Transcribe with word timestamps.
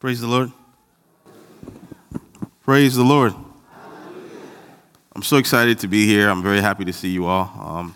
Praise 0.00 0.22
the 0.22 0.28
Lord. 0.28 0.50
Praise 2.62 2.96
the 2.96 3.04
Lord. 3.04 3.34
I'm 5.14 5.22
so 5.22 5.36
excited 5.36 5.78
to 5.80 5.88
be 5.88 6.06
here. 6.06 6.30
I'm 6.30 6.42
very 6.42 6.62
happy 6.62 6.86
to 6.86 6.92
see 6.94 7.10
you 7.10 7.26
all. 7.26 7.52
Um, 7.60 7.94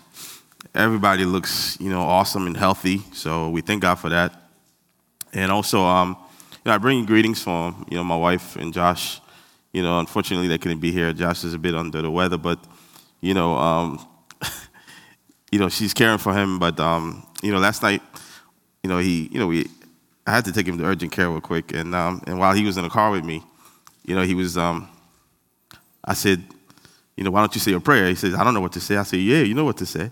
everybody 0.75 1.25
looks, 1.25 1.79
you 1.81 1.89
know, 1.89 2.01
awesome 2.01 2.45
and 2.45 2.55
healthy, 2.55 2.99
so 3.11 3.49
we 3.49 3.61
thank 3.61 3.81
God 3.81 3.95
for 3.95 4.09
that. 4.09 4.39
And 5.33 5.51
also, 5.51 5.81
um, 5.81 6.15
you 6.51 6.57
know, 6.67 6.73
I 6.73 6.77
bring 6.77 6.99
you 6.99 7.07
greetings 7.07 7.41
from, 7.41 7.87
you 7.89 7.97
know, 7.97 8.03
my 8.03 8.15
wife 8.15 8.55
and 8.55 8.71
Josh. 8.71 9.19
You 9.73 9.81
know, 9.81 9.97
unfortunately, 9.97 10.47
they 10.47 10.59
couldn't 10.59 10.81
be 10.81 10.91
here. 10.91 11.11
Josh 11.11 11.43
is 11.43 11.55
a 11.55 11.57
bit 11.57 11.73
under 11.73 12.03
the 12.03 12.11
weather, 12.11 12.37
but, 12.37 12.59
you 13.19 13.33
know, 13.33 13.55
um, 13.55 14.07
you 15.51 15.57
know, 15.57 15.69
she's 15.69 15.95
caring 15.95 16.19
for 16.19 16.35
him. 16.35 16.59
But, 16.59 16.79
um, 16.79 17.25
you 17.41 17.51
know, 17.51 17.57
last 17.57 17.81
night, 17.81 18.03
you 18.83 18.91
know, 18.91 18.99
he, 18.99 19.27
you 19.31 19.39
know, 19.39 19.47
we 19.47 19.65
I 20.27 20.31
had 20.31 20.45
to 20.45 20.51
take 20.51 20.67
him 20.67 20.77
to 20.79 20.85
urgent 20.85 21.11
care 21.11 21.29
real 21.29 21.41
quick. 21.41 21.71
And, 21.73 21.93
um, 21.93 22.21
and 22.25 22.39
while 22.39 22.53
he 22.53 22.63
was 22.63 22.77
in 22.77 22.83
the 22.83 22.89
car 22.89 23.11
with 23.11 23.23
me, 23.23 23.43
you 24.05 24.15
know, 24.15 24.23
he 24.23 24.33
was, 24.33 24.57
um, 24.57 24.89
I 26.03 26.13
said, 26.13 26.43
you 27.15 27.23
know, 27.23 27.31
why 27.31 27.41
don't 27.41 27.53
you 27.53 27.61
say 27.61 27.73
a 27.73 27.79
prayer? 27.79 28.07
He 28.09 28.15
says, 28.15 28.33
I 28.33 28.43
don't 28.43 28.53
know 28.53 28.61
what 28.61 28.73
to 28.73 28.81
say. 28.81 28.97
I 28.97 29.03
said, 29.03 29.19
yeah, 29.19 29.39
you 29.39 29.53
know 29.53 29.65
what 29.65 29.77
to 29.77 29.85
say. 29.85 30.01
And 30.01 30.11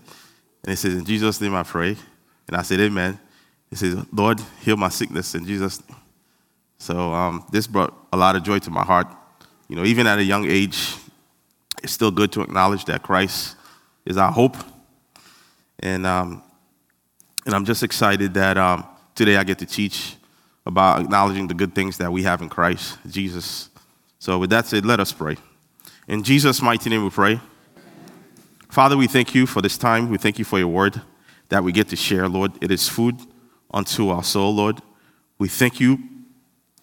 he 0.68 0.76
says, 0.76 0.94
in 0.94 1.04
Jesus' 1.04 1.40
name 1.40 1.54
I 1.54 1.62
pray. 1.62 1.96
And 2.48 2.56
I 2.56 2.62
said, 2.62 2.80
amen. 2.80 3.18
He 3.70 3.76
says, 3.76 3.96
Lord, 4.12 4.40
heal 4.60 4.76
my 4.76 4.88
sickness 4.88 5.34
in 5.34 5.44
Jesus' 5.46 5.86
name. 5.88 5.98
So 6.78 7.12
um, 7.12 7.44
this 7.50 7.66
brought 7.66 7.94
a 8.12 8.16
lot 8.16 8.36
of 8.36 8.42
joy 8.42 8.58
to 8.60 8.70
my 8.70 8.84
heart. 8.84 9.08
You 9.68 9.76
know, 9.76 9.84
even 9.84 10.06
at 10.06 10.18
a 10.18 10.24
young 10.24 10.48
age, 10.48 10.96
it's 11.82 11.92
still 11.92 12.10
good 12.10 12.30
to 12.32 12.42
acknowledge 12.42 12.84
that 12.86 13.02
Christ 13.02 13.56
is 14.04 14.16
our 14.16 14.30
hope. 14.30 14.56
And, 15.80 16.06
um, 16.06 16.42
and 17.46 17.54
I'm 17.54 17.64
just 17.64 17.82
excited 17.82 18.34
that 18.34 18.56
um, 18.56 18.86
Today 19.14 19.36
I 19.36 19.44
get 19.44 19.58
to 19.60 19.66
teach 19.66 20.16
about 20.66 21.00
acknowledging 21.02 21.46
the 21.46 21.54
good 21.54 21.72
things 21.72 21.98
that 21.98 22.10
we 22.10 22.24
have 22.24 22.42
in 22.42 22.48
Christ 22.48 22.98
Jesus. 23.06 23.70
So, 24.18 24.38
with 24.38 24.50
that 24.50 24.66
said, 24.66 24.84
let 24.84 24.98
us 24.98 25.12
pray. 25.12 25.36
In 26.08 26.24
Jesus' 26.24 26.60
mighty 26.60 26.90
name 26.90 27.04
we 27.04 27.10
pray. 27.10 27.40
Father, 28.68 28.96
we 28.96 29.06
thank 29.06 29.32
you 29.32 29.46
for 29.46 29.62
this 29.62 29.78
time. 29.78 30.08
We 30.08 30.18
thank 30.18 30.40
you 30.40 30.44
for 30.44 30.58
your 30.58 30.66
word 30.66 31.00
that 31.48 31.62
we 31.62 31.70
get 31.70 31.88
to 31.90 31.96
share, 31.96 32.28
Lord. 32.28 32.52
It 32.60 32.72
is 32.72 32.88
food 32.88 33.16
unto 33.72 34.08
our 34.08 34.24
soul, 34.24 34.52
Lord. 34.52 34.82
We 35.38 35.46
thank 35.46 35.78
you 35.78 35.98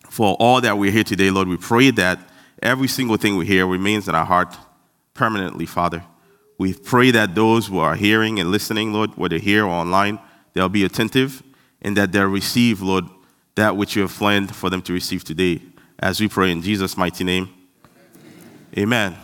for 0.09 0.35
all 0.39 0.61
that 0.61 0.77
we're 0.77 0.91
here 0.91 1.03
today, 1.03 1.31
Lord. 1.31 1.49
We 1.49 1.57
pray 1.57 1.91
that 1.91 2.19
every 2.63 2.87
single 2.87 3.17
thing 3.17 3.35
we 3.35 3.45
hear 3.45 3.67
remains 3.67 4.07
in 4.07 4.15
our 4.15 4.25
heart 4.25 4.55
permanently, 5.13 5.65
Father. 5.65 6.05
We 6.57 6.75
pray 6.75 7.11
that 7.11 7.35
those 7.35 7.67
who 7.67 7.79
are 7.79 7.95
hearing 7.95 8.39
and 8.39 8.51
listening, 8.51 8.93
Lord, 8.93 9.17
whether 9.17 9.37
here 9.37 9.65
or 9.65 9.71
online, 9.71 10.17
they'll 10.53 10.69
be 10.69 10.85
attentive 10.85 11.43
and 11.81 11.97
that 11.97 12.11
they'll 12.11 12.25
receive, 12.25 12.81
Lord, 12.81 13.05
that 13.55 13.75
which 13.75 13.95
you 13.95 14.03
have 14.03 14.11
planned 14.11 14.55
for 14.55 14.69
them 14.69 14.81
to 14.83 14.93
receive 14.93 15.23
today. 15.23 15.61
As 15.99 16.19
we 16.19 16.27
pray 16.27 16.51
in 16.51 16.61
Jesus' 16.61 16.97
mighty 16.97 17.23
name. 17.23 17.49
Amen. 18.77 19.15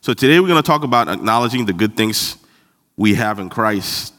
So 0.00 0.14
today 0.14 0.40
we're 0.40 0.48
going 0.48 0.62
to 0.62 0.66
talk 0.66 0.82
about 0.82 1.08
acknowledging 1.08 1.66
the 1.66 1.72
good 1.72 1.96
things 1.96 2.36
we 2.96 3.14
have 3.14 3.38
in 3.38 3.48
Christ. 3.48 4.14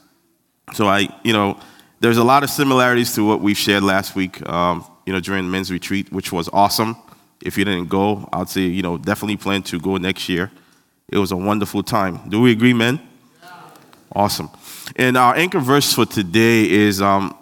So 0.74 0.88
I, 0.88 1.10
you 1.24 1.34
know, 1.34 1.60
there's 2.00 2.18
a 2.18 2.24
lot 2.24 2.44
of 2.44 2.50
similarities 2.50 3.14
to 3.16 3.26
what 3.26 3.42
we 3.42 3.54
shared 3.54 3.84
last 3.84 4.16
week, 4.16 4.48
um, 4.48 4.86
you 5.06 5.14
know, 5.14 5.20
during 5.20 5.50
men's 5.50 5.72
retreat, 5.72 6.12
which 6.12 6.32
was 6.32 6.50
awesome. 6.54 6.96
If 7.42 7.58
you 7.58 7.66
didn't 7.66 7.90
go, 7.90 8.30
I'd 8.32 8.50
say, 8.50 8.62
you 8.62 8.82
know, 8.82 8.98
definitely 8.98 9.38
plan 9.38 9.64
to 9.64 9.80
go 9.80 9.98
next 9.98 10.30
year. 10.30 10.52
It 11.10 11.18
was 11.18 11.32
a 11.32 11.38
wonderful 11.38 11.84
time. 11.84 12.30
Do 12.30 12.42
we 12.42 12.52
agree, 12.52 12.74
men? 12.74 13.02
Awesome. 14.14 14.50
And 14.96 15.16
our 15.18 15.36
anchor 15.36 15.60
verse 15.60 15.94
for 15.94 16.06
today 16.06 16.70
is, 16.70 17.02
um, 17.02 17.38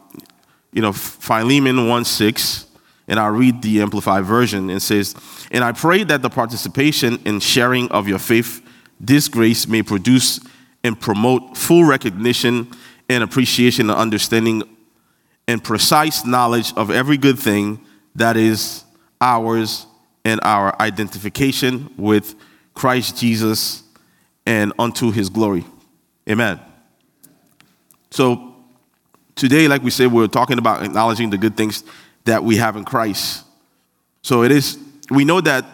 you 0.71 0.81
know, 0.81 0.93
Philemon 0.93 1.87
1 1.87 2.05
6. 2.05 2.65
And 3.07 3.19
I'll 3.19 3.31
read 3.31 3.63
the 3.63 3.81
Amplified 3.81 4.23
Version. 4.23 4.69
It 4.69 4.81
says, 4.81 5.15
And 5.49 5.63
I 5.63 5.71
pray 5.71 6.03
that 6.03 6.21
the 6.21 6.29
participation 6.29 7.19
and 7.25 7.41
sharing 7.41 7.89
of 7.89 8.07
your 8.07 8.19
faith, 8.19 8.63
this 8.99 9.27
grace 9.27 9.67
may 9.67 9.81
produce 9.81 10.39
and 10.83 10.99
promote 10.99 11.57
full 11.57 11.85
recognition 11.85 12.71
and 13.09 13.23
appreciation 13.23 13.89
and 13.89 13.97
understanding 13.97 14.61
and 15.47 15.63
precise 15.63 16.23
knowledge 16.23 16.71
of 16.75 16.91
every 16.91 17.17
good 17.17 17.39
thing 17.39 17.83
that 18.13 18.37
is 18.37 18.83
ours 19.19 19.87
and 20.23 20.39
our 20.43 20.79
identification 20.79 21.91
with 21.97 22.35
Christ 22.75 23.17
Jesus 23.17 23.83
and 24.45 24.71
unto 24.77 25.11
his 25.11 25.29
glory. 25.29 25.65
Amen. 26.29 26.59
So 28.11 28.55
today, 29.35 29.67
like 29.67 29.81
we 29.81 29.89
said, 29.89 30.11
we're 30.11 30.27
talking 30.27 30.59
about 30.59 30.83
acknowledging 30.83 31.29
the 31.29 31.37
good 31.37 31.57
things 31.57 31.83
that 32.25 32.43
we 32.43 32.57
have 32.57 32.75
in 32.75 32.85
Christ. 32.85 33.45
So 34.21 34.43
it 34.43 34.51
is, 34.51 34.77
we 35.09 35.25
know 35.25 35.41
that 35.41 35.65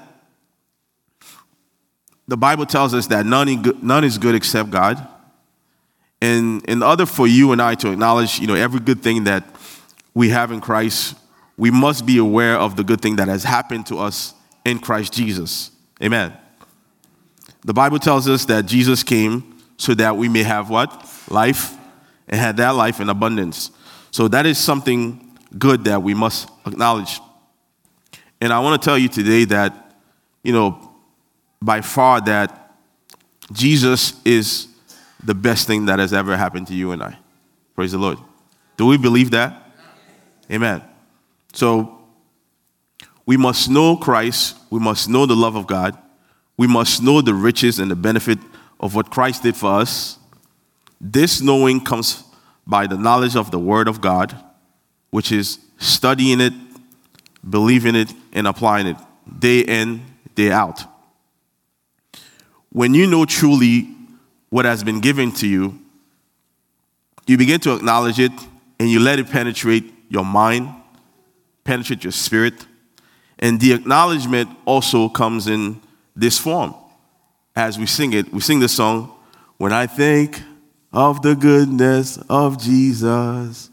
the 2.28 2.38
Bible 2.38 2.66
tells 2.66 2.94
us 2.94 3.08
that 3.08 3.26
none, 3.26 3.64
none 3.82 4.04
is 4.04 4.18
good 4.18 4.36
except 4.36 4.70
God. 4.72 5.06
And 6.22 6.64
in 6.66 6.82
order 6.82 7.06
for 7.06 7.28
you 7.28 7.52
and 7.52 7.62
I 7.62 7.76
to 7.76 7.92
acknowledge, 7.92 8.40
you 8.40 8.48
know, 8.48 8.56
every 8.56 8.80
good 8.80 9.02
thing 9.02 9.26
that 9.26 9.44
we 10.14 10.30
have 10.30 10.52
in 10.52 10.62
Christ, 10.62 11.16
we 11.58 11.70
must 11.70 12.06
be 12.06 12.18
aware 12.18 12.58
of 12.58 12.78
the 12.78 12.84
good 12.84 13.02
thing 13.02 13.18
that 13.18 13.28
has 13.28 13.44
happened 13.44 13.86
to 13.88 13.98
us 13.98 14.34
in 14.64 14.80
Christ 14.80 15.14
Jesus. 15.14 15.72
Amen. 16.02 16.36
The 17.64 17.74
Bible 17.74 18.00
tells 18.00 18.28
us 18.28 18.46
that 18.46 18.66
Jesus 18.66 19.04
came 19.04 19.55
so 19.78 19.94
that 19.96 20.16
we 20.18 20.30
may 20.30 20.44
have 20.44 20.70
what? 20.70 21.06
Life 21.30 21.76
and 22.28 22.40
had 22.40 22.58
that 22.58 22.72
life 22.72 23.00
in 23.00 23.10
abundance. 23.10 23.72
So 24.12 24.28
that 24.30 24.46
is 24.46 24.58
something 24.58 25.38
good 25.58 25.86
that 25.86 26.02
we 26.02 26.14
must 26.14 26.50
acknowledge. 26.66 27.20
And 28.42 28.52
I 28.52 28.60
want 28.60 28.82
to 28.82 28.86
tell 28.86 28.98
you 28.98 29.10
today 29.10 29.46
that, 29.46 29.96
you 30.44 30.54
know, 30.54 30.92
by 31.62 31.82
far 31.82 32.22
that 32.22 32.78
Jesus 33.52 34.14
is 34.24 34.68
the 35.24 35.34
best 35.34 35.68
thing 35.68 35.86
that 35.86 36.00
has 36.00 36.14
ever 36.14 36.36
happened 36.36 36.68
to 36.68 36.74
you 36.74 36.92
and 36.92 37.02
I. 37.02 37.18
Praise 37.76 37.92
the 37.92 37.98
Lord. 37.98 38.18
Do 38.78 38.86
we 38.86 38.98
believe 38.98 39.32
that? 39.32 39.72
Amen. 40.52 40.82
So 41.54 42.00
we 43.26 43.38
must 43.38 43.70
know 43.70 43.98
Christ, 43.98 44.58
we 44.70 44.80
must 44.80 45.10
know 45.10 45.26
the 45.26 45.36
love 45.36 45.56
of 45.56 45.66
God, 45.68 45.98
we 46.58 46.68
must 46.68 47.02
know 47.02 47.22
the 47.22 47.34
riches 47.34 47.80
and 47.80 47.90
the 47.90 47.96
benefit 47.96 48.38
of 48.86 48.94
what 48.94 49.10
Christ 49.10 49.42
did 49.42 49.56
for 49.56 49.80
us, 49.80 50.20
this 51.02 51.42
knowing 51.42 51.84
comes 51.84 52.24
by 52.68 52.86
the 52.86 52.98
knowledge 52.98 53.36
of 53.36 53.50
the 53.50 53.58
Word 53.58 53.88
of 53.88 54.00
God, 54.00 54.36
which 55.10 55.32
is 55.32 55.58
studying 55.80 56.40
it, 56.40 56.54
believing 57.48 57.96
it, 57.96 58.14
and 58.32 58.46
applying 58.46 58.86
it 58.86 58.98
day 59.40 59.62
in, 59.62 60.06
day 60.36 60.52
out. 60.52 60.84
When 62.70 62.94
you 62.94 63.08
know 63.08 63.26
truly 63.26 63.90
what 64.50 64.66
has 64.66 64.84
been 64.84 65.00
given 65.00 65.32
to 65.34 65.48
you, 65.48 65.80
you 67.26 67.38
begin 67.38 67.60
to 67.62 67.74
acknowledge 67.74 68.20
it 68.20 68.34
and 68.80 68.88
you 68.88 69.00
let 69.00 69.18
it 69.18 69.32
penetrate 69.32 69.92
your 70.10 70.26
mind, 70.26 70.70
penetrate 71.64 72.04
your 72.04 72.12
spirit. 72.12 72.54
And 73.40 73.60
the 73.60 73.74
acknowledgement 73.74 74.50
also 74.66 75.10
comes 75.10 75.48
in 75.48 75.82
this 76.16 76.38
form. 76.38 76.76
As 77.56 77.80
we 77.80 77.86
sing 77.86 78.14
it, 78.14 78.34
we 78.34 78.42
sing 78.42 78.60
this 78.60 78.76
song, 78.76 79.12
When 79.58 79.72
I 79.72 79.88
Think 79.88 80.42
of 80.92 81.22
the 81.22 81.36
goodness 81.36 82.18
of 82.30 82.58
Jesus 82.62 83.70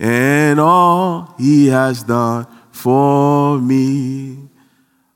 and 0.00 0.58
all 0.58 1.34
he 1.38 1.68
has 1.68 2.02
done 2.02 2.46
for 2.72 3.58
me. 3.58 4.48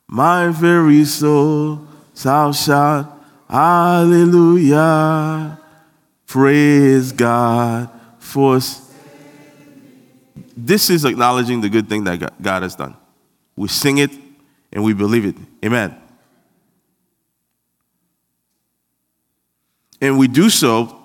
My 0.07 0.49
very 0.49 1.05
soul 1.05 1.87
shall 2.15 2.53
shout, 2.53 3.11
Hallelujah. 3.49 4.79
Praise 6.27 7.13
God 7.13 7.91
for. 8.19 8.61
This 10.57 10.89
is 10.91 11.05
acknowledging 11.05 11.61
the 11.61 11.69
good 11.69 11.89
thing 11.89 12.05
that 12.05 12.41
God 12.41 12.63
has 12.63 12.77
done. 12.77 12.97
We 13.57 13.69
sing 13.69 13.99
it 13.99 14.11
and 14.73 14.85
we 14.85 14.95
believe 14.95 15.25
it. 15.25 15.37
Amen. 15.65 16.01
And 20.05 20.19
we 20.19 20.29
do 20.29 20.51
so 20.51 21.01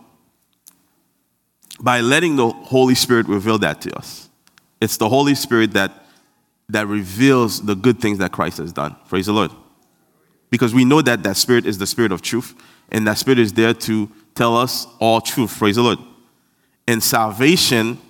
by 1.80 2.02
letting 2.02 2.36
the 2.36 2.50
Holy 2.50 2.96
Spirit 2.96 3.30
reveal 3.30 3.58
that 3.60 3.80
to 3.84 3.98
us. 3.98 4.28
It's 4.82 4.98
the 4.98 5.08
Holy 5.08 5.36
Spirit 5.36 5.72
that, 5.72 6.04
that 6.68 6.86
reveals 6.86 7.66
the 7.66 7.76
good 7.76 8.02
things 8.02 8.18
that 8.18 8.34
Christ 8.34 8.58
has 8.58 8.74
done. 8.74 8.98
Praise 9.08 9.28
the 9.28 9.32
Lord. 9.32 9.52
Because 10.50 10.74
we 10.74 10.84
know 10.84 11.02
that 11.02 11.24
that 11.24 11.38
Spirit 11.38 11.66
is 11.66 11.78
the 11.78 11.88
Spirit 11.88 12.12
of 12.12 12.22
truth, 12.22 12.54
and 12.92 13.08
that 13.08 13.18
Spirit 13.18 13.40
is 13.40 13.54
there 13.54 13.74
to 13.74 14.12
tell 14.36 14.58
us 14.58 14.86
all 15.00 15.22
truth. 15.22 15.58
Praise 15.58 15.78
the 15.78 15.84
Lord. 15.84 16.00
And 16.86 17.02
salvation 17.02 18.02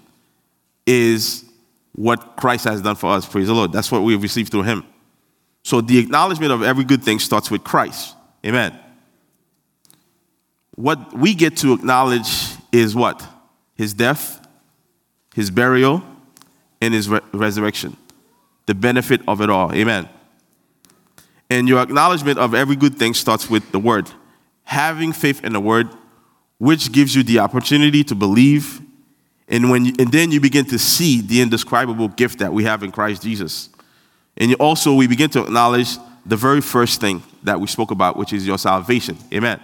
is 0.88 1.46
what 1.92 2.36
Christ 2.36 2.64
has 2.64 2.82
done 2.82 2.96
for 2.96 3.12
us. 3.12 3.28
Praise 3.28 3.46
the 3.46 3.54
Lord. 3.54 3.72
That's 3.72 3.92
what 3.92 4.02
we've 4.02 4.20
received 4.20 4.50
through 4.50 4.64
Him. 4.64 4.84
So 5.64 5.82
the 5.82 6.00
acknowledgement 6.00 6.52
of 6.52 6.64
every 6.64 6.84
good 6.84 7.04
thing 7.04 7.20
starts 7.20 7.52
with 7.52 7.64
Christ. 7.64 8.16
Amen. 8.44 8.76
What 10.80 11.18
we 11.18 11.36
get 11.36 11.58
to 11.58 11.74
acknowledge 11.74 12.56
is 12.72 12.96
what? 12.96 13.22
his 13.80 13.94
death, 13.94 14.46
his 15.34 15.50
burial, 15.50 16.04
and 16.82 16.94
his 16.94 17.08
re- 17.08 17.22
resurrection. 17.34 17.96
the 18.66 18.76
benefit 18.76 19.22
of 19.28 19.42
it 19.42 19.50
all. 19.50 19.74
Amen. 19.74 20.08
And 21.50 21.68
your 21.68 21.80
acknowledgement 21.80 22.38
of 22.38 22.54
every 22.54 22.76
good 22.76 22.98
thing 22.98 23.14
starts 23.14 23.50
with 23.50 23.72
the 23.72 23.80
word. 23.80 24.12
Having 24.66 25.14
faith 25.14 25.44
in 25.44 25.54
the 25.54 25.60
word, 25.60 25.88
which 26.60 26.92
gives 26.92 27.16
you 27.16 27.24
the 27.24 27.40
opportunity 27.40 28.04
to 28.04 28.16
believe, 28.16 28.82
and, 29.48 29.72
when 29.72 29.86
you, 29.86 29.94
and 29.98 30.12
then 30.12 30.30
you 30.32 30.40
begin 30.40 30.66
to 30.66 30.78
see 30.78 31.22
the 31.22 31.42
indescribable 31.42 32.10
gift 32.10 32.40
that 32.40 32.54
we 32.54 32.66
have 32.66 32.84
in 32.84 32.92
Christ 32.92 33.24
Jesus. 33.24 33.70
And 34.38 34.54
also, 34.56 34.94
we 34.94 35.08
begin 35.08 35.30
to 35.32 35.42
acknowledge 35.42 35.98
the 36.26 36.38
very 36.38 36.62
first 36.62 37.02
thing 37.02 37.24
that 37.44 37.60
we 37.60 37.68
spoke 37.68 37.92
about, 37.92 38.18
which 38.18 38.34
is 38.34 38.46
your 38.46 38.58
salvation. 38.58 39.18
Amen. 39.34 39.60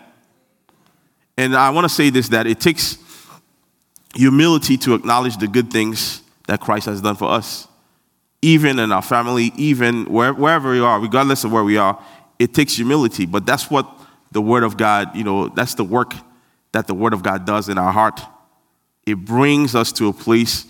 And 1.38 1.56
I 1.56 1.70
want 1.70 1.86
to 1.86 1.90
say 1.90 2.10
this 2.10 2.30
that 2.30 2.48
it 2.48 2.60
takes 2.60 2.98
humility 4.16 4.78
to 4.78 4.96
acknowledge 4.96 5.38
the 5.38 5.48
good 5.48 5.72
things 5.72 6.22
that 6.48 6.62
Christ 6.62 6.86
has 6.86 7.02
done 7.02 7.16
for 7.16 7.30
us. 7.30 7.68
Even 8.42 8.80
in 8.80 8.92
our 8.92 9.02
family, 9.02 9.52
even 9.58 10.06
wherever 10.06 10.72
we 10.72 10.80
are, 10.80 11.00
regardless 11.00 11.44
of 11.44 11.52
where 11.52 11.64
we 11.64 11.78
are, 11.78 12.02
it 12.38 12.54
takes 12.54 12.76
humility. 12.76 13.26
But 13.26 13.46
that's 13.46 13.70
what 13.70 13.90
the 14.32 14.42
Word 14.42 14.64
of 14.64 14.78
God, 14.78 15.16
you 15.16 15.24
know, 15.24 15.50
that's 15.50 15.74
the 15.74 15.84
work 15.84 16.14
that 16.72 16.88
the 16.88 16.94
Word 16.94 17.14
of 17.14 17.24
God 17.24 17.46
does 17.46 17.70
in 17.70 17.78
our 17.78 17.92
heart. 17.92 18.22
It 19.06 19.16
brings 19.16 19.76
us 19.76 19.92
to 19.94 20.10
a 20.10 20.14
place 20.14 20.66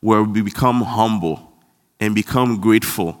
where 0.00 0.22
we 0.22 0.42
become 0.42 0.82
humble 0.82 1.52
and 2.00 2.14
become 2.14 2.60
grateful. 2.60 3.18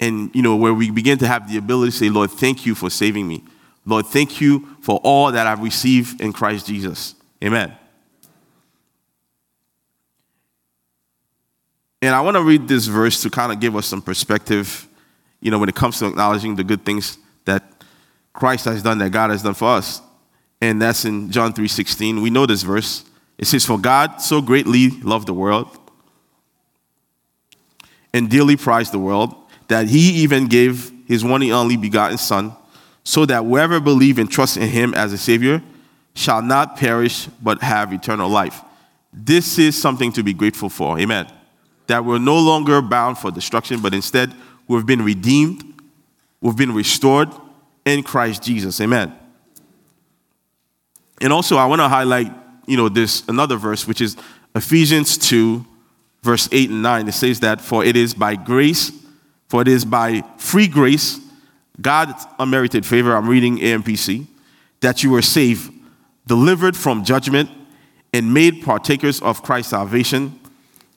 And, 0.00 0.34
you 0.34 0.42
know, 0.42 0.56
where 0.56 0.72
we 0.72 0.90
begin 0.90 1.18
to 1.18 1.26
have 1.26 1.50
the 1.50 1.58
ability 1.58 1.92
to 1.92 1.96
say, 1.96 2.08
Lord, 2.08 2.30
thank 2.30 2.66
you 2.66 2.74
for 2.74 2.88
saving 2.90 3.26
me. 3.26 3.42
Lord, 3.86 4.06
thank 4.06 4.40
you 4.40 4.76
for 4.80 5.00
all 5.02 5.30
that 5.32 5.46
I've 5.46 5.62
received 5.62 6.20
in 6.20 6.32
Christ 6.32 6.66
Jesus. 6.66 7.14
Amen. 7.42 7.72
And 12.02 12.14
I 12.14 12.20
want 12.20 12.36
to 12.36 12.42
read 12.42 12.68
this 12.68 12.86
verse 12.86 13.22
to 13.22 13.30
kind 13.30 13.52
of 13.52 13.60
give 13.60 13.74
us 13.76 13.86
some 13.86 14.02
perspective, 14.02 14.88
you 15.40 15.50
know, 15.50 15.58
when 15.58 15.68
it 15.68 15.74
comes 15.76 15.98
to 16.00 16.06
acknowledging 16.06 16.56
the 16.56 16.64
good 16.64 16.84
things 16.84 17.18
that 17.46 17.62
Christ 18.32 18.64
has 18.66 18.82
done, 18.82 18.98
that 18.98 19.10
God 19.10 19.30
has 19.30 19.42
done 19.42 19.54
for 19.54 19.70
us. 19.70 20.02
And 20.60 20.82
that's 20.82 21.04
in 21.04 21.30
John 21.30 21.52
3:16. 21.52 22.20
We 22.20 22.30
know 22.30 22.44
this 22.44 22.62
verse. 22.62 23.04
It 23.38 23.46
says, 23.46 23.64
For 23.64 23.78
God 23.78 24.20
so 24.20 24.42
greatly 24.42 24.90
loved 24.90 25.28
the 25.28 25.34
world 25.34 25.68
and 28.12 28.30
dearly 28.30 28.56
prized 28.56 28.92
the 28.92 28.98
world 28.98 29.34
that 29.68 29.88
he 29.88 30.22
even 30.22 30.46
gave 30.46 30.90
his 31.06 31.22
one 31.22 31.42
and 31.42 31.52
only 31.52 31.76
begotten 31.76 32.18
Son 32.18 32.56
so 33.06 33.24
that 33.24 33.44
whoever 33.44 33.78
believe 33.78 34.18
and 34.18 34.28
trust 34.28 34.56
in 34.56 34.68
him 34.68 34.92
as 34.92 35.12
a 35.12 35.18
savior 35.18 35.62
shall 36.12 36.42
not 36.42 36.76
perish 36.76 37.26
but 37.40 37.62
have 37.62 37.92
eternal 37.92 38.28
life. 38.28 38.62
This 39.12 39.60
is 39.60 39.80
something 39.80 40.10
to 40.14 40.24
be 40.24 40.34
grateful 40.34 40.68
for. 40.68 40.98
Amen. 40.98 41.28
That 41.86 42.04
we're 42.04 42.18
no 42.18 42.36
longer 42.36 42.82
bound 42.82 43.16
for 43.16 43.30
destruction, 43.30 43.78
but 43.80 43.94
instead 43.94 44.34
we've 44.66 44.84
been 44.84 45.02
redeemed, 45.02 45.62
we've 46.40 46.56
been 46.56 46.74
restored 46.74 47.28
in 47.84 48.02
Christ 48.02 48.42
Jesus. 48.42 48.80
Amen. 48.80 49.16
And 51.20 51.32
also 51.32 51.58
I 51.58 51.66
want 51.66 51.82
to 51.82 51.88
highlight, 51.88 52.32
you 52.66 52.76
know, 52.76 52.88
this 52.88 53.22
another 53.28 53.56
verse 53.56 53.86
which 53.86 54.00
is 54.00 54.16
Ephesians 54.56 55.16
2 55.16 55.64
verse 56.22 56.48
8 56.50 56.70
and 56.70 56.82
9. 56.82 57.06
It 57.06 57.12
says 57.12 57.38
that 57.38 57.60
for 57.60 57.84
it 57.84 57.94
is 57.94 58.14
by 58.14 58.34
grace, 58.34 58.90
for 59.48 59.62
it 59.62 59.68
is 59.68 59.84
by 59.84 60.24
free 60.38 60.66
grace 60.66 61.20
God's 61.80 62.26
unmerited 62.38 62.86
favor, 62.86 63.14
I'm 63.14 63.28
reading 63.28 63.58
AMPC, 63.58 64.26
that 64.80 65.02
you 65.02 65.10
were 65.10 65.22
saved, 65.22 65.72
delivered 66.26 66.76
from 66.76 67.04
judgment, 67.04 67.50
and 68.12 68.32
made 68.32 68.62
partakers 68.62 69.20
of 69.20 69.42
Christ's 69.42 69.70
salvation 69.70 70.38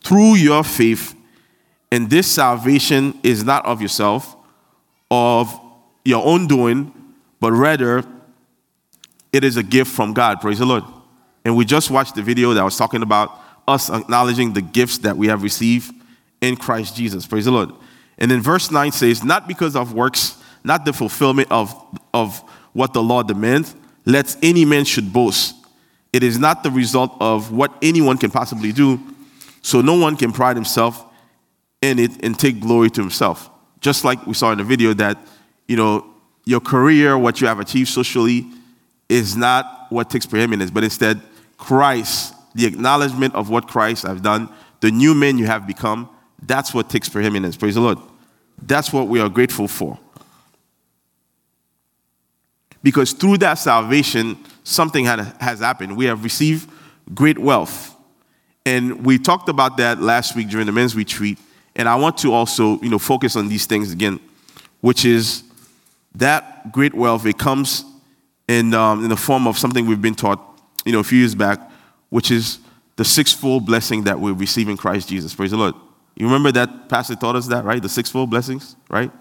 through 0.04 0.36
your 0.36 0.64
faith. 0.64 1.16
And 1.92 2.10
this 2.10 2.28
salvation 2.28 3.20
is 3.24 3.44
not 3.44 3.66
of 3.66 3.82
yourself, 3.82 4.36
of 5.12 5.60
your 6.06 6.26
own 6.26 6.48
doing, 6.48 6.94
but 7.40 7.52
rather 7.52 8.04
it 9.34 9.44
is 9.44 9.58
a 9.58 9.64
gift 9.64 9.92
from 9.92 10.14
God. 10.14 10.40
Praise 10.42 10.60
the 10.60 10.66
Lord. 10.66 10.84
And 11.44 11.56
we 11.56 11.66
just 11.66 11.92
watched 11.92 12.16
the 12.16 12.22
video 12.22 12.54
that 12.54 12.64
was 12.64 12.78
talking 12.78 13.02
about 13.02 13.38
us 13.68 13.90
acknowledging 13.90 14.54
the 14.54 14.62
gifts 14.62 15.00
that 15.00 15.16
we 15.16 15.28
have 15.28 15.44
received 15.44 15.94
in 16.42 16.56
Christ 16.56 16.96
Jesus. 16.96 17.26
Praise 17.26 17.46
the 17.46 17.52
Lord. 17.52 17.72
And 18.18 18.30
then 18.30 18.42
verse 18.42 18.72
9 18.72 18.92
says, 18.92 19.24
Not 19.24 19.48
because 19.48 19.76
of 19.76 19.94
works, 19.94 20.39
not 20.64 20.86
the 20.86 20.94
fulfillment 20.94 21.52
of, 21.52 21.74
of 22.14 22.40
what 22.74 22.94
the 22.94 23.02
law 23.02 23.24
demands, 23.24 23.76
lest 24.06 24.38
any 24.42 24.66
man 24.66 24.86
should 24.86 25.12
boast. 25.12 25.56
It 26.12 26.24
is 26.24 26.40
not 26.40 26.64
the 26.64 26.72
result 26.72 27.16
of 27.20 27.52
what 27.52 27.74
anyone 27.82 28.18
can 28.18 28.32
possibly 28.32 28.72
do, 28.72 29.00
so 29.62 29.82
no 29.82 29.96
one 29.96 30.16
can 30.16 30.32
pride 30.32 30.56
himself 30.56 31.06
in 31.82 32.00
it 32.00 32.24
and 32.24 32.38
take 32.38 32.60
glory 32.60 32.90
to 32.90 33.02
himself. 33.02 33.50
Just 33.82 34.04
like 34.04 34.26
we 34.26 34.34
saw 34.34 34.52
in 34.52 34.58
the 34.58 34.64
video 34.64 34.94
that, 34.94 35.18
you 35.68 35.78
know, 35.78 36.06
your 36.46 36.60
career, 36.60 37.18
what 37.18 37.40
you 37.42 37.48
have 37.48 37.60
achieved 37.60 37.90
socially, 37.90 38.46
is 39.08 39.38
not 39.38 39.88
what 39.90 40.10
takes 40.10 40.26
preeminence, 40.26 40.72
but 40.72 40.84
instead 40.84 41.22
Christ, 41.58 42.34
the 42.56 42.66
acknowledgement 42.66 43.36
of 43.36 43.50
what 43.50 43.68
Christ 43.68 44.04
has 44.04 44.20
done, 44.22 44.50
the 44.82 44.92
new 44.92 45.14
man 45.14 45.38
you 45.38 45.46
have 45.46 45.68
become, 45.68 46.10
that's 46.42 46.74
what 46.74 46.90
takes 46.90 47.10
preeminence. 47.10 47.56
Praise 47.58 47.76
the 47.76 47.82
Lord. 47.82 48.00
That's 48.62 48.92
what 48.92 49.08
we 49.08 49.20
are 49.20 49.30
grateful 49.30 49.68
for. 49.68 50.00
Because 52.82 53.12
through 53.12 53.40
that 53.40 53.56
salvation, 53.56 54.38
something 54.64 55.06
has 55.06 55.60
happened. 55.60 55.98
We 55.98 56.06
have 56.06 56.24
received 56.24 56.70
great 57.14 57.38
wealth. 57.38 57.96
And 58.66 59.06
we 59.06 59.18
talked 59.18 59.50
about 59.50 59.78
that 59.78 60.02
last 60.02 60.36
week 60.36 60.50
during 60.50 60.66
the 60.66 60.72
men's 60.72 60.96
retreat. 60.96 61.40
And 61.76 61.90
I 61.90 61.96
want 61.96 62.18
to 62.20 62.34
also, 62.34 62.80
you 62.82 62.90
know, 62.90 63.00
focus 63.00 63.36
on 63.36 63.48
these 63.48 63.66
things 63.66 63.92
again, 63.92 64.20
which 64.82 65.06
is 65.06 65.44
that 66.16 66.72
great 66.72 66.94
wealth, 66.94 67.26
it 67.26 67.38
comes 67.38 67.86
in, 68.48 68.74
um, 68.74 69.04
in 69.04 69.10
the 69.10 69.18
form 69.18 69.48
of 69.48 69.58
something 69.58 69.86
we've 69.86 70.02
been 70.02 70.16
taught, 70.16 70.40
you 70.86 70.92
know, 70.92 71.00
a 71.00 71.04
few 71.04 71.20
years 71.20 71.36
back, 71.36 71.60
which 72.10 72.32
is 72.32 72.60
the 72.96 73.06
sixfold 73.06 73.66
blessing 73.66 74.04
that 74.04 74.20
we 74.20 74.32
receive 74.32 74.68
in 74.70 74.76
Christ 74.76 75.08
Jesus. 75.08 75.34
Praise 75.34 75.52
the 75.52 75.58
Lord. 75.58 75.76
You 76.16 76.26
remember 76.26 76.52
that 76.52 76.90
pastor 76.90 77.16
taught 77.16 77.36
us 77.36 77.48
that, 77.48 77.64
right? 77.64 77.82
The 77.82 77.90
sixfold 77.90 78.30
blessings, 78.30 78.76
right? 78.90 79.12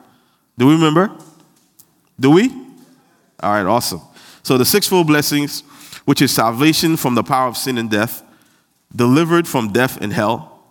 Do 0.57 0.67
we 0.67 0.75
remember? 0.75 1.17
Do 2.19 2.31
we? 2.33 2.68
All 3.43 3.53
right, 3.53 3.67
awesome. 3.67 4.01
So 4.43 4.59
the 4.59 4.65
sixfold 4.65 5.07
blessings, 5.07 5.61
which 6.05 6.23
is 6.23 6.33
salvation 6.33 6.97
from 6.97 7.15
the 7.15 7.23
power 7.23 7.49
of 7.49 7.57
sin 7.57 7.79
and 7.79 7.91
death, 7.91 8.23
delivered 8.95 9.47
from 9.47 9.73
death 9.73 10.01
and 10.01 10.13
hell, 10.13 10.65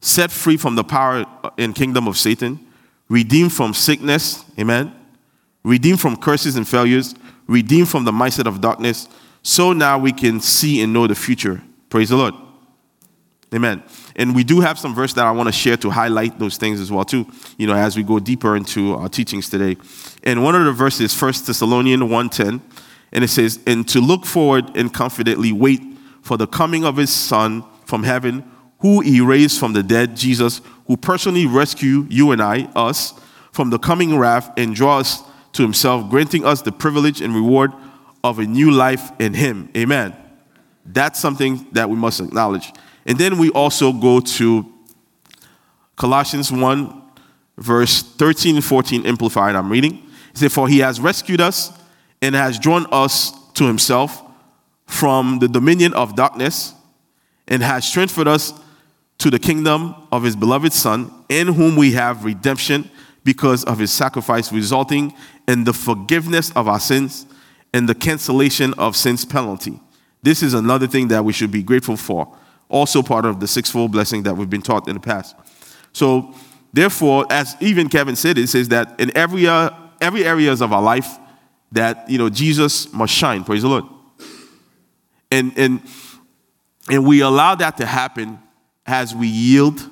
set 0.00 0.30
free 0.30 0.56
from 0.56 0.74
the 0.74 0.84
power 0.84 1.24
and 1.56 1.74
kingdom 1.74 2.06
of 2.06 2.16
Satan, 2.18 2.60
redeemed 3.08 3.52
from 3.52 3.74
sickness, 3.74 4.44
amen, 4.58 4.94
redeemed 5.64 6.00
from 6.00 6.16
curses 6.16 6.56
and 6.56 6.68
failures, 6.68 7.14
redeemed 7.46 7.88
from 7.88 8.04
the 8.04 8.12
mindset 8.12 8.46
of 8.46 8.60
darkness, 8.60 9.08
so 9.42 9.72
now 9.72 9.98
we 9.98 10.12
can 10.12 10.40
see 10.40 10.82
and 10.82 10.92
know 10.92 11.06
the 11.06 11.14
future. 11.14 11.62
Praise 11.88 12.10
the 12.10 12.16
Lord. 12.16 12.34
Amen. 13.54 13.82
And 14.16 14.34
we 14.34 14.44
do 14.44 14.60
have 14.60 14.78
some 14.78 14.94
verse 14.94 15.12
that 15.14 15.26
I 15.26 15.32
want 15.32 15.48
to 15.48 15.52
share 15.52 15.76
to 15.78 15.90
highlight 15.90 16.38
those 16.38 16.56
things 16.56 16.80
as 16.80 16.90
well 16.90 17.04
too, 17.04 17.26
you 17.58 17.66
know, 17.66 17.74
as 17.74 17.96
we 17.96 18.02
go 18.02 18.18
deeper 18.18 18.56
into 18.56 18.94
our 18.94 19.08
teachings 19.08 19.48
today. 19.48 19.76
And 20.22 20.44
one 20.44 20.54
of 20.54 20.64
the 20.64 20.72
verses, 20.72 21.20
1 21.20 21.32
Thessalonians 21.46 22.02
1.10, 22.02 22.60
and 23.12 23.24
it 23.24 23.28
says, 23.28 23.58
And 23.66 23.88
to 23.88 24.00
look 24.00 24.24
forward 24.24 24.76
and 24.76 24.92
confidently 24.92 25.52
wait 25.52 25.82
for 26.22 26.36
the 26.36 26.46
coming 26.46 26.84
of 26.84 26.96
his 26.96 27.10
Son 27.10 27.64
from 27.84 28.04
heaven, 28.04 28.50
who 28.80 29.00
he 29.00 29.20
raised 29.20 29.58
from 29.58 29.72
the 29.72 29.82
dead, 29.82 30.16
Jesus, 30.16 30.60
who 30.86 30.96
personally 30.96 31.46
rescued 31.46 32.12
you 32.12 32.30
and 32.32 32.42
I, 32.42 32.64
us, 32.76 33.14
from 33.52 33.70
the 33.70 33.78
coming 33.78 34.18
wrath 34.18 34.52
and 34.56 34.74
draw 34.74 34.98
us 34.98 35.22
to 35.52 35.62
himself, 35.62 36.10
granting 36.10 36.44
us 36.44 36.62
the 36.62 36.72
privilege 36.72 37.20
and 37.20 37.34
reward 37.34 37.72
of 38.22 38.38
a 38.38 38.44
new 38.44 38.70
life 38.70 39.12
in 39.20 39.34
him. 39.34 39.70
Amen. 39.76 40.14
That's 40.84 41.20
something 41.20 41.66
that 41.72 41.88
we 41.88 41.96
must 41.96 42.20
acknowledge. 42.20 42.72
And 43.06 43.18
then 43.18 43.38
we 43.38 43.50
also 43.50 43.92
go 43.92 44.20
to 44.20 44.66
Colossians 45.96 46.50
1, 46.50 47.02
verse 47.58 48.02
13 48.02 48.56
and 48.56 48.64
14, 48.64 49.06
Amplified. 49.06 49.54
I'm 49.54 49.70
reading. 49.70 49.94
He 50.32 50.38
said, 50.38 50.52
For 50.52 50.68
he 50.68 50.78
has 50.78 51.00
rescued 51.00 51.40
us 51.40 51.72
and 52.22 52.34
has 52.34 52.58
drawn 52.58 52.86
us 52.90 53.32
to 53.54 53.66
himself 53.66 54.22
from 54.86 55.38
the 55.38 55.48
dominion 55.48 55.94
of 55.94 56.16
darkness 56.16 56.74
and 57.46 57.62
has 57.62 57.86
strengthened 57.86 58.28
us 58.28 58.52
to 59.18 59.30
the 59.30 59.38
kingdom 59.38 59.94
of 60.10 60.22
his 60.22 60.34
beloved 60.34 60.72
Son, 60.72 61.10
in 61.28 61.48
whom 61.48 61.76
we 61.76 61.92
have 61.92 62.24
redemption 62.24 62.90
because 63.22 63.64
of 63.64 63.78
his 63.78 63.92
sacrifice, 63.92 64.52
resulting 64.52 65.14
in 65.46 65.64
the 65.64 65.72
forgiveness 65.72 66.50
of 66.52 66.68
our 66.68 66.80
sins 66.80 67.26
and 67.72 67.88
the 67.88 67.94
cancellation 67.94 68.74
of 68.74 68.96
sin's 68.96 69.24
penalty. 69.24 69.80
This 70.22 70.42
is 70.42 70.54
another 70.54 70.86
thing 70.86 71.08
that 71.08 71.24
we 71.24 71.32
should 71.32 71.50
be 71.50 71.62
grateful 71.62 71.96
for 71.96 72.36
also 72.68 73.02
part 73.02 73.24
of 73.24 73.40
the 73.40 73.46
sixfold 73.46 73.92
blessing 73.92 74.22
that 74.24 74.36
we've 74.36 74.50
been 74.50 74.62
taught 74.62 74.88
in 74.88 74.94
the 74.94 75.00
past. 75.00 75.36
So, 75.92 76.34
therefore, 76.72 77.26
as 77.30 77.56
even 77.60 77.88
Kevin 77.88 78.16
said, 78.16 78.38
it 78.38 78.48
says 78.48 78.68
that 78.68 78.98
in 78.98 79.16
every, 79.16 79.46
uh, 79.46 79.70
every 80.00 80.24
areas 80.24 80.60
of 80.60 80.72
our 80.72 80.82
life, 80.82 81.18
that 81.72 82.08
you 82.08 82.18
know 82.18 82.28
Jesus 82.28 82.92
must 82.92 83.12
shine. 83.12 83.42
Praise 83.44 83.62
the 83.62 83.68
Lord. 83.68 83.84
And 85.30 85.52
and 85.56 85.82
and 86.88 87.04
we 87.04 87.20
allow 87.20 87.56
that 87.56 87.76
to 87.78 87.86
happen 87.86 88.38
as 88.86 89.14
we 89.14 89.26
yield 89.26 89.90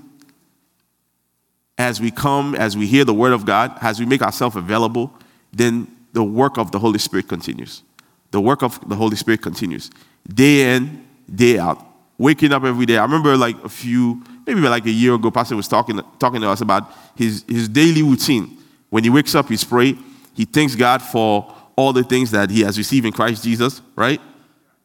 as 1.79 2.01
we 2.01 2.11
come, 2.11 2.55
as 2.55 2.77
we 2.77 2.87
hear 2.87 3.05
the 3.05 3.15
word 3.15 3.33
of 3.33 3.45
God, 3.45 3.77
as 3.81 3.99
we 3.99 4.07
make 4.07 4.23
ourselves 4.23 4.57
available, 4.57 5.13
then 5.53 5.89
the 6.13 6.23
work 6.23 6.57
of 6.59 6.71
the 6.71 6.79
Holy 6.79 6.99
Spirit 6.99 7.29
continues. 7.29 7.83
The 8.31 8.41
work 8.41 8.63
of 8.63 8.89
the 8.89 8.95
Holy 8.95 9.17
Spirit 9.17 9.43
continues. 9.43 9.91
Day 10.33 10.77
in, 10.77 11.07
day 11.35 11.59
out. 11.59 11.85
Waking 12.19 12.53
up 12.53 12.65
every 12.65 12.87
day. 12.87 12.99
I 12.99 13.03
remember 13.03 13.37
like 13.37 13.63
a 13.65 13.69
few, 13.69 14.23
maybe 14.47 14.61
like 14.61 14.87
a 14.87 14.91
year 14.91 15.15
ago, 15.15 15.31
Pastor 15.31 15.57
was 15.57 15.69
talking, 15.69 16.01
talking 16.19 16.41
to 16.41 16.49
us 16.49 16.61
about 16.61 16.91
his, 17.17 17.45
his 17.49 17.69
daily 17.69 18.03
routine. 18.03 18.59
When 18.91 19.03
he 19.03 19.11
wakes 19.11 19.35
up, 19.35 19.49
he's 19.49 19.65
pray. 19.65 19.97
He 20.35 20.45
thanks 20.45 20.75
God 20.75 21.03
for 21.03 21.55
all 21.77 21.93
the 21.93 22.05
things 22.05 22.31
that 22.31 22.51
he 22.51 22.61
has 22.61 22.79
received 22.79 23.07
in 23.07 23.13
Christ 23.13 23.45
Jesus, 23.45 23.81
right? 23.97 24.21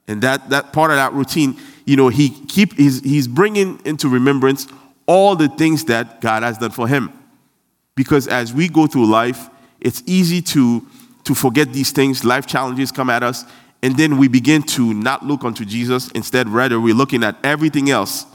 And 0.08 0.22
that, 0.22 0.50
that 0.50 0.72
part 0.72 0.92
of 0.92 0.98
that 0.98 1.14
routine, 1.14 1.58
you 1.86 1.98
know, 1.98 2.08
he 2.08 2.30
keep 2.30 2.74
he's, 2.74 3.02
he's 3.02 3.28
bringing 3.28 3.82
into 3.86 4.08
remembrance 4.08 4.68
all 5.06 5.36
the 5.36 5.50
things 5.50 5.86
that 5.86 6.22
God 6.22 6.44
has 6.44 6.58
done 6.58 6.72
for 6.72 6.88
him. 6.88 7.12
Because 7.96 8.28
as 8.28 8.54
we 8.54 8.70
go 8.70 8.88
through 8.88 9.08
life, 9.08 9.50
it's 9.80 10.04
easy 10.06 10.42
to, 10.42 10.86
to 11.24 11.36
forget 11.36 11.74
these 11.74 11.92
things. 11.92 12.24
Life 12.24 12.46
challenges 12.46 12.92
come 12.92 13.10
at 13.10 13.24
us, 13.24 13.44
and 13.84 13.96
then 13.96 14.18
we 14.18 14.28
begin 14.28 14.64
to 14.64 14.94
not 14.94 15.26
look 15.26 15.44
unto 15.44 15.64
Jesus. 15.64 16.10
Instead, 16.12 16.50
rather, 16.50 16.80
we're 16.80 16.96
looking 16.96 17.24
at 17.24 17.38
everything 17.44 17.90
else. 17.90 18.26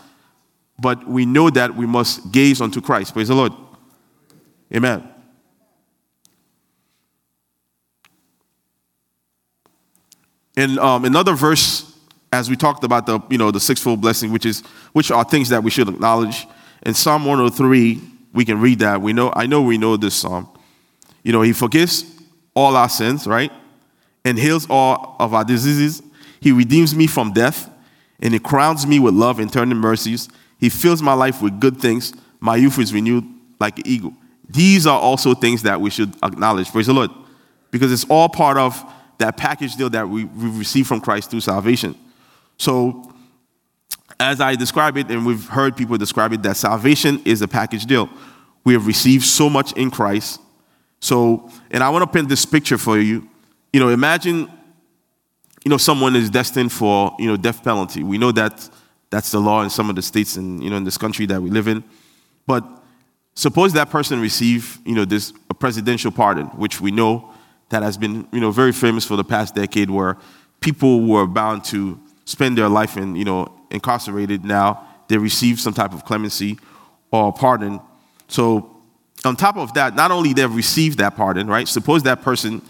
But 0.79 1.07
we 1.07 1.27
know 1.27 1.51
that 1.51 1.75
we 1.75 1.87
must 1.87 2.33
gaze 2.33 2.61
unto 2.61 2.81
Christ. 2.81 3.13
Praise 3.13 3.29
the 3.29 3.35
Lord. 3.35 3.53
Amen. 4.75 5.09
In 10.57 10.79
um, 10.79 11.05
another 11.05 11.35
verse, 11.35 11.97
as 12.33 12.49
we 12.49 12.57
talked 12.57 12.85
about 12.85 13.07
the 13.07 13.21
you 13.31 13.39
know 13.39 13.51
the 13.51 13.61
sixfold 13.61 14.01
blessing, 14.01 14.33
which 14.33 14.47
is 14.47 14.61
which 14.93 15.11
are 15.11 15.25
things 15.25 15.49
that 15.49 15.63
we 15.63 15.71
should 15.71 15.89
acknowledge. 15.89 16.47
In 16.85 16.95
Psalm 16.95 17.25
103, 17.25 18.01
we 18.33 18.45
can 18.45 18.61
read 18.61 18.81
that. 18.81 19.01
We 19.01 19.13
know, 19.13 19.33
I 19.35 19.47
know 19.47 19.63
we 19.63 19.79
know 19.79 19.97
this 19.97 20.15
psalm. 20.15 20.49
You 21.23 21.33
know, 21.33 21.43
he 21.43 21.53
forgives 21.53 22.05
all 22.55 22.77
our 22.77 22.89
sins, 22.89 23.27
right? 23.27 23.53
And 24.25 24.39
heals 24.39 24.67
all 24.71 25.17
of 25.19 25.35
our 25.35 25.45
diseases. 25.45 26.03
He 26.41 26.53
redeems 26.53 26.95
me 26.95 27.07
from 27.07 27.33
death, 27.33 27.71
and 28.21 28.33
he 28.33 28.39
crowns 28.39 28.87
me 28.87 28.99
with 28.99 29.15
love 29.15 29.39
and 29.39 29.53
tender 29.53 29.75
mercies. 29.75 30.29
He 30.59 30.69
fills 30.69 31.03
my 31.03 31.13
life 31.15 31.43
with 31.43 31.61
good 31.61 31.79
things. 31.79 32.13
My 32.41 32.57
youth 32.57 32.79
is 32.79 32.95
renewed 32.95 33.25
like 33.59 33.79
an 33.79 33.87
eagle. 33.87 34.15
These 34.49 34.87
are 34.87 34.99
also 34.99 35.35
things 35.35 35.63
that 35.63 35.81
we 35.81 35.91
should 35.91 36.15
acknowledge. 36.23 36.71
Praise 36.71 36.87
the 36.87 36.93
Lord. 36.93 37.11
Because 37.71 37.91
it's 37.93 38.05
all 38.05 38.29
part 38.29 38.59
of 38.59 38.85
that 39.19 39.37
package 39.37 39.77
deal 39.77 39.89
that 39.91 40.09
we, 40.09 40.25
we 40.25 40.49
receive 40.51 40.87
from 40.87 41.01
Christ 41.01 41.31
through 41.31 41.41
salvation. 41.41 41.95
So 42.59 43.13
as 44.21 44.41
I 44.41 44.55
describe 44.55 44.97
it, 44.97 45.11
and 45.11 45.27
we've 45.27 45.47
heard 45.47 45.77
people 45.77 45.97
describe 45.97 46.33
it, 46.33 46.43
that 46.43 46.57
salvation 46.57 47.21
is 47.25 47.43
a 47.43 47.49
package 47.49 47.87
deal. 47.87 48.09
We 48.65 48.75
have 48.75 48.87
received 48.87 49.25
so 49.25 49.49
much 49.51 49.73
in 49.73 49.91
Christ. 49.91 50.41
So, 51.01 51.51
and 51.71 51.83
I 51.83 51.89
want 51.89 52.03
to 52.05 52.07
paint 52.07 52.29
this 52.29 52.45
picture 52.45 52.79
for 52.79 52.99
you. 52.99 53.29
You 53.73 53.81
know, 53.81 53.89
imagine, 53.89 54.51
you 55.65 55.71
know, 55.71 55.79
someone 55.79 56.15
is 56.15 56.29
destined 56.29 56.73
for, 56.73 57.15
you 57.19 57.27
know, 57.27 57.37
death 57.37 57.65
penalty. 57.65 58.03
We 58.03 58.19
know 58.19 58.33
that 58.33 58.69
that's 59.11 59.31
the 59.31 59.41
law 59.41 59.63
in 59.63 59.71
some 59.71 59.89
of 59.91 59.97
the 59.97 60.03
states 60.03 60.37
and, 60.37 60.63
you 60.63 60.71
know, 60.71 60.77
in 60.77 60.85
this 60.85 60.99
country 60.99 61.27
that 61.27 61.41
we 61.41 61.51
live 61.51 61.69
in. 61.69 61.83
But 62.47 62.65
suppose 63.35 63.73
that 63.75 63.91
person 63.91 64.21
receive, 64.21 64.79
you 64.85 64.95
know, 64.95 65.05
this 65.05 65.33
a 65.51 65.55
presidential 65.55 66.11
pardon, 66.11 66.47
which 66.49 66.81
we 66.81 66.91
know 66.91 67.31
that 67.71 67.83
has 67.83 67.97
been, 67.97 68.27
you 68.33 68.41
know, 68.41 68.51
very 68.51 68.73
famous 68.73 69.05
for 69.05 69.17
the 69.17 69.25
past 69.25 69.55
decade 69.55 69.89
where 69.89 70.19
people 70.61 71.07
were 71.07 71.27
bound 71.27 71.65
to 71.65 71.99
spend 72.25 72.57
their 72.57 72.69
life 72.69 72.97
in, 72.97 73.17
you 73.17 73.25
know, 73.25 73.51
incarcerated 73.71 74.45
now, 74.45 74.87
they 75.09 75.17
receive 75.17 75.61
some 75.61 75.73
type 75.73 75.93
of 75.93 76.05
clemency 76.05 76.59
or 77.11 77.33
pardon. 77.33 77.81
So, 78.29 78.69
on 79.25 79.37
top 79.37 79.57
of 79.57 79.73
that, 79.75 79.95
not 79.95 80.11
only 80.11 80.33
they've 80.33 80.55
received 80.55 80.99
that 80.99 81.17
pardon, 81.17 81.47
right? 81.47 81.69
Suppose 81.69 82.03
that 82.03 82.23
person 82.23 82.61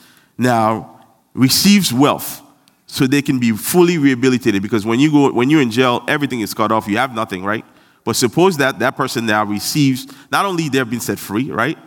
now 0.42 1.00
receives 1.34 1.92
wealth 1.92 2.42
so 2.86 3.06
they 3.06 3.22
can 3.22 3.38
be 3.38 3.52
fully 3.52 3.96
rehabilitated 3.96 4.62
because 4.62 4.84
when 4.84 5.00
you 5.00 5.10
go 5.10 5.32
when 5.32 5.48
you're 5.48 5.62
in 5.62 5.70
jail 5.70 6.04
everything 6.08 6.40
is 6.40 6.52
cut 6.52 6.70
off 6.70 6.86
you 6.86 6.96
have 6.98 7.14
nothing 7.14 7.44
right 7.44 7.64
but 8.04 8.16
suppose 8.16 8.56
that 8.56 8.78
that 8.78 8.96
person 8.96 9.24
now 9.24 9.44
receives 9.44 10.06
not 10.30 10.44
only 10.44 10.68
they've 10.68 10.90
been 10.90 11.00
set 11.00 11.18
free 11.18 11.50
right 11.50 11.78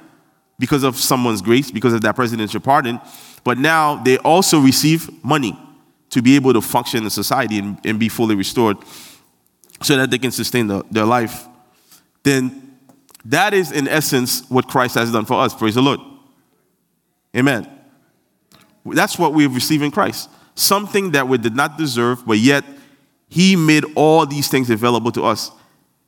because 0.57 0.83
of 0.83 0.95
someone's 0.95 1.41
grace 1.41 1.69
because 1.69 1.93
of 1.93 2.01
that 2.01 2.15
presidential 2.15 2.59
pardon 2.59 2.99
but 3.43 3.59
now 3.59 4.01
they 4.03 4.17
also 4.19 4.59
receive 4.59 5.23
money 5.23 5.55
to 6.09 6.21
be 6.21 6.35
able 6.35 6.53
to 6.53 6.61
function 6.61 7.03
in 7.03 7.09
society 7.09 7.59
and, 7.59 7.77
and 7.85 7.99
be 7.99 8.09
fully 8.09 8.35
restored 8.35 8.77
so 9.81 9.97
that 9.97 10.09
they 10.09 10.17
can 10.17 10.31
sustain 10.31 10.67
the, 10.67 10.83
their 10.89 11.05
life, 11.05 11.45
then 12.23 12.77
that 13.25 13.53
is 13.53 13.71
in 13.71 13.87
essence 13.87 14.49
what 14.49 14.67
Christ 14.67 14.95
has 14.95 15.11
done 15.11 15.25
for 15.25 15.41
us. 15.41 15.53
Praise 15.53 15.75
the 15.75 15.81
Lord. 15.81 15.99
Amen. 17.35 17.69
That's 18.85 19.17
what 19.17 19.33
we 19.33 19.43
have 19.43 19.55
received 19.55 19.83
in 19.83 19.91
Christ. 19.91 20.29
Something 20.53 21.11
that 21.11 21.27
we 21.27 21.37
did 21.37 21.55
not 21.55 21.77
deserve, 21.77 22.25
but 22.25 22.37
yet 22.37 22.63
He 23.27 23.55
made 23.55 23.83
all 23.95 24.25
these 24.25 24.47
things 24.47 24.69
available 24.69 25.11
to 25.13 25.23
us. 25.23 25.51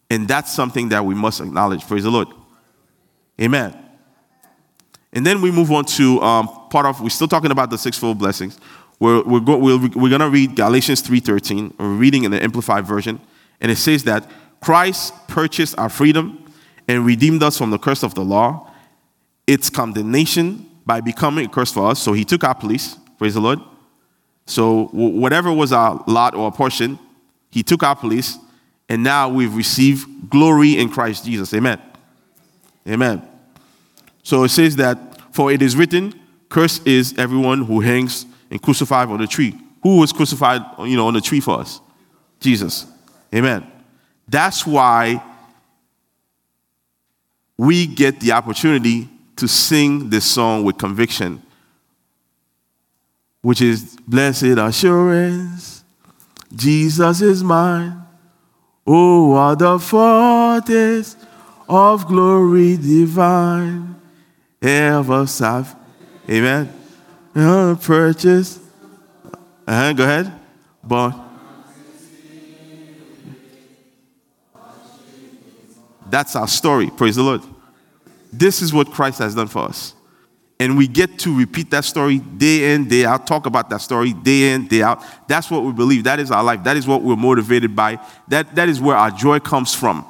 And 0.09 0.27
that's 0.27 0.53
something 0.53 0.89
that 0.89 1.03
we 1.03 1.15
must 1.15 1.41
acknowledge. 1.41 1.85
Praise 1.85 2.03
the 2.03 2.11
Lord. 2.11 2.29
Amen. 3.41 3.77
And 5.11 5.25
then 5.25 5.41
we 5.41 5.51
move 5.51 5.71
on 5.71 5.85
to 5.85 6.21
um, 6.21 6.47
part 6.69 6.85
of, 6.85 7.01
we're 7.01 7.09
still 7.09 7.27
talking 7.27 7.51
about 7.51 7.69
the 7.69 7.77
sixfold 7.77 8.19
blessings. 8.19 8.59
We're, 8.99 9.23
we're, 9.23 9.39
go, 9.39 9.57
we're, 9.57 9.79
we're 9.79 10.09
going 10.09 10.21
to 10.21 10.29
read 10.29 10.55
Galatians 10.55 11.01
3.13. 11.03 11.73
We're 11.77 11.89
reading 11.89 12.23
in 12.23 12.31
the 12.31 12.41
Amplified 12.41 12.85
Version. 12.85 13.19
And 13.59 13.71
it 13.71 13.77
says 13.77 14.03
that 14.05 14.29
Christ 14.61 15.13
purchased 15.27 15.77
our 15.77 15.89
freedom 15.89 16.45
and 16.87 17.05
redeemed 17.05 17.43
us 17.43 17.57
from 17.57 17.69
the 17.69 17.77
curse 17.77 18.03
of 18.03 18.15
the 18.15 18.23
law, 18.23 18.71
its 19.45 19.69
condemnation 19.69 20.69
by 20.87 21.01
becoming 21.01 21.45
a 21.45 21.49
curse 21.49 21.71
for 21.71 21.91
us. 21.91 22.01
So 22.01 22.13
he 22.13 22.23
took 22.23 22.43
our 22.43 22.55
place. 22.55 22.95
Praise 23.19 23.33
the 23.33 23.41
Lord. 23.41 23.59
So 24.45 24.85
whatever 24.93 25.51
was 25.51 25.73
our 25.73 26.01
lot 26.07 26.33
or 26.33 26.45
our 26.45 26.51
portion, 26.51 26.97
he 27.51 27.61
took 27.61 27.83
our 27.83 27.95
place. 27.95 28.37
And 28.89 29.03
now 29.03 29.27
we've 29.27 29.53
received 29.53 30.29
glory 30.29 30.77
in 30.79 30.89
Christ 30.89 31.25
Jesus. 31.25 31.53
Amen. 31.53 31.81
Amen. 32.87 33.27
So 34.23 34.45
it 34.45 34.49
says 34.49 34.77
that, 34.77 34.97
for 35.33 35.51
it 35.51 35.61
is 35.61 35.75
written, 35.75 36.13
cursed 36.47 36.87
is 36.87 37.13
everyone 37.17 37.63
who 37.63 37.81
hangs 37.81 38.25
and 38.49 38.61
crucified 38.61 39.09
on 39.09 39.19
the 39.19 39.27
tree. 39.27 39.53
Who 39.83 39.99
was 39.99 40.13
crucified, 40.13 40.61
you 40.79 40.95
know, 40.95 41.07
on 41.07 41.13
the 41.13 41.21
tree 41.21 41.41
for 41.41 41.59
us? 41.59 41.81
Jesus. 42.39 42.87
Amen. 43.35 43.69
That's 44.29 44.65
why 44.65 45.21
we 47.57 47.87
get 47.87 48.21
the 48.21 48.31
opportunity 48.31 49.09
to 49.37 49.47
sing 49.47 50.09
this 50.09 50.25
song 50.25 50.63
with 50.63 50.77
conviction, 50.77 51.41
which 53.41 53.61
is 53.61 53.97
Blessed 54.07 54.57
Assurance, 54.57 55.83
Jesus 56.55 57.21
is 57.21 57.43
mine. 57.43 58.03
Oh, 58.85 59.27
what 59.29 59.59
the 59.59 59.79
foretaste 59.79 61.17
of 61.67 62.07
glory 62.07 62.77
divine, 62.77 63.95
ever 64.61 65.27
serve. 65.27 65.75
Amen. 66.29 66.73
Purchase. 67.33 68.59
Uh-huh, 69.67 69.93
go 69.93 70.03
ahead. 70.03 70.33
But 70.83 71.27
That's 76.09 76.35
our 76.35 76.47
story. 76.47 76.89
Praise 76.89 77.15
the 77.15 77.23
Lord. 77.23 77.41
This 78.31 78.61
is 78.61 78.73
what 78.73 78.91
Christ 78.91 79.19
has 79.19 79.35
done 79.35 79.47
for 79.47 79.63
us. 79.63 79.93
And 80.59 80.75
we 80.75 80.87
get 80.87 81.19
to 81.19 81.37
repeat 81.37 81.69
that 81.69 81.85
story 81.85 82.17
day 82.17 82.73
in, 82.73 82.87
day 82.87 83.05
out, 83.05 83.27
talk 83.27 83.45
about 83.45 83.69
that 83.69 83.81
story 83.81 84.13
day 84.13 84.53
in, 84.53 84.67
day 84.67 84.81
out. 84.81 85.03
That's 85.27 85.51
what 85.51 85.63
we 85.63 85.71
believe. 85.71 86.03
That 86.05 86.19
is 86.19 86.31
our 86.31 86.43
life. 86.43 86.63
That 86.63 86.77
is 86.77 86.87
what 86.87 87.03
we're 87.03 87.15
motivated 87.15 87.75
by. 87.75 87.99
That, 88.27 88.55
that 88.55 88.67
is 88.67 88.81
where 88.81 88.95
our 88.95 89.11
joy 89.11 89.39
comes 89.39 89.75
from. 89.75 90.05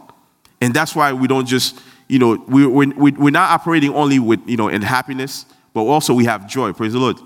And 0.62 0.74
that's 0.74 0.96
why 0.96 1.12
we 1.12 1.28
don't 1.28 1.46
just, 1.46 1.80
you 2.08 2.18
know, 2.18 2.44
we, 2.48 2.66
we, 2.66 3.12
we're 3.12 3.30
not 3.30 3.52
operating 3.52 3.94
only 3.94 4.20
with, 4.20 4.40
you 4.48 4.56
know, 4.56 4.70
in 4.70 4.82
happiness, 4.82 5.46
but 5.74 5.82
also 5.82 6.14
we 6.14 6.26
have 6.26 6.48
joy. 6.48 6.72
Praise 6.72 6.94
the 6.94 7.00
Lord. 7.00 7.18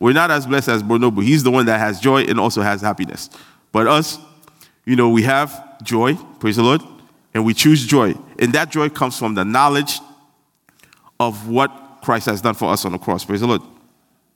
We're 0.00 0.14
not 0.14 0.30
as 0.30 0.46
blessed 0.46 0.68
as 0.68 0.82
Bonobo. 0.82 1.22
He's 1.22 1.42
the 1.42 1.50
one 1.50 1.66
that 1.66 1.78
has 1.78 2.00
joy 2.00 2.22
and 2.22 2.40
also 2.40 2.62
has 2.62 2.80
happiness. 2.80 3.28
But 3.72 3.86
us, 3.86 4.18
you 4.86 4.96
know, 4.96 5.10
we 5.10 5.22
have 5.22 5.82
joy. 5.82 6.14
Praise 6.40 6.56
the 6.56 6.62
Lord 6.62 6.80
and 7.34 7.44
we 7.44 7.52
choose 7.52 7.84
joy. 7.84 8.14
And 8.38 8.52
that 8.54 8.70
joy 8.70 8.88
comes 8.88 9.18
from 9.18 9.34
the 9.34 9.44
knowledge 9.44 9.98
of 11.18 11.48
what 11.48 12.00
Christ 12.02 12.26
has 12.26 12.40
done 12.40 12.54
for 12.54 12.70
us 12.70 12.84
on 12.84 12.92
the 12.92 12.98
cross. 12.98 13.24
Praise 13.24 13.40
the 13.40 13.46
Lord. 13.46 13.62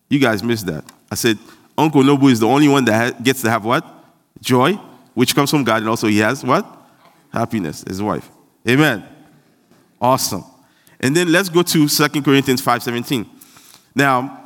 You 0.09 0.19
guys 0.19 0.43
missed 0.43 0.67
that. 0.67 0.85
I 1.11 1.15
said, 1.15 1.39
Uncle 1.77 2.03
Nobu 2.03 2.31
is 2.31 2.41
the 2.41 2.47
only 2.47 2.69
one 2.69 2.85
that 2.87 3.23
gets 3.23 3.43
to 3.43 3.51
have 3.51 3.65
what? 3.65 3.87
Joy, 4.41 4.75
which 5.15 5.35
comes 5.35 5.51
from 5.51 5.65
God, 5.65 5.79
and 5.79 5.89
also 5.89 6.07
he 6.07 6.19
has 6.19 6.43
what? 6.43 6.67
Happiness, 7.33 7.85
his 7.87 8.01
wife. 8.01 8.29
Amen. 8.69 9.05
Awesome. 10.01 10.45
And 11.01 11.15
then 11.15 11.31
let's 11.31 11.49
go 11.49 11.63
to 11.63 11.89
2 11.89 12.23
Corinthians 12.23 12.63
5:17. 12.63 13.27
Now, 13.95 14.45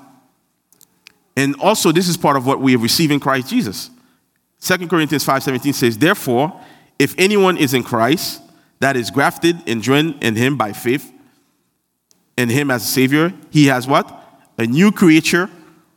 and 1.37 1.55
also 1.57 1.93
this 1.93 2.09
is 2.09 2.17
part 2.17 2.37
of 2.37 2.47
what 2.47 2.61
we 2.61 2.73
have 2.73 2.83
received 2.83 3.13
in 3.13 3.21
Christ 3.21 3.49
Jesus. 3.49 3.91
2 4.61 4.89
Corinthians 4.89 5.25
5:17 5.25 5.75
says, 5.75 5.99
Therefore, 5.99 6.61
if 6.99 7.15
anyone 7.19 7.57
is 7.57 7.75
in 7.75 7.83
Christ, 7.83 8.43
that 8.81 8.97
is 8.97 9.11
grafted 9.11 9.57
and 9.67 9.83
joined 9.83 10.23
in 10.23 10.37
him 10.37 10.57
by 10.57 10.73
faith 10.73 11.12
in 12.37 12.49
him 12.49 12.71
as 12.71 12.83
a 12.83 12.87
savior, 12.87 13.33
he 13.51 13.67
has 13.67 13.87
what? 13.87 14.19
A 14.59 14.67
new 14.67 14.93
creature, 14.93 15.51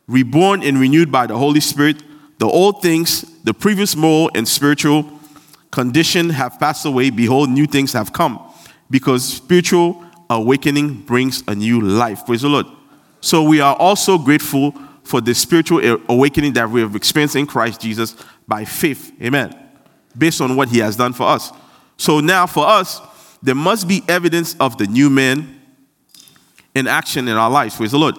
reborn 0.07 0.63
and 0.63 0.79
renewed 0.79 1.11
by 1.11 1.27
the 1.27 1.37
Holy 1.37 1.59
Spirit. 1.59 2.03
The 2.37 2.45
old 2.45 2.81
things, 2.81 3.21
the 3.43 3.53
previous 3.53 3.95
moral 3.95 4.29
and 4.35 4.47
spiritual 4.47 5.09
condition 5.71 6.29
have 6.31 6.59
passed 6.59 6.85
away. 6.85 7.09
Behold, 7.09 7.49
new 7.49 7.65
things 7.65 7.93
have 7.93 8.11
come. 8.11 8.41
Because 8.89 9.23
spiritual 9.25 10.03
awakening 10.29 11.01
brings 11.03 11.43
a 11.47 11.55
new 11.55 11.81
life. 11.81 12.25
Praise 12.25 12.41
the 12.41 12.49
Lord. 12.49 12.65
So 13.21 13.43
we 13.43 13.61
are 13.61 13.75
also 13.75 14.17
grateful 14.17 14.73
for 15.03 15.21
the 15.21 15.33
spiritual 15.33 15.99
awakening 16.09 16.53
that 16.53 16.69
we 16.69 16.81
have 16.81 16.95
experienced 16.95 17.35
in 17.35 17.45
Christ 17.45 17.81
Jesus 17.81 18.15
by 18.47 18.65
faith. 18.65 19.11
Amen. 19.21 19.57
Based 20.17 20.41
on 20.41 20.55
what 20.55 20.69
he 20.69 20.79
has 20.79 20.95
done 20.95 21.13
for 21.13 21.27
us. 21.27 21.51
So 21.97 22.19
now 22.19 22.47
for 22.47 22.67
us, 22.67 23.01
there 23.41 23.55
must 23.55 23.87
be 23.87 24.03
evidence 24.07 24.55
of 24.59 24.77
the 24.77 24.87
new 24.87 25.09
man 25.09 25.54
in 26.75 26.87
action 26.87 27.27
in 27.27 27.35
our 27.35 27.49
lives. 27.49 27.75
Praise 27.75 27.91
the 27.91 27.97
Lord. 27.97 28.15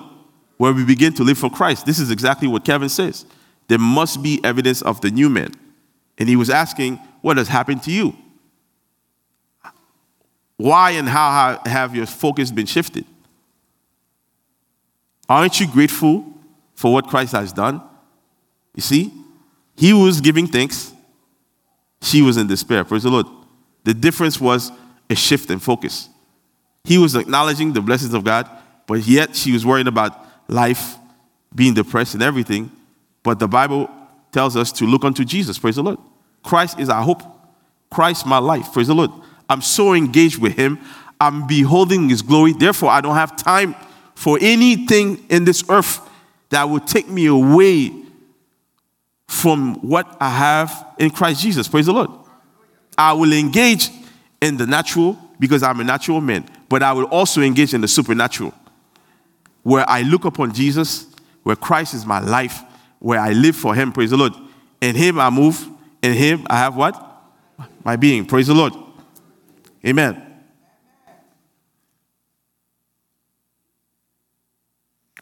Where 0.57 0.73
we 0.73 0.85
begin 0.85 1.13
to 1.15 1.23
live 1.23 1.39
for 1.39 1.51
Christ. 1.51 1.85
This 1.87 1.99
is 1.99 2.11
exactly 2.11 2.49
what 2.49 2.65
Kevin 2.65 2.89
says. 2.89 3.27
There 3.69 3.79
must 3.79 4.23
be 4.23 4.41
evidence 4.43 4.83
of 4.83 5.01
the 5.03 5.11
new 5.11 5.29
man. 5.29 5.53
And 6.19 6.29
he 6.29 6.35
was 6.35 6.49
asking, 6.49 6.97
What 7.21 7.37
has 7.37 7.49
happened 7.49 7.83
to 7.85 7.93
you? 7.93 8.17
Why 10.57 10.93
and 10.93 11.07
how 11.07 11.61
have 11.67 11.95
your 11.95 12.07
focus 12.07 12.51
been 12.51 12.67
shifted? 12.67 13.05
Aren't 15.29 15.61
you 15.61 15.67
grateful 15.71 16.25
for 16.75 16.93
what 16.93 17.09
Christ 17.09 17.33
has 17.33 17.53
done? 17.53 17.83
You 18.75 18.81
see, 18.81 19.13
he 19.77 19.93
was 19.93 20.21
giving 20.21 20.47
thanks, 20.47 20.95
she 22.01 22.23
was 22.23 22.37
in 22.37 22.47
despair. 22.47 22.85
Praise 22.85 23.03
the 23.03 23.11
Lord. 23.11 23.27
The 23.85 23.93
difference 23.93 24.41
was 24.41 24.73
a 25.11 25.15
shift 25.15 25.51
in 25.51 25.59
focus. 25.59 26.09
He 26.87 26.99
was 26.99 27.17
acknowledging 27.17 27.73
the 27.73 27.81
blessings 27.81 28.15
of 28.15 28.23
God, 28.23 28.49
but 28.87 29.07
yet 29.07 29.35
she 29.35 29.53
was 29.53 29.67
worrying 29.67 29.89
about 29.89 30.25
life, 30.49 30.95
being 31.55 31.75
depressed, 31.75 32.15
and 32.15 32.23
everything. 32.23 32.71
But 33.25 33.41
the 33.41 33.49
Bible 33.49 33.91
tells 34.31 34.57
us 34.57 34.71
to 34.73 34.87
look 34.87 35.05
unto 35.05 35.25
Jesus. 35.25 35.59
Praise 35.59 35.77
the 35.77 35.83
Lord. 35.83 35.99
Christ 36.45 36.79
is 36.79 36.89
our 36.89 37.03
hope. 37.03 37.23
Christ, 37.91 38.25
my 38.25 38.39
life. 38.39 38.73
Praise 38.73 38.87
the 38.87 38.95
Lord. 38.95 39.11
I'm 39.51 39.61
so 39.61 39.95
engaged 39.95 40.39
with 40.39 40.53
Him. 40.53 40.79
I'm 41.21 41.47
beholding 41.47 42.09
His 42.09 42.23
glory. 42.23 42.53
Therefore, 42.53 42.91
I 42.91 43.01
don't 43.01 43.17
have 43.17 43.37
time 43.37 43.75
for 44.15 44.39
anything 44.41 45.25
in 45.29 45.45
this 45.45 45.65
earth 45.69 46.01
that 46.51 46.69
would 46.69 46.87
take 46.87 47.09
me 47.09 47.27
away 47.27 47.93
from 49.27 49.75
what 49.77 50.17
I 50.21 50.31
have 50.31 50.87
in 50.99 51.11
Christ 51.11 51.43
Jesus. 51.43 51.67
Praise 51.67 51.87
the 51.87 51.93
Lord. 51.93 52.11
I 52.97 53.13
will 53.13 53.33
engage 53.33 53.91
in 54.41 54.57
the 54.57 54.67
natural 54.67 55.19
because 55.41 55.63
I'm 55.63 55.81
a 55.81 55.85
natural 55.85 56.21
man, 56.21 56.49
but 56.69 56.83
I 56.83 56.93
will 56.93 57.05
also 57.05 57.41
engage 57.41 57.75
in 57.75 57.81
the 57.81 57.89
supernatural 57.89 58.53
where 59.63 59.89
I 59.89 60.03
look 60.03 60.25
upon 60.25 60.53
Jesus, 60.53 61.07
where 61.43 61.57
Christ 61.57 61.93
is 61.95 62.07
my 62.07 62.21
life, 62.21 62.63
where 63.01 63.19
I 63.19 63.33
live 63.33 63.57
for 63.57 63.75
Him. 63.75 63.93
Praise 63.93 64.11
the 64.11 64.17
Lord. 64.17 64.33
In 64.81 64.95
Him 64.95 65.19
I 65.19 65.29
move, 65.31 65.69
in 66.03 66.13
Him 66.13 66.47
I 66.49 66.59
have 66.59 66.77
what? 66.77 67.03
My 67.85 67.97
being. 67.97 68.27
Praise 68.27 68.47
the 68.47 68.55
Lord. 68.55 68.75
Amen. 69.85 70.23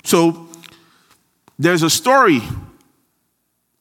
So 0.04 0.48
there's 1.58 1.82
a 1.82 1.90
story 1.90 2.42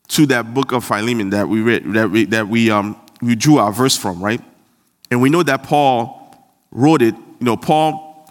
to 0.08 0.26
that 0.28 0.54
book 0.54 0.72
of 0.72 0.86
Philemon 0.86 1.32
that 1.32 1.50
we 1.50 1.62
read, 1.62 1.92
that 1.94 2.10
we, 2.10 2.26
that 2.26 2.48
we, 2.48 2.72
um, 2.72 3.00
we 3.22 3.36
drew 3.36 3.58
our 3.58 3.72
verse 3.72 3.98
from, 3.98 4.24
right? 4.24 4.42
And 5.12 5.22
we 5.22 5.30
know 5.30 5.44
that 5.44 5.64
Paul 5.64 6.36
wrote 6.72 7.02
it. 7.02 7.16
You 7.44 7.48
know, 7.48 7.58
Paul, 7.58 8.26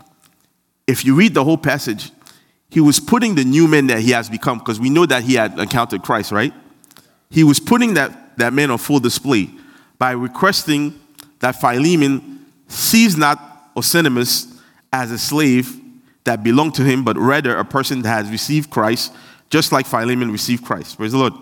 if 0.87 1.04
you 1.04 1.14
read 1.14 1.35
the 1.35 1.45
whole 1.45 1.59
passage, 1.59 2.12
he 2.71 2.81
was 2.81 2.99
putting 2.99 3.35
the 3.35 3.45
new 3.45 3.69
man 3.69 3.88
that 3.88 4.01
he 4.01 4.12
has 4.12 4.31
become, 4.31 4.59
because 4.59 4.81
we 4.81 4.88
know 4.88 5.05
that 5.05 5.22
he 5.22 5.35
had 5.35 5.59
encountered 5.59 6.03
Christ, 6.03 6.33
right? 6.33 6.55
He 7.29 7.44
was 7.44 7.61
putting 7.61 7.92
that, 7.92 8.38
that 8.38 8.55
man 8.55 8.70
on 8.70 8.79
full 8.79 9.01
display 9.01 9.51
by 9.98 10.12
requesting 10.12 10.98
that 11.40 11.61
Philemon 11.61 12.46
sees 12.68 13.14
not 13.14 13.38
Onesimus 13.77 14.59
as 14.90 15.11
a 15.11 15.18
slave 15.18 15.79
that 16.25 16.42
belonged 16.42 16.75
to 16.77 16.83
him, 16.83 17.05
but 17.05 17.18
rather 17.18 17.55
a 17.59 17.66
person 17.66 18.01
that 18.01 18.09
has 18.09 18.31
received 18.31 18.70
Christ, 18.70 19.12
just 19.51 19.72
like 19.72 19.85
Philemon 19.85 20.33
received 20.33 20.64
Christ. 20.64 20.96
Praise 20.96 21.12
the 21.12 21.18
Lord. 21.18 21.35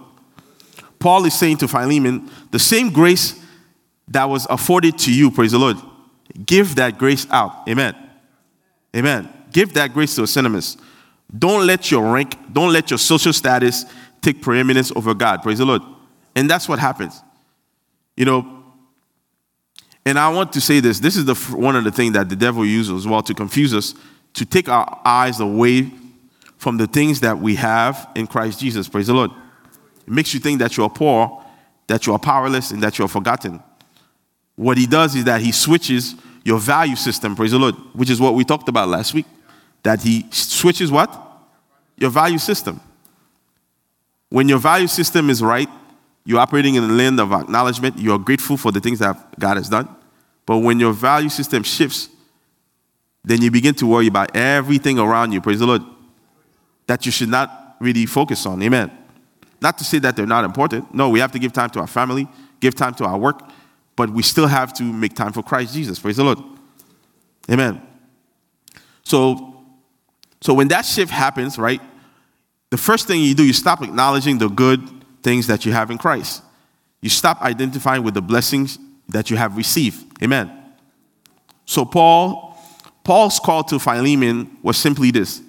Paul 0.99 1.25
is 1.25 1.39
saying 1.39 1.59
to 1.59 1.69
Philemon, 1.69 2.33
the 2.51 2.59
same 2.59 2.91
grace 2.91 3.41
that 4.09 4.25
was 4.25 4.45
afforded 4.51 4.99
to 4.99 5.15
you, 5.15 5.31
praise 5.31 5.53
the 5.53 5.59
Lord, 5.61 5.77
give 6.47 6.77
that 6.77 6.99
grace 6.99 7.27
out. 7.31 7.69
Amen. 7.69 7.95
Amen. 8.95 9.29
Give 9.53 9.73
that 9.75 9.93
grace 9.93 10.15
to 10.17 10.23
Onesimus. 10.23 10.77
Don't 11.37 11.67
let 11.67 11.91
your 11.91 12.13
rank, 12.13 12.37
don't 12.53 12.73
let 12.73 12.91
your 12.91 12.99
social 12.99 13.33
status 13.33 13.85
take 14.21 14.43
preeminence 14.43 14.93
over 14.95 15.15
God. 15.15 15.43
Praise 15.43 15.59
the 15.59 15.65
Lord. 15.65 15.83
And 16.35 16.51
that's 16.51 16.69
what 16.69 16.79
happens. 16.79 17.23
You 18.17 18.25
know, 18.25 18.65
and 20.05 20.19
I 20.19 20.29
want 20.31 20.53
to 20.55 20.61
say 20.61 20.81
this 20.81 20.99
this 20.99 21.17
is 21.17 21.25
the, 21.25 21.35
one 21.57 21.77
of 21.77 21.85
the 21.85 21.93
things 21.93 22.15
that 22.15 22.29
the 22.29 22.37
devil 22.37 22.65
uses 22.65 22.93
as 22.93 23.07
well 23.07 23.23
to 23.23 23.35
confuse 23.35 23.75
us 23.75 23.95
to 24.35 24.45
take 24.45 24.69
our 24.69 25.01
eyes 25.05 25.41
away 25.41 25.91
from 26.57 26.77
the 26.77 26.87
things 26.87 27.21
that 27.21 27.39
we 27.39 27.55
have 27.57 28.09
in 28.15 28.27
Christ 28.27 28.61
Jesus. 28.61 28.89
Praise 28.89 29.07
the 29.07 29.15
Lord. 29.15 29.31
It 30.07 30.13
makes 30.13 30.35
you 30.35 30.41
think 30.41 30.59
that 30.61 30.77
you're 30.77 30.91
poor, 30.91 31.45
that 31.87 32.07
you're 32.07 32.19
powerless, 32.19 32.71
and 32.71 32.83
that 32.83 32.99
you're 32.99 33.09
forgotten. 33.09 33.63
What 34.61 34.77
he 34.77 34.87
does 34.87 35.17
is 35.17 35.25
that 35.25 35.41
he 35.41 35.53
switches 35.53 36.15
your 36.45 36.59
value 36.59 36.95
system, 36.95 37.35
praise 37.35 37.53
the 37.53 37.59
Lord, 37.59 37.75
which 37.95 38.11
is 38.11 38.21
what 38.21 38.35
we 38.35 38.45
talked 38.45 38.69
about 38.69 38.91
last 38.91 39.15
week. 39.15 39.25
That 39.85 40.03
he 40.03 40.27
switches 40.31 40.93
what? 40.93 41.11
Your 41.97 42.11
value 42.11 42.37
system. 42.37 42.79
When 44.29 44.51
your 44.51 44.59
value 44.59 44.87
system 44.87 45.31
is 45.31 45.43
right, 45.43 45.71
you're 46.27 46.41
operating 46.41 46.75
in 46.75 46.87
the 46.87 46.93
land 46.93 47.21
of 47.21 47.33
acknowledgement, 47.33 47.99
you're 47.99 48.19
grateful 48.19 48.59
for 48.59 48.71
the 48.71 48.81
things 48.81 48.99
that 48.99 49.17
God 49.39 49.57
has 49.57 49.71
done. 49.71 49.89
But 50.45 50.59
when 50.59 50.79
your 50.79 50.93
value 50.93 51.31
system 51.31 51.63
shifts, 51.63 52.11
then 53.25 53.41
you 53.41 53.51
begin 53.51 53.75
to 53.77 53.87
worry 53.87 54.09
about 54.09 54.37
everything 54.37 54.99
around 54.99 55.33
you, 55.33 55.41
praise 55.41 55.61
the 55.61 55.67
Lord, 55.67 55.83
that 56.87 57.07
you 57.07 57.13
should 57.13 57.31
not 57.31 57.77
really 57.81 58.05
focus 58.05 58.45
on. 58.45 58.63
Amen. 58.63 58.91
Not 59.63 59.79
to 59.79 59.85
say 59.85 60.01
that 60.01 60.17
they're 60.17 60.27
not 60.27 60.45
important. 60.45 60.95
No, 60.95 61.09
we 61.09 61.19
have 61.21 61.33
to 61.33 61.39
give 61.39 61.55
time 61.55 61.71
to 61.71 61.81
our 61.81 61.87
family, 61.87 62.29
give 62.61 62.75
time 62.75 62.93
to 62.97 63.07
our 63.07 63.17
work, 63.17 63.41
but 64.01 64.09
we 64.09 64.23
still 64.23 64.47
have 64.47 64.73
to 64.73 64.83
make 64.83 65.15
time 65.15 65.31
for 65.31 65.43
Christ 65.43 65.75
Jesus. 65.75 65.99
Praise 65.99 66.17
the 66.17 66.25
Lord. 66.25 66.39
Amen. 67.51 67.83
So, 69.03 69.63
so 70.41 70.55
when 70.55 70.69
that 70.69 70.87
shift 70.87 71.13
happens, 71.13 71.59
right, 71.59 71.83
the 72.71 72.79
first 72.79 73.07
thing 73.07 73.21
you 73.21 73.35
do, 73.35 73.45
you 73.45 73.53
stop 73.53 73.83
acknowledging 73.83 74.39
the 74.39 74.49
good 74.49 74.81
things 75.23 75.49
that 75.49 75.67
you 75.67 75.73
have 75.73 75.91
in 75.91 75.99
Christ. 75.99 76.43
You 77.03 77.11
stop 77.11 77.43
identifying 77.43 78.03
with 78.03 78.15
the 78.15 78.23
blessings 78.23 78.79
that 79.11 79.29
you 79.29 79.37
have 79.37 79.59
received. 79.59 80.23
Amen. 80.23 80.51
So 81.67 81.85
Paul 81.85 82.57
Paul's 83.05 83.39
call 83.39 83.65
to 83.65 83.79
Philemon 83.79 84.57
was 84.63 84.79
simply 84.79 85.11
this. 85.11 85.43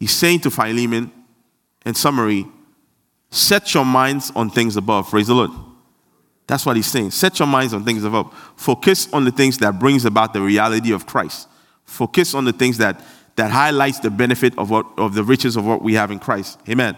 He's 0.00 0.12
saying 0.12 0.40
to 0.40 0.50
Philemon, 0.50 1.12
in 1.84 1.92
summary, 1.92 2.46
set 3.30 3.74
your 3.74 3.84
minds 3.84 4.32
on 4.34 4.48
things 4.48 4.78
above. 4.78 5.10
Praise 5.10 5.26
the 5.26 5.34
Lord. 5.34 5.50
That's 6.46 6.66
what 6.66 6.76
he's 6.76 6.86
saying. 6.86 7.12
Set 7.12 7.38
your 7.38 7.48
minds 7.48 7.72
on 7.72 7.84
things 7.84 8.04
above. 8.04 8.32
Focus 8.56 9.08
on 9.12 9.24
the 9.24 9.30
things 9.30 9.58
that 9.58 9.78
brings 9.78 10.04
about 10.04 10.32
the 10.32 10.40
reality 10.40 10.92
of 10.92 11.06
Christ. 11.06 11.48
Focus 11.84 12.34
on 12.34 12.44
the 12.44 12.52
things 12.52 12.78
that, 12.78 13.00
that 13.36 13.50
highlights 13.50 14.00
the 14.00 14.10
benefit 14.10 14.56
of, 14.58 14.70
what, 14.70 14.86
of 14.98 15.14
the 15.14 15.22
riches 15.22 15.56
of 15.56 15.64
what 15.64 15.82
we 15.82 15.94
have 15.94 16.10
in 16.10 16.18
Christ. 16.18 16.58
Amen. 16.68 16.96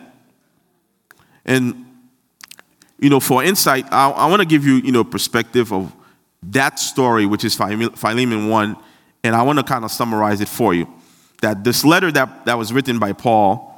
And, 1.44 1.84
you 2.98 3.10
know, 3.10 3.20
for 3.20 3.44
insight, 3.44 3.86
I, 3.92 4.10
I 4.10 4.26
want 4.26 4.40
to 4.40 4.46
give 4.46 4.66
you, 4.66 4.76
you 4.76 4.92
know, 4.92 5.04
perspective 5.04 5.72
of 5.72 5.94
that 6.44 6.78
story, 6.78 7.26
which 7.26 7.44
is 7.44 7.54
Philemon 7.54 8.48
1 8.48 8.76
and 9.24 9.34
I 9.34 9.42
want 9.42 9.58
to 9.58 9.64
kind 9.64 9.84
of 9.84 9.90
summarize 9.90 10.40
it 10.42 10.48
for 10.48 10.74
you. 10.74 10.86
That 11.40 11.64
this 11.64 11.84
letter 11.84 12.12
that, 12.12 12.44
that 12.44 12.58
was 12.58 12.72
written 12.72 12.98
by 12.98 13.14
Paul, 13.14 13.70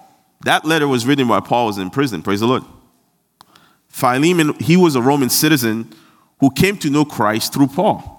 that 0.45 0.65
letter 0.65 0.87
was 0.87 1.07
written 1.07 1.29
while 1.29 1.41
Paul 1.41 1.69
was 1.69 1.79
in 1.79 1.89
prison. 1.89 2.21
Praise 2.21 2.41
the 2.41 2.47
Lord. 2.47 2.65
Philemon, 3.97 4.55
he 4.61 4.77
was 4.77 4.95
a 4.95 5.01
Roman 5.01 5.31
citizen 5.31 5.91
who 6.41 6.51
came 6.51 6.77
to 6.79 6.91
know 6.91 7.05
Christ 7.05 7.55
through 7.55 7.69
Paul. 7.69 8.13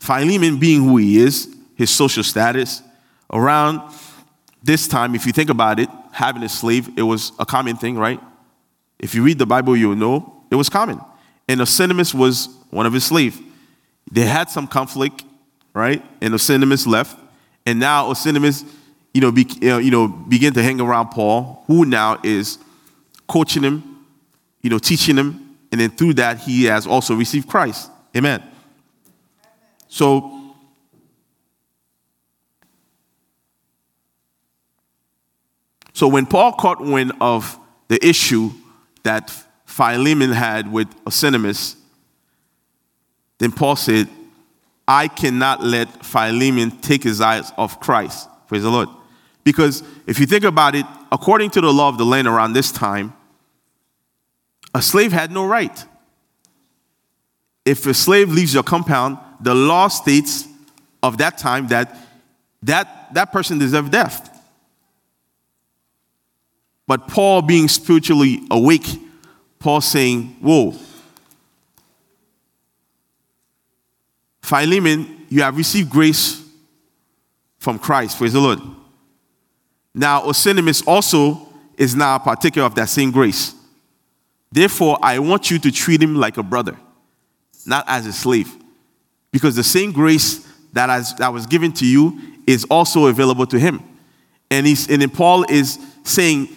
Philemon, 0.00 0.58
being 0.58 0.82
who 0.82 0.96
he 0.96 1.18
is, 1.18 1.54
his 1.76 1.90
social 1.90 2.24
status, 2.24 2.82
around 3.32 3.80
this 4.62 4.88
time, 4.88 5.14
if 5.14 5.26
you 5.26 5.32
think 5.32 5.48
about 5.48 5.78
it, 5.78 5.88
having 6.10 6.42
a 6.42 6.48
slave, 6.48 6.88
it 6.98 7.02
was 7.02 7.30
a 7.38 7.46
common 7.46 7.76
thing, 7.76 7.96
right? 7.96 8.20
If 8.98 9.14
you 9.14 9.22
read 9.22 9.38
the 9.38 9.46
Bible, 9.46 9.76
you'll 9.76 9.94
know 9.94 10.42
it 10.50 10.56
was 10.56 10.68
common. 10.68 11.00
And 11.48 11.60
Onesimus 11.60 12.12
was 12.12 12.48
one 12.70 12.84
of 12.84 12.92
his 12.92 13.04
slaves. 13.04 13.38
They 14.10 14.22
had 14.26 14.50
some 14.50 14.66
conflict 14.66 15.24
right? 15.74 16.04
And 16.20 16.34
Onesimus 16.34 16.86
left. 16.86 17.18
And 17.66 17.78
now 17.78 18.06
Onesimus, 18.06 18.64
you 19.12 19.20
know, 19.20 19.32
be, 19.32 19.46
uh, 19.62 19.78
you 19.78 19.90
know, 19.90 20.08
begin 20.08 20.52
to 20.54 20.62
hang 20.62 20.80
around 20.80 21.10
Paul, 21.10 21.64
who 21.66 21.84
now 21.84 22.18
is 22.22 22.58
coaching 23.28 23.62
him, 23.62 23.89
you 24.62 24.70
know, 24.70 24.78
teaching 24.78 25.16
him. 25.16 25.56
And 25.72 25.80
then 25.80 25.90
through 25.90 26.14
that, 26.14 26.38
he 26.38 26.64
has 26.64 26.86
also 26.86 27.14
received 27.14 27.48
Christ. 27.48 27.90
Amen. 28.16 28.42
So, 29.88 30.54
so 35.92 36.08
when 36.08 36.26
Paul 36.26 36.52
caught 36.52 36.80
wind 36.80 37.12
of 37.20 37.58
the 37.88 38.04
issue 38.04 38.50
that 39.02 39.30
Philemon 39.64 40.30
had 40.30 40.70
with 40.70 40.88
Onesimus, 41.06 41.76
then 43.38 43.52
Paul 43.52 43.76
said, 43.76 44.08
I 44.86 45.08
cannot 45.08 45.62
let 45.62 46.04
Philemon 46.04 46.72
take 46.80 47.04
his 47.04 47.20
eyes 47.20 47.52
off 47.56 47.80
Christ. 47.80 48.28
Praise 48.48 48.64
the 48.64 48.70
Lord. 48.70 48.88
Because 49.44 49.82
if 50.06 50.18
you 50.18 50.26
think 50.26 50.44
about 50.44 50.74
it, 50.74 50.84
according 51.12 51.50
to 51.50 51.60
the 51.60 51.72
law 51.72 51.88
of 51.88 51.96
the 51.96 52.04
land 52.04 52.26
around 52.26 52.52
this 52.52 52.70
time, 52.72 53.12
a 54.74 54.82
slave 54.82 55.12
had 55.12 55.30
no 55.30 55.46
right. 55.46 55.84
If 57.64 57.86
a 57.86 57.94
slave 57.94 58.30
leaves 58.30 58.54
your 58.54 58.62
compound, 58.62 59.18
the 59.40 59.54
law 59.54 59.88
states 59.88 60.46
of 61.02 61.18
that 61.18 61.38
time 61.38 61.68
that 61.68 61.96
that, 62.62 63.14
that 63.14 63.32
person 63.32 63.58
deserved 63.58 63.92
death. 63.92 64.26
But 66.86 67.08
Paul, 67.08 67.42
being 67.42 67.68
spiritually 67.68 68.42
awake, 68.50 68.86
Paul 69.58 69.80
saying, 69.80 70.36
Whoa, 70.40 70.74
Philemon, 74.42 75.26
you 75.28 75.42
have 75.42 75.56
received 75.56 75.90
grace 75.90 76.44
from 77.58 77.78
Christ. 77.78 78.18
Praise 78.18 78.32
the 78.32 78.40
Lord. 78.40 78.58
Now, 79.94 80.24
Onesimus 80.24 80.82
also 80.82 81.48
is 81.76 81.94
now 81.94 82.16
a 82.16 82.18
partaker 82.18 82.62
of 82.62 82.74
that 82.74 82.88
same 82.88 83.10
grace. 83.10 83.54
Therefore, 84.52 84.98
I 85.02 85.18
want 85.20 85.50
you 85.50 85.58
to 85.60 85.70
treat 85.70 86.02
him 86.02 86.16
like 86.16 86.36
a 86.36 86.42
brother, 86.42 86.76
not 87.66 87.84
as 87.86 88.06
a 88.06 88.12
slave. 88.12 88.52
Because 89.32 89.54
the 89.54 89.64
same 89.64 89.92
grace 89.92 90.46
that, 90.72 90.88
has, 90.88 91.14
that 91.16 91.32
was 91.32 91.46
given 91.46 91.72
to 91.74 91.86
you 91.86 92.20
is 92.46 92.64
also 92.64 93.06
available 93.06 93.46
to 93.46 93.58
him. 93.58 93.82
And, 94.50 94.66
he's, 94.66 94.90
and 94.90 95.00
then 95.00 95.10
Paul 95.10 95.44
is 95.48 95.78
saying, 96.02 96.48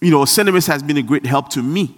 you 0.00 0.10
know, 0.10 0.18
Onesimus 0.18 0.66
has 0.68 0.82
been 0.82 0.96
a 0.96 1.02
great 1.02 1.26
help 1.26 1.48
to 1.50 1.62
me. 1.62 1.96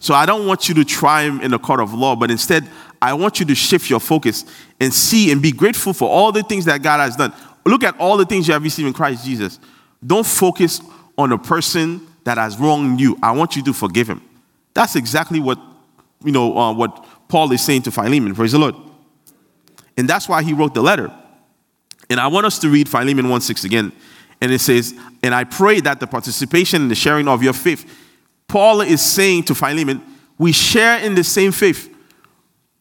So 0.00 0.14
I 0.14 0.26
don't 0.26 0.46
want 0.46 0.68
you 0.68 0.74
to 0.76 0.84
try 0.84 1.22
him 1.22 1.40
in 1.40 1.50
the 1.50 1.58
court 1.58 1.78
of 1.78 1.92
law, 1.92 2.16
but 2.16 2.30
instead, 2.30 2.66
I 3.02 3.12
want 3.14 3.38
you 3.38 3.46
to 3.46 3.54
shift 3.54 3.88
your 3.90 4.00
focus 4.00 4.44
and 4.80 4.92
see 4.92 5.30
and 5.30 5.40
be 5.40 5.52
grateful 5.52 5.92
for 5.92 6.08
all 6.08 6.32
the 6.32 6.42
things 6.42 6.64
that 6.64 6.82
God 6.82 6.98
has 6.98 7.16
done. 7.16 7.32
Look 7.66 7.84
at 7.84 7.98
all 8.00 8.16
the 8.16 8.24
things 8.24 8.48
you 8.48 8.54
have 8.54 8.62
received 8.62 8.88
in 8.88 8.94
Christ 8.94 9.24
Jesus. 9.24 9.60
Don't 10.04 10.26
focus 10.26 10.80
on 11.18 11.32
a 11.32 11.38
person 11.38 12.06
that 12.24 12.38
has 12.38 12.58
wronged 12.58 13.00
you. 13.00 13.18
I 13.22 13.32
want 13.32 13.56
you 13.56 13.62
to 13.64 13.72
forgive 13.72 14.08
him. 14.08 14.22
That's 14.74 14.96
exactly 14.96 15.40
what 15.40 15.58
you 16.24 16.32
know 16.32 16.56
uh, 16.56 16.72
what 16.72 17.06
Paul 17.28 17.50
is 17.52 17.64
saying 17.64 17.82
to 17.82 17.90
Philemon. 17.90 18.34
Praise 18.34 18.52
the 18.52 18.58
Lord. 18.58 18.74
And 19.96 20.08
that's 20.08 20.28
why 20.28 20.42
he 20.42 20.52
wrote 20.52 20.74
the 20.74 20.82
letter. 20.82 21.12
And 22.08 22.18
I 22.18 22.26
want 22.26 22.46
us 22.46 22.58
to 22.60 22.68
read 22.68 22.88
Philemon 22.88 23.28
1 23.28 23.40
6 23.40 23.64
again. 23.64 23.92
And 24.40 24.52
it 24.52 24.60
says, 24.60 24.94
And 25.22 25.34
I 25.34 25.44
pray 25.44 25.80
that 25.80 26.00
the 26.00 26.06
participation 26.06 26.82
in 26.82 26.88
the 26.88 26.94
sharing 26.94 27.28
of 27.28 27.42
your 27.42 27.52
faith, 27.52 27.90
Paul 28.48 28.80
is 28.80 29.02
saying 29.02 29.44
to 29.44 29.54
Philemon, 29.54 30.02
we 30.38 30.52
share 30.52 30.98
in 31.00 31.14
the 31.14 31.22
same 31.22 31.52
faith. 31.52 31.94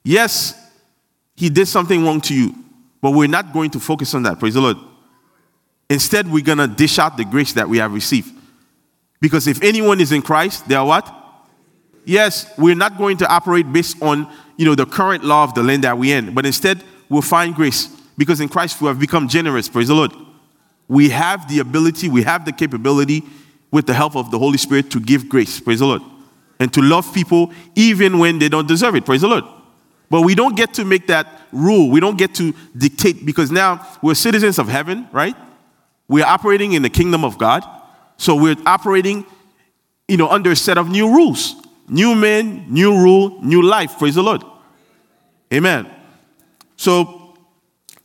Yes, 0.04 0.56
he 1.36 1.50
did 1.50 1.68
something 1.68 2.04
wrong 2.04 2.22
to 2.22 2.34
you, 2.34 2.56
but 3.02 3.12
we're 3.12 3.28
not 3.28 3.54
going 3.54 3.70
to 3.72 3.80
focus 3.80 4.14
on 4.14 4.24
that. 4.24 4.40
Praise 4.40 4.54
the 4.54 4.62
Lord. 4.62 4.78
Instead, 5.90 6.32
we're 6.32 6.44
going 6.44 6.58
to 6.58 6.68
dish 6.68 7.00
out 7.00 7.18
the 7.18 7.26
grace 7.26 7.54
that 7.54 7.68
we 7.68 7.78
have 7.80 7.94
received. 7.94 8.32
Because 9.22 9.48
if 9.48 9.62
anyone 9.62 10.00
is 10.00 10.12
in 10.12 10.22
Christ, 10.22 10.68
they 10.68 10.76
are 10.76 10.86
what? 10.86 11.16
Yes, 12.06 12.52
we're 12.58 12.76
not 12.76 12.98
going 12.98 13.18
to 13.18 13.28
operate 13.28 13.72
based 13.72 14.02
on 14.02 14.32
you 14.58 14.66
know 14.66 14.76
the 14.76 14.86
current 14.86 15.24
law 15.24 15.44
of 15.44 15.54
the 15.54 15.64
land 15.64 15.84
that 15.84 15.98
we're 15.98 16.18
in, 16.18 16.34
but 16.34 16.46
instead 16.46 16.84
we'll 17.08 17.22
find 17.22 17.56
grace 17.56 17.88
because 18.18 18.42
in 18.42 18.50
Christ 18.50 18.82
we 18.82 18.88
have 18.88 19.00
become 19.00 19.28
generous. 19.28 19.70
Praise 19.70 19.88
the 19.88 19.94
Lord. 19.94 20.14
We 20.88 21.10
have 21.10 21.48
the 21.48 21.60
ability, 21.60 22.10
we 22.10 22.24
have 22.24 22.46
the 22.46 22.52
capability, 22.52 23.24
with 23.72 23.86
the 23.86 23.94
help 23.94 24.16
of 24.16 24.32
the 24.32 24.40
Holy 24.40 24.58
Spirit, 24.58 24.90
to 24.92 25.00
give 25.00 25.30
grace. 25.30 25.60
Praise 25.60 25.80
the 25.80 25.86
Lord, 25.86 26.02
and 26.60 26.74
to 26.74 26.82
love 26.82 27.14
people 27.14 27.54
even 27.76 28.18
when 28.18 28.40
they 28.40 28.50
don't 28.50 28.68
deserve 28.68 28.96
it. 28.96 29.06
Praise 29.06 29.22
the 29.22 29.28
Lord. 29.28 29.44
But 30.10 30.22
we 30.22 30.34
don't 30.34 30.58
get 30.58 30.74
to 30.76 30.86
make 30.86 31.08
that 31.08 31.28
rule. 31.52 31.90
We 31.92 32.00
don't 32.00 32.18
get 32.18 32.34
to 32.36 32.54
dictate 32.76 33.26
because 33.26 33.52
now 33.52 33.88
we're 34.02 34.16
citizens 34.16 34.58
of 34.58 34.68
heaven, 34.68 35.08
right? 35.12 35.36
We're 36.08 36.26
operating 36.26 36.74
in 36.74 36.82
the 36.82 36.90
kingdom 36.90 37.24
of 37.24 37.38
God. 37.38 37.64
So 38.20 38.36
we're 38.36 38.58
operating, 38.66 39.26
you 40.10 40.18
know, 40.18 40.28
under 40.28 40.52
a 40.52 40.56
set 40.56 40.78
of 40.78 40.90
new 40.90 41.08
rules. 41.08 41.56
New 41.88 42.14
men, 42.14 42.66
new 42.70 42.92
rule, 42.94 43.42
new 43.42 43.64
life. 43.64 43.98
Praise 43.98 44.16
the 44.16 44.22
Lord. 44.22 44.44
Amen. 45.52 45.90
So, 46.76 47.34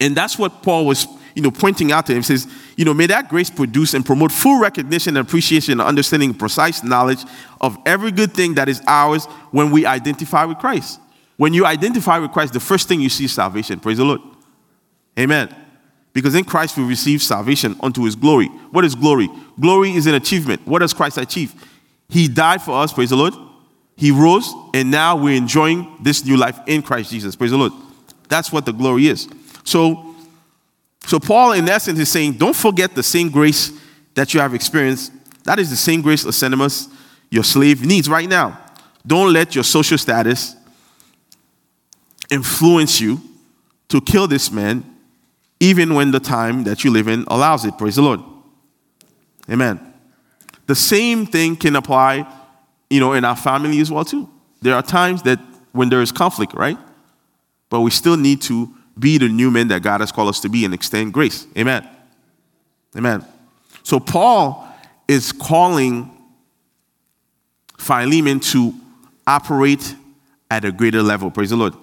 and 0.01 0.17
that's 0.17 0.39
what 0.39 0.63
Paul 0.63 0.87
was, 0.87 1.07
you 1.35 1.43
know, 1.43 1.51
pointing 1.51 1.91
out 1.91 2.07
to 2.07 2.13
him. 2.13 2.19
He 2.19 2.23
says, 2.23 2.47
you 2.77 2.85
know, 2.85 2.95
may 2.95 3.07
that 3.07 3.29
grace 3.29 3.51
produce 3.51 3.93
and 3.93 4.07
promote 4.07 4.31
full 4.31 4.61
recognition 4.61 5.17
and 5.17 5.27
appreciation 5.27 5.73
and 5.73 5.81
understanding, 5.83 6.33
precise 6.33 6.85
knowledge 6.85 7.25
of 7.61 7.77
every 7.85 8.13
good 8.13 8.33
thing 8.33 8.55
that 8.55 8.69
is 8.69 8.81
ours 8.87 9.27
when 9.51 9.73
we 9.73 9.85
identify 9.85 10.45
with 10.45 10.59
Christ. 10.59 11.01
When 11.37 11.53
you 11.53 11.67
identify 11.67 12.19
with 12.19 12.31
Christ, 12.31 12.53
the 12.53 12.61
first 12.61 12.87
thing 12.87 13.01
you 13.01 13.09
see 13.09 13.25
is 13.25 13.33
salvation. 13.33 13.81
Praise 13.81 13.99
the 13.99 14.05
Lord. 14.05 14.21
Amen. 15.19 15.55
Because 16.15 16.35
in 16.35 16.45
Christ 16.45 16.79
we 16.79 16.85
receive 16.85 17.23
salvation 17.23 17.77
unto 17.83 18.05
his 18.05 18.17
glory. 18.17 18.47
What 18.71 18.85
is 18.85 18.95
glory? 18.95 19.29
Glory 19.61 19.91
is 19.91 20.07
an 20.07 20.15
achievement. 20.15 20.67
What 20.67 20.79
does 20.79 20.95
Christ 20.95 21.19
achieve? 21.19 21.53
He 22.09 22.29
died 22.29 22.63
for 22.63 22.81
us, 22.81 22.93
praise 22.93 23.11
the 23.11 23.17
Lord. 23.17 23.35
He 23.97 24.11
rose, 24.11 24.53
and 24.73 24.91
now 24.91 25.17
we're 25.17 25.37
enjoying 25.37 25.97
this 26.01 26.25
new 26.25 26.37
life 26.37 26.59
in 26.67 26.83
Christ 26.83 27.11
Jesus. 27.11 27.37
Praise 27.37 27.51
the 27.51 27.59
Lord. 27.59 27.73
That's 28.29 28.51
what 28.53 28.65
the 28.65 28.73
glory 28.73 29.09
is. 29.09 29.29
So, 29.65 30.15
so 31.07 31.19
Paul, 31.19 31.53
in 31.53 31.69
essence, 31.69 31.99
is 31.99 32.09
saying, 32.09 32.35
don't 32.35 32.57
forget 32.57 32.95
the 32.95 33.03
same 33.03 33.29
grace 33.29 33.73
that 34.15 34.33
you 34.33 34.41
have 34.41 34.55
experienced. 34.55 35.13
That 35.45 35.59
is 35.59 35.69
the 35.69 35.77
same 35.77 36.01
grace 36.01 36.25
Onesimus, 36.25 36.89
your 37.31 37.45
slave, 37.45 37.85
needs 37.85 38.09
right 38.09 38.29
now. 38.29 38.61
Don't 39.07 39.33
let 39.33 39.55
your 39.55 39.65
social 39.65 39.99
status, 39.99 40.57
influence 42.31 43.01
you 43.01 43.21
to 43.89 44.01
kill 44.01 44.27
this 44.27 44.51
man, 44.51 44.94
even 45.61 45.95
when 45.95 46.11
the 46.11 46.21
time 46.21 46.65
that 46.65 46.85
you 46.85 46.91
live 46.91 47.09
in 47.09 47.25
allows 47.29 47.65
it. 47.65 47.77
Praise 47.79 47.97
the 47.97 48.03
Lord. 48.03 48.21
Amen. 49.51 49.95
The 50.67 50.75
same 50.75 51.27
thing 51.27 51.57
can 51.57 51.77
apply, 51.77 52.27
you 52.91 53.01
know, 53.01 53.13
in 53.13 53.25
our 53.25 53.37
family 53.37 53.81
as 53.81 53.91
well 53.91 54.05
too. 54.05 54.29
There 54.63 54.75
are 54.75 54.83
times 54.83 55.23
that 55.23 55.39
when 55.73 55.89
there 55.89 56.01
is 56.01 56.13
conflict, 56.13 56.55
right? 56.55 56.79
But 57.69 57.81
we 57.81 57.91
still 57.91 58.17
need 58.17 58.41
to 58.43 58.73
be 58.99 59.19
the 59.19 59.29
new 59.29 59.51
men 59.51 59.69
that 59.69 59.83
God 59.83 60.01
has 60.01 60.13
called 60.13 60.29
us 60.29 60.41
to 60.41 60.49
be 60.49 60.65
and 60.65 60.73
extend 60.73 61.13
grace. 61.13 61.47
Amen. 61.59 61.89
Amen. 62.97 63.25
So 63.83 63.99
Paul 64.01 64.69
is 65.09 65.33
calling 65.33 66.11
Philemon 67.77 68.41
to 68.41 68.73
operate 69.27 69.95
at 70.51 70.65
a 70.65 70.73
greater 70.73 71.03
level. 71.03 71.31
Praise 71.31 71.51
the 71.51 71.57
Lord. 71.57 71.75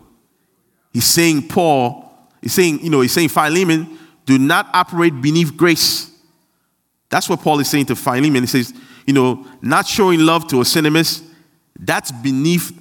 He's 0.94 1.06
saying, 1.06 1.48
Paul, 1.48 2.11
he's 2.42 2.54
saying, 2.54 2.80
you 2.84 2.90
know, 2.90 3.02
he's 3.02 3.12
saying, 3.12 3.30
Philemon, 3.30 3.98
do 4.26 4.38
not 4.38 4.70
operate 4.74 5.22
beneath 5.22 5.56
grace. 5.56 6.12
That's 7.10 7.28
what 7.28 7.42
Paul 7.42 7.60
is 7.60 7.70
saying 7.70 7.88
to 7.88 7.96
Philemon. 7.96 8.44
He 8.44 8.48
says, 8.48 8.74
you 9.06 9.14
know, 9.14 9.46
not 9.62 9.88
showing 9.88 10.20
love 10.20 10.48
to 10.50 10.58
a 10.58 10.60
Onesimus, 10.60 11.24
that's 11.80 12.12
beneath 12.12 12.80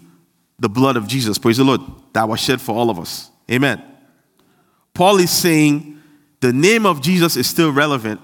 the 0.58 0.68
blood 0.68 0.96
of 0.96 1.08
Jesus. 1.08 1.38
Praise 1.38 1.56
the 1.56 1.64
Lord. 1.64 1.80
That 2.12 2.28
was 2.28 2.40
shed 2.40 2.60
for 2.60 2.72
all 2.72 2.90
of 2.90 2.98
us. 2.98 3.30
Amen. 3.50 3.82
Paul 4.94 5.18
is 5.18 5.30
saying 5.30 6.00
the 6.40 6.52
name 6.52 6.86
of 6.86 7.00
Jesus 7.00 7.36
is 7.36 7.46
still 7.46 7.72
relevant 7.72 8.20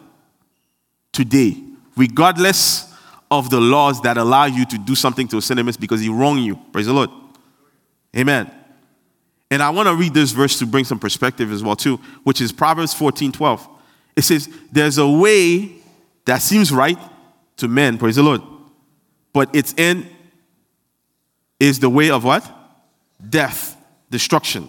today, 1.13 1.57
regardless 1.97 2.93
of 3.31 3.51
the 3.51 3.61
laws 3.61 4.01
that 4.03 4.17
allow 4.17 4.45
you 4.45 4.65
to 4.67 4.79
do 4.79 4.95
something 4.95 5.27
to 5.29 5.37
a 5.37 5.39
Onesimus 5.39 5.77
because 5.77 6.01
he 6.01 6.09
wronged 6.09 6.41
you. 6.41 6.57
Praise 6.73 6.87
the 6.87 6.93
Lord. 6.93 7.11
Amen. 8.17 8.51
And 9.51 9.63
I 9.63 9.71
want 9.71 9.89
to 9.89 9.95
read 9.95 10.13
this 10.13 10.33
verse 10.33 10.59
to 10.59 10.67
bring 10.67 10.85
some 10.85 10.99
perspective 10.99 11.53
as 11.53 11.63
well, 11.63 11.77
too, 11.77 11.99
which 12.25 12.41
is 12.41 12.53
Proverbs 12.53 12.93
14 12.95 13.33
12. 13.33 13.69
It 14.17 14.23
says, 14.23 14.49
There's 14.73 14.99
a 14.99 15.09
way 15.09 15.77
that 16.25 16.39
seems 16.39 16.73
right 16.73 16.99
to 17.59 17.69
men, 17.69 17.99
praise 17.99 18.17
the 18.17 18.23
Lord, 18.23 18.43
but 19.33 19.55
its 19.55 19.75
end 19.79 20.09
is 21.61 21.79
the 21.79 21.89
way 21.89 22.11
of 22.11 22.25
what? 22.25 22.51
Death, 23.29 23.77
destruction. 24.11 24.69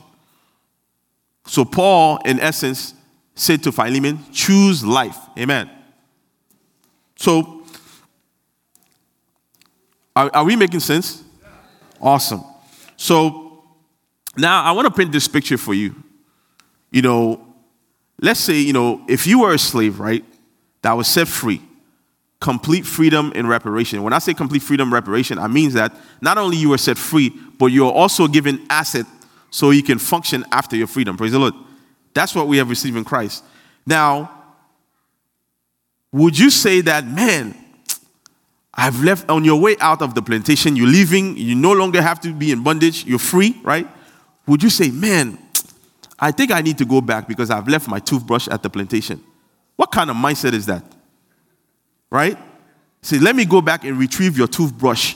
So, 1.48 1.66
Paul, 1.66 2.20
in 2.26 2.40
essence, 2.40 2.94
said 3.34 3.64
to 3.64 3.72
Philemon, 3.72 4.20
Choose 4.32 4.86
life. 4.86 5.18
Amen. 5.38 5.70
So, 7.16 7.64
are, 10.16 10.30
are 10.34 10.44
we 10.44 10.56
making 10.56 10.82
sense? 10.82 11.24
Awesome. 12.00 12.44
So, 12.96 13.47
now, 14.38 14.64
I 14.64 14.72
want 14.72 14.88
to 14.88 14.94
paint 14.94 15.12
this 15.12 15.28
picture 15.28 15.58
for 15.58 15.74
you. 15.74 15.96
You 16.92 17.02
know, 17.02 17.46
let's 18.22 18.40
say, 18.40 18.60
you 18.60 18.74
know, 18.74 19.02
if 19.08 19.28
you 19.28 19.42
were 19.42 19.54
a 19.54 19.60
slave, 19.60 20.00
right, 20.00 20.24
that 20.82 20.94
was 20.94 21.08
set 21.08 21.28
free, 21.28 21.62
complete 22.40 22.86
freedom 22.86 23.32
and 23.36 23.50
reparation. 23.50 24.04
When 24.04 24.14
I 24.14 24.20
say 24.20 24.34
complete 24.34 24.62
freedom 24.62 24.94
reparation, 24.94 25.40
I 25.40 25.48
mean 25.48 25.72
that 25.72 25.96
not 26.22 26.38
only 26.38 26.58
you 26.58 26.70
were 26.70 26.78
set 26.78 26.98
free, 26.98 27.34
but 27.58 27.68
you're 27.68 27.92
also 27.92 28.28
given 28.28 28.66
asset 28.70 29.06
so 29.50 29.72
you 29.72 29.84
can 29.84 29.98
function 29.98 30.46
after 30.52 30.76
your 30.76 30.88
freedom. 30.88 31.18
Praise 31.18 31.32
the 31.32 31.40
Lord. 31.40 31.54
That's 32.14 32.36
what 32.36 32.48
we 32.48 32.58
have 32.58 32.70
received 32.70 32.98
in 32.98 33.04
Christ. 33.04 33.44
Now, 33.86 34.32
would 36.12 36.38
you 36.38 36.50
say 36.50 36.82
that, 36.82 37.06
man, 37.06 37.56
I've 38.74 39.04
left 39.04 39.30
on 39.30 39.44
your 39.44 39.60
way 39.60 39.76
out 39.80 40.02
of 40.02 40.14
the 40.14 40.22
plantation, 40.22 40.76
you're 40.76 40.88
leaving, 40.88 41.36
you 41.38 41.56
no 41.56 41.74
longer 41.74 42.02
have 42.02 42.20
to 42.22 42.34
be 42.34 42.52
in 42.52 42.64
bondage, 42.64 43.06
you're 43.06 43.18
free, 43.20 43.60
right? 43.64 43.88
Would 44.48 44.64
you 44.64 44.70
say, 44.70 44.90
man, 44.90 45.38
I 46.20 46.32
think 46.32 46.52
I 46.52 46.62
need 46.62 46.78
to 46.80 46.86
go 46.86 47.02
back 47.02 47.28
because 47.28 47.50
I've 47.50 47.68
left 47.68 47.88
my 47.88 48.00
toothbrush 48.00 48.48
at 48.48 48.64
the 48.64 48.70
plantation? 48.70 49.24
What 49.76 49.92
kind 49.92 50.10
of 50.10 50.16
mindset 50.16 50.54
is 50.54 50.66
that? 50.66 50.84
Right? 52.10 52.38
Say, 53.02 53.20
let 53.20 53.36
me 53.36 53.46
go 53.46 53.62
back 53.62 53.84
and 53.84 54.00
retrieve 54.00 54.38
your 54.38 54.48
toothbrush. 54.48 55.16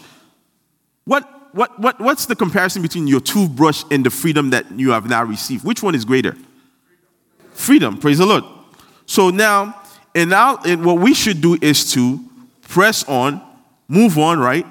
What, 1.06 1.56
what, 1.56 1.80
what, 1.80 2.00
what's 2.00 2.26
the 2.26 2.36
comparison 2.36 2.82
between 2.82 3.08
your 3.08 3.22
toothbrush 3.22 3.84
and 3.90 4.06
the 4.06 4.10
freedom 4.10 4.52
that 4.52 4.70
you 4.72 4.92
have 4.92 5.10
now 5.10 5.24
received? 5.24 5.66
Which 5.66 5.82
one 5.82 5.96
is 5.96 6.06
greater? 6.06 6.36
Freedom, 7.54 7.98
praise 7.98 8.20
the 8.20 8.26
Lord. 8.26 8.44
So 9.06 9.30
now, 9.30 9.82
and 10.14 10.30
now, 10.30 10.58
and 10.66 10.86
what 10.86 11.00
we 11.00 11.14
should 11.14 11.42
do 11.42 11.58
is 11.62 11.92
to 11.94 12.20
press 12.68 13.08
on 13.08 13.42
move 13.92 14.18
on, 14.18 14.40
right? 14.40 14.66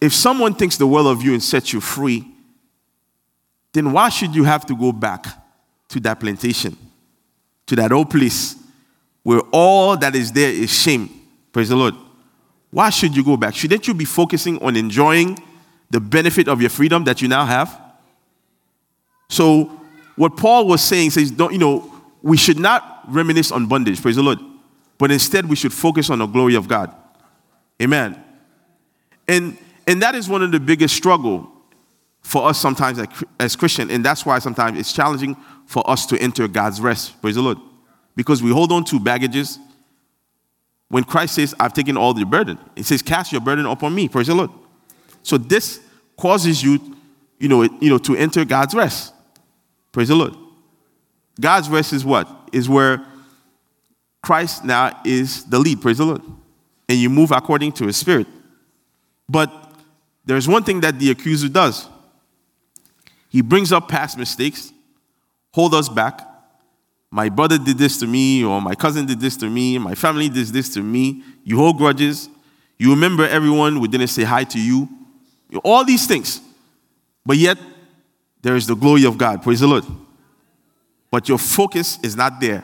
If 0.00 0.14
someone 0.14 0.54
thinks 0.54 0.76
the 0.76 0.86
world 0.86 1.08
of 1.08 1.20
you 1.20 1.32
and 1.32 1.42
sets 1.42 1.72
you 1.72 1.80
free, 1.80 2.24
then 3.78 3.92
why 3.92 4.08
should 4.08 4.34
you 4.34 4.42
have 4.42 4.66
to 4.66 4.74
go 4.74 4.90
back 4.90 5.24
to 5.88 6.00
that 6.00 6.18
plantation, 6.18 6.76
to 7.66 7.76
that 7.76 7.92
old 7.92 8.10
place 8.10 8.56
where 9.22 9.40
all 9.52 9.96
that 9.96 10.16
is 10.16 10.32
there 10.32 10.50
is 10.50 10.68
shame? 10.68 11.08
Praise 11.52 11.68
the 11.68 11.76
Lord. 11.76 11.94
Why 12.72 12.90
should 12.90 13.16
you 13.16 13.22
go 13.22 13.36
back? 13.36 13.54
Shouldn't 13.54 13.86
you 13.86 13.94
be 13.94 14.04
focusing 14.04 14.60
on 14.64 14.74
enjoying 14.74 15.38
the 15.90 16.00
benefit 16.00 16.48
of 16.48 16.60
your 16.60 16.70
freedom 16.70 17.04
that 17.04 17.22
you 17.22 17.28
now 17.28 17.46
have? 17.46 17.80
So, 19.28 19.66
what 20.16 20.36
Paul 20.36 20.66
was 20.66 20.82
saying 20.82 21.10
says, 21.10 21.30
don't, 21.30 21.52
you 21.52 21.58
know, 21.58 21.94
we 22.20 22.36
should 22.36 22.58
not 22.58 23.04
reminisce 23.06 23.52
on 23.52 23.66
bondage, 23.66 24.02
praise 24.02 24.16
the 24.16 24.22
Lord, 24.22 24.40
but 24.98 25.12
instead 25.12 25.48
we 25.48 25.54
should 25.54 25.72
focus 25.72 26.10
on 26.10 26.18
the 26.18 26.26
glory 26.26 26.56
of 26.56 26.66
God. 26.66 26.92
Amen. 27.80 28.20
And, 29.28 29.56
and 29.86 30.02
that 30.02 30.16
is 30.16 30.28
one 30.28 30.42
of 30.42 30.50
the 30.50 30.58
biggest 30.58 30.96
struggle 30.96 31.52
for 32.28 32.46
us 32.46 32.60
sometimes 32.60 33.00
as 33.40 33.56
Christian, 33.56 33.90
and 33.90 34.04
that's 34.04 34.26
why 34.26 34.38
sometimes 34.38 34.78
it's 34.78 34.92
challenging 34.92 35.34
for 35.66 35.88
us 35.88 36.04
to 36.06 36.18
enter 36.18 36.46
God's 36.46 36.80
rest. 36.80 37.18
Praise 37.22 37.36
the 37.36 37.42
Lord. 37.42 37.58
Because 38.14 38.42
we 38.42 38.50
hold 38.50 38.70
on 38.72 38.84
to 38.84 39.00
baggages. 39.00 39.58
When 40.88 41.04
Christ 41.04 41.36
says, 41.36 41.54
I've 41.58 41.72
taken 41.72 41.96
all 41.96 42.12
the 42.12 42.24
burden, 42.24 42.58
He 42.76 42.82
says, 42.82 43.00
Cast 43.00 43.32
your 43.32 43.40
burden 43.40 43.64
upon 43.64 43.94
me. 43.94 44.08
Praise 44.08 44.26
the 44.26 44.34
Lord. 44.34 44.50
So 45.22 45.38
this 45.38 45.80
causes 46.16 46.62
you, 46.62 46.96
you 47.38 47.48
know, 47.48 47.62
you 47.62 47.88
know, 47.88 47.98
to 47.98 48.14
enter 48.14 48.44
God's 48.44 48.74
rest. 48.74 49.14
Praise 49.92 50.08
the 50.08 50.16
Lord. 50.16 50.34
God's 51.40 51.68
rest 51.68 51.92
is 51.92 52.04
what? 52.04 52.28
Is 52.52 52.68
where 52.68 53.04
Christ 54.22 54.64
now 54.64 55.00
is 55.04 55.44
the 55.44 55.58
lead. 55.58 55.80
Praise 55.80 55.98
the 55.98 56.04
Lord 56.04 56.22
and 56.88 56.98
you 56.98 57.10
move 57.10 57.30
according 57.30 57.72
to 57.72 57.86
his 57.86 57.96
spirit. 57.96 58.26
But 59.28 59.52
there's 60.24 60.48
one 60.48 60.64
thing 60.64 60.80
that 60.80 60.98
the 60.98 61.10
accuser 61.10 61.48
does 61.48 61.88
he 63.28 63.42
brings 63.42 63.72
up 63.72 63.88
past 63.88 64.16
mistakes, 64.18 64.72
hold 65.52 65.74
us 65.74 65.88
back. 65.88 66.20
My 67.10 67.28
brother 67.28 67.58
did 67.58 67.78
this 67.78 67.98
to 68.00 68.06
me, 68.06 68.44
or 68.44 68.60
my 68.60 68.74
cousin 68.74 69.06
did 69.06 69.20
this 69.20 69.36
to 69.38 69.48
me, 69.48 69.78
my 69.78 69.94
family 69.94 70.28
did 70.28 70.46
this 70.48 70.68
to 70.74 70.82
me. 70.82 71.22
You 71.44 71.56
hold 71.56 71.78
grudges. 71.78 72.28
You 72.78 72.90
remember 72.90 73.26
everyone 73.26 73.76
who 73.76 73.88
didn't 73.88 74.08
say 74.08 74.24
hi 74.24 74.44
to 74.44 74.60
you. 74.60 74.88
All 75.64 75.84
these 75.84 76.06
things. 76.06 76.40
But 77.24 77.36
yet, 77.36 77.58
there 78.42 78.56
is 78.56 78.66
the 78.66 78.76
glory 78.76 79.04
of 79.04 79.18
God. 79.18 79.42
Praise 79.42 79.60
the 79.60 79.66
Lord. 79.66 79.84
But 81.10 81.28
your 81.28 81.38
focus 81.38 81.98
is 82.02 82.14
not 82.14 82.40
there. 82.40 82.62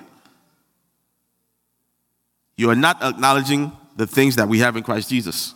You 2.56 2.70
are 2.70 2.76
not 2.76 3.02
acknowledging 3.02 3.72
the 3.96 4.06
things 4.06 4.36
that 4.36 4.46
we 4.46 4.58
have 4.60 4.76
in 4.76 4.82
Christ 4.82 5.08
Jesus. 5.08 5.54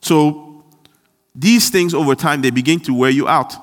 So 0.00 0.64
these 1.34 1.70
things 1.70 1.94
over 1.94 2.14
time, 2.14 2.42
they 2.42 2.50
begin 2.50 2.80
to 2.80 2.92
wear 2.92 3.10
you 3.10 3.28
out. 3.28 3.54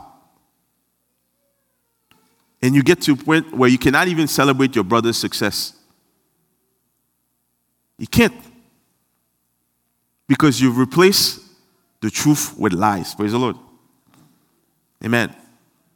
And 2.62 2.76
you 2.76 2.84
get 2.84 3.02
to 3.04 3.14
a 3.14 3.16
point 3.16 3.54
where 3.54 3.70
you 3.70 3.78
cannot 3.78 4.08
even 4.08 4.28
celebrate 4.28 4.76
your 4.76 4.84
brother's 4.84 5.18
success. 5.18 5.74
You 7.98 8.08
can't. 8.08 8.34
Because 10.28 10.62
you've 10.62 10.78
replaced 10.78 11.42
the 12.02 12.10
truth 12.10 12.58
with 12.58 12.74
lies. 12.74 13.16
Praise 13.16 13.32
the 13.32 13.40
Lord. 13.40 13.56
Amen. 15.04 15.36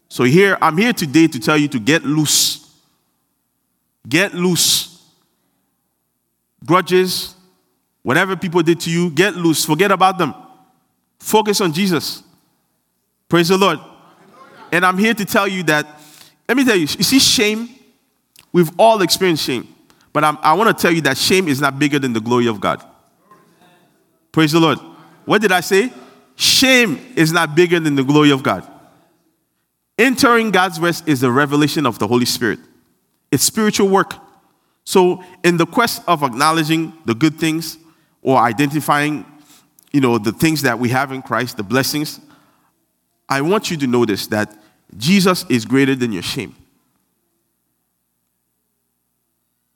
So 0.09 0.23
here, 0.23 0.57
I'm 0.61 0.77
here 0.77 0.93
today 0.93 1.27
to 1.27 1.39
tell 1.39 1.57
you 1.57 1.67
to 1.69 1.79
get 1.79 2.03
loose. 2.03 2.71
Get 4.07 4.33
loose. 4.33 5.01
Grudges, 6.65 7.35
Whatever 8.03 8.35
people 8.35 8.61
did 8.61 8.81
to 8.81 8.91
you, 8.91 9.09
get 9.09 9.35
loose. 9.35 9.65
Forget 9.65 9.89
about 9.89 10.17
them. 10.17 10.35
Focus 11.19 11.61
on 11.61 11.71
Jesus. 11.71 12.21
Praise 13.29 13.47
the 13.47 13.57
Lord. 13.57 13.79
And 14.71 14.85
I'm 14.85 14.97
here 14.97 15.13
to 15.13 15.25
tell 15.25 15.47
you 15.47 15.63
that, 15.63 15.87
let 16.53 16.57
me 16.57 16.65
tell 16.65 16.75
you, 16.75 16.81
you 16.81 17.03
see, 17.03 17.17
shame, 17.17 17.67
we've 18.51 18.69
all 18.77 19.01
experienced 19.01 19.43
shame. 19.43 19.67
But 20.13 20.23
I'm, 20.23 20.37
i 20.43 20.53
want 20.53 20.77
to 20.77 20.79
tell 20.79 20.91
you 20.91 21.01
that 21.01 21.17
shame 21.17 21.47
is 21.47 21.59
not 21.59 21.79
bigger 21.79 21.97
than 21.97 22.13
the 22.13 22.21
glory 22.21 22.45
of 22.45 22.61
God. 22.61 22.85
Praise 24.31 24.51
the 24.51 24.59
Lord. 24.59 24.77
What 25.25 25.41
did 25.41 25.51
I 25.51 25.61
say? 25.61 25.91
Shame 26.35 27.03
is 27.15 27.33
not 27.33 27.55
bigger 27.55 27.79
than 27.79 27.95
the 27.95 28.03
glory 28.03 28.29
of 28.29 28.43
God. 28.43 28.69
Entering 29.97 30.51
God's 30.51 30.79
rest 30.79 31.07
is 31.07 31.21
the 31.21 31.31
revelation 31.31 31.87
of 31.87 31.97
the 31.97 32.05
Holy 32.05 32.25
Spirit. 32.25 32.59
It's 33.31 33.43
spiritual 33.43 33.89
work. 33.89 34.13
So, 34.83 35.23
in 35.43 35.57
the 35.57 35.65
quest 35.65 36.03
of 36.07 36.21
acknowledging 36.21 36.93
the 37.05 37.15
good 37.15 37.39
things, 37.39 37.79
or 38.21 38.37
identifying, 38.37 39.25
you 39.91 40.01
know, 40.01 40.19
the 40.19 40.31
things 40.31 40.61
that 40.61 40.77
we 40.77 40.89
have 40.89 41.11
in 41.11 41.23
Christ, 41.23 41.57
the 41.57 41.63
blessings, 41.63 42.19
I 43.27 43.41
want 43.41 43.71
you 43.71 43.77
to 43.77 43.87
notice 43.87 44.27
that 44.27 44.55
Jesus 44.97 45.45
is 45.49 45.65
greater 45.65 45.95
than 45.95 46.11
your 46.11 46.23
shame. 46.23 46.55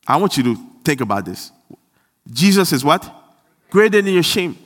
I 0.07 0.17
want 0.17 0.37
you 0.37 0.43
to 0.43 0.55
think 0.83 1.01
about 1.01 1.25
this. 1.25 1.51
Jesus 2.31 2.71
is 2.71 2.83
what? 2.83 3.13
Greater 3.69 4.01
than 4.01 4.13
your 4.13 4.23
shame. 4.23 4.57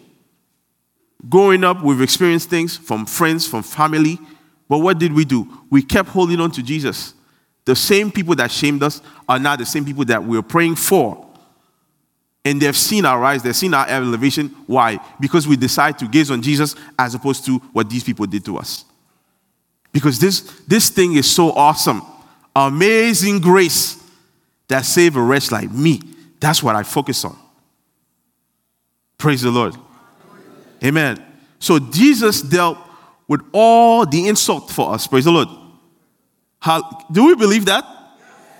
Growing 1.29 1.63
up, 1.63 1.83
we've 1.83 2.01
experienced 2.01 2.49
things 2.49 2.77
from 2.77 3.05
friends, 3.05 3.47
from 3.47 3.63
family, 3.63 4.19
but 4.67 4.79
what 4.79 4.97
did 4.97 5.13
we 5.13 5.25
do? 5.25 5.47
We 5.69 5.81
kept 5.81 6.09
holding 6.09 6.39
on 6.39 6.51
to 6.51 6.63
Jesus. 6.63 7.13
The 7.65 7.75
same 7.75 8.11
people 8.11 8.35
that 8.35 8.51
shamed 8.51 8.81
us 8.83 9.01
are 9.27 9.37
now 9.37 9.55
the 9.55 9.65
same 9.65 9.85
people 9.85 10.05
that 10.05 10.23
we're 10.23 10.41
praying 10.41 10.75
for 10.75 11.27
and 12.43 12.61
they've 12.61 12.77
seen 12.77 13.05
our 13.05 13.19
rise, 13.19 13.43
they've 13.43 13.55
seen 13.55 13.73
our 13.73 13.87
elevation. 13.87 14.49
Why? 14.65 14.99
Because 15.19 15.47
we 15.47 15.55
decide 15.55 15.99
to 15.99 16.07
gaze 16.07 16.31
on 16.31 16.41
Jesus 16.41 16.75
as 16.97 17.13
opposed 17.13 17.45
to 17.45 17.59
what 17.71 17.89
these 17.89 18.03
people 18.03 18.25
did 18.25 18.43
to 18.45 18.57
us. 18.57 18.85
Because 19.91 20.19
this, 20.19 20.41
this 20.67 20.89
thing 20.89 21.15
is 21.15 21.29
so 21.29 21.51
awesome. 21.51 22.01
Amazing 22.55 23.39
grace 23.39 24.01
that 24.67 24.85
saved 24.85 25.17
a 25.17 25.21
wretch 25.21 25.51
like 25.51 25.71
me. 25.71 26.01
That's 26.39 26.63
what 26.63 26.75
I 26.75 26.83
focus 26.83 27.25
on. 27.25 27.37
Praise 29.17 29.41
the 29.41 29.51
Lord. 29.51 29.75
Amen. 30.83 31.23
So 31.59 31.77
Jesus 31.77 32.41
dealt 32.41 32.77
with 33.27 33.41
all 33.51 34.05
the 34.05 34.27
insult 34.27 34.71
for 34.71 34.93
us. 34.93 35.07
Praise 35.07 35.25
the 35.25 35.31
Lord. 35.31 35.47
How, 36.59 36.81
do 37.11 37.27
we 37.27 37.35
believe 37.35 37.65
that? 37.65 37.85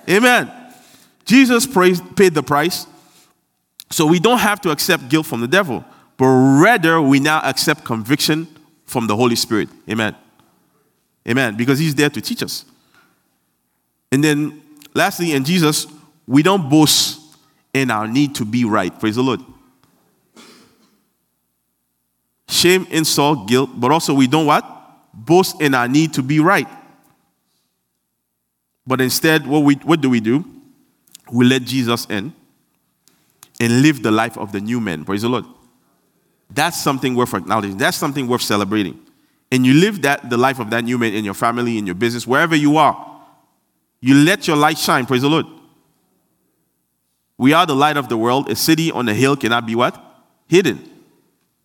Amen. 0.10 0.52
Jesus 1.26 1.66
praised, 1.66 2.16
paid 2.16 2.34
the 2.34 2.44
price. 2.44 2.86
So 3.90 4.06
we 4.06 4.20
don't 4.20 4.40
have 4.40 4.62
to 4.62 4.72
accept 4.72 5.10
guilt 5.10 5.26
from 5.26 5.42
the 5.42 5.48
devil, 5.48 5.84
but 6.18 6.26
rather 6.26 7.02
we 7.02 7.20
now 7.20 7.42
accept 7.44 7.84
conviction 7.84 8.48
from 8.86 9.08
the 9.08 9.16
Holy 9.16 9.36
Spirit. 9.36 9.70
Amen. 9.90 10.16
Amen. 11.28 11.56
Because 11.56 11.80
he's 11.80 11.96
there 11.96 12.10
to 12.10 12.22
teach 12.22 12.44
us. 12.44 12.66
And 14.12 14.24
then 14.24 14.62
lastly, 14.94 15.34
in 15.34 15.44
Jesus, 15.44 15.88
we 16.28 16.44
don't 16.44 16.70
boast 16.70 17.20
in 17.74 17.92
our 17.92 18.08
need 18.08 18.36
to 18.36 18.46
be 18.46 18.66
right. 18.66 18.98
Praise 19.00 19.16
the 19.16 19.22
Lord. 19.22 19.42
Shame, 22.50 22.86
insult, 22.92 23.48
guilt, 23.48 23.70
but 23.76 23.92
also 23.92 24.14
we 24.14 24.28
don't 24.28 24.46
what? 24.46 24.66
Boast 25.14 25.62
in 25.62 25.74
our 25.74 25.88
need 25.88 26.14
to 26.14 26.22
be 26.22 26.40
right. 26.40 26.68
But 28.86 29.00
instead, 29.00 29.48
what, 29.48 29.60
we, 29.60 29.76
what 29.76 30.02
do 30.02 30.10
we 30.10 30.20
do? 30.20 30.44
We 31.32 31.46
let 31.46 31.64
Jesus 31.64 32.06
in 32.08 32.34
and 33.60 33.82
live 33.82 34.04
the 34.04 34.12
life 34.12 34.38
of 34.38 34.52
the 34.52 34.60
new 34.60 34.82
man. 34.82 35.06
Praise 35.06 35.22
the 35.22 35.30
Lord. 35.30 35.46
That's 36.50 36.82
something 36.82 37.16
worth 37.16 37.34
acknowledging. 37.34 37.78
That's 37.78 37.96
something 37.96 38.28
worth 38.28 38.42
celebrating. 38.42 39.00
And 39.52 39.66
you 39.66 39.74
live 39.74 40.02
that 40.04 40.30
the 40.30 40.38
life 40.38 40.60
of 40.60 40.70
that 40.70 40.84
new 40.84 40.98
man 40.98 41.14
in 41.14 41.26
your 41.26 41.34
family, 41.34 41.78
in 41.78 41.86
your 41.86 41.96
business, 41.96 42.26
wherever 42.26 42.56
you 42.56 42.78
are. 42.78 43.08
You 44.00 44.16
let 44.16 44.48
your 44.48 44.56
light 44.56 44.78
shine. 44.78 45.06
Praise 45.06 45.22
the 45.22 45.30
Lord. 45.30 45.46
We 47.38 47.54
are 47.54 47.66
the 47.66 47.76
light 47.76 47.98
of 47.98 48.08
the 48.08 48.18
world. 48.18 48.50
A 48.50 48.56
city 48.56 48.92
on 48.92 49.10
a 49.10 49.14
hill 49.14 49.36
cannot 49.36 49.66
be 49.66 49.76
what? 49.76 50.02
Hidden. 50.48 50.90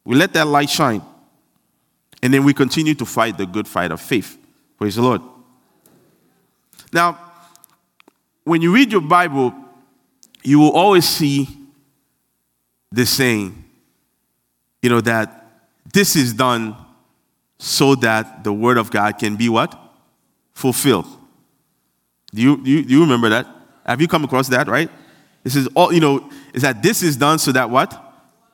We 0.04 0.16
let 0.16 0.32
that 0.32 0.46
light 0.46 0.68
shine. 0.68 1.02
And 2.22 2.34
then 2.34 2.44
we 2.44 2.54
continue 2.54 2.94
to 2.94 3.04
fight 3.04 3.38
the 3.38 3.46
good 3.46 3.68
fight 3.68 3.92
of 3.92 4.00
faith. 4.00 4.38
Praise 4.78 4.96
the 4.96 5.02
Lord. 5.02 5.22
Now, 6.92 7.18
when 8.44 8.62
you 8.62 8.72
read 8.72 8.90
your 8.92 9.00
Bible, 9.00 9.54
you 10.42 10.58
will 10.58 10.72
always 10.72 11.06
see 11.06 11.48
this 12.90 13.10
saying, 13.10 13.64
you 14.82 14.88
know, 14.88 15.00
that 15.00 15.46
this 15.92 16.16
is 16.16 16.32
done 16.32 16.76
so 17.58 17.94
that 17.96 18.44
the 18.44 18.52
word 18.52 18.78
of 18.78 18.90
God 18.90 19.18
can 19.18 19.36
be 19.36 19.48
what? 19.48 19.78
Fulfilled. 20.52 21.06
Do 22.34 22.42
you, 22.42 22.62
do 22.62 22.70
you, 22.70 22.84
do 22.84 22.92
you 22.94 23.00
remember 23.00 23.28
that? 23.30 23.46
Have 23.84 24.00
you 24.00 24.08
come 24.08 24.24
across 24.24 24.48
that, 24.48 24.68
right? 24.68 24.90
This 25.42 25.56
is 25.56 25.68
all, 25.74 25.92
you 25.92 26.00
know, 26.00 26.30
is 26.52 26.62
that 26.62 26.82
this 26.82 27.02
is 27.02 27.16
done 27.16 27.38
so 27.38 27.52
that 27.52 27.70
what? 27.70 28.02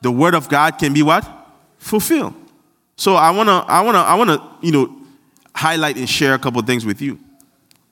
The 0.01 0.11
word 0.11 0.35
of 0.35 0.47
God 0.47 0.77
can 0.77 0.93
be 0.93 1.01
what? 1.01 1.27
Fulfilled. 1.77 2.35
So 2.95 3.15
I 3.15 3.31
wanna, 3.31 3.59
I 3.67 3.81
wanna, 3.81 3.99
I 3.99 4.13
wanna, 4.15 4.57
you 4.61 4.71
know, 4.71 4.95
highlight 5.55 5.97
and 5.97 6.07
share 6.07 6.33
a 6.33 6.39
couple 6.39 6.61
things 6.61 6.85
with 6.85 7.01
you. 7.01 7.19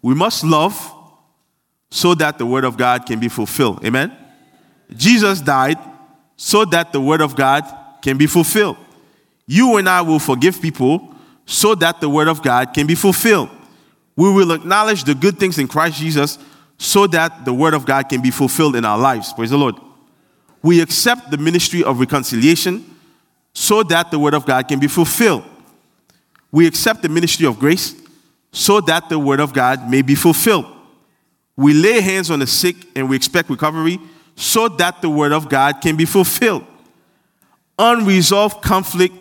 We 0.02 0.14
must 0.14 0.44
love 0.44 0.94
so 1.90 2.16
that 2.16 2.38
the 2.38 2.46
word 2.46 2.64
of 2.64 2.78
God 2.78 3.06
can 3.06 3.20
be 3.20 3.28
fulfilled. 3.28 3.84
Amen? 3.86 4.16
Jesus 4.96 5.42
died 5.42 5.78
so 6.38 6.66
that 6.66 6.92
the 6.92 7.02
word 7.02 7.22
of 7.22 7.36
God 7.36 7.64
can 8.02 8.18
be 8.18 8.28
fulfilled. 8.28 8.78
You 9.52 9.76
and 9.76 9.90
I 9.90 10.00
will 10.00 10.18
forgive 10.18 10.62
people 10.62 11.14
so 11.46 11.76
that 11.76 12.00
the 12.00 12.08
word 12.08 12.30
of 12.30 12.42
God 12.42 12.74
can 12.74 12.88
be 12.88 12.96
fulfilled. 12.96 13.50
We 14.16 14.32
will 14.32 14.54
acknowledge 14.54 15.04
the 15.04 15.14
good 15.14 15.40
things 15.40 15.58
in 15.58 15.68
Christ 15.68 15.98
Jesus 15.98 16.40
so 16.78 17.06
that 17.08 17.44
the 17.44 17.54
word 17.54 17.74
of 17.74 17.86
God 17.86 18.08
can 18.08 18.22
be 18.22 18.32
fulfilled 18.32 18.78
in 18.78 18.86
our 18.86 18.98
lives. 18.98 19.34
Praise 19.34 19.50
the 19.50 19.58
Lord. 19.58 19.76
We 20.64 20.80
accept 20.80 21.32
the 21.32 21.38
ministry 21.38 21.84
of 21.84 22.00
reconciliation 22.00 22.96
so 23.54 23.84
that 23.84 24.10
the 24.10 24.18
word 24.18 24.36
of 24.36 24.46
God 24.46 24.70
can 24.70 24.80
be 24.80 24.88
fulfilled. 24.88 25.44
We 26.54 26.66
accept 26.66 27.02
the 27.02 27.10
ministry 27.10 27.46
of 27.46 27.60
grace 27.60 27.94
so 28.54 28.80
that 28.80 29.10
the 29.10 29.20
word 29.20 29.42
of 29.42 29.52
God 29.52 29.90
may 29.90 30.02
be 30.02 30.16
fulfilled. 30.16 30.66
We 31.58 31.74
lay 31.74 32.00
hands 32.00 32.32
on 32.32 32.40
the 32.40 32.48
sick 32.48 32.78
and 32.96 33.10
we 33.10 33.18
expect 33.18 33.50
recovery 33.50 34.00
so 34.38 34.70
that 34.70 35.02
the 35.02 35.10
word 35.10 35.34
of 35.34 35.50
God 35.50 35.82
can 35.82 35.98
be 35.98 36.06
fulfilled. 36.06 36.66
Unresolved 37.78 38.62
conflict, 38.62 39.16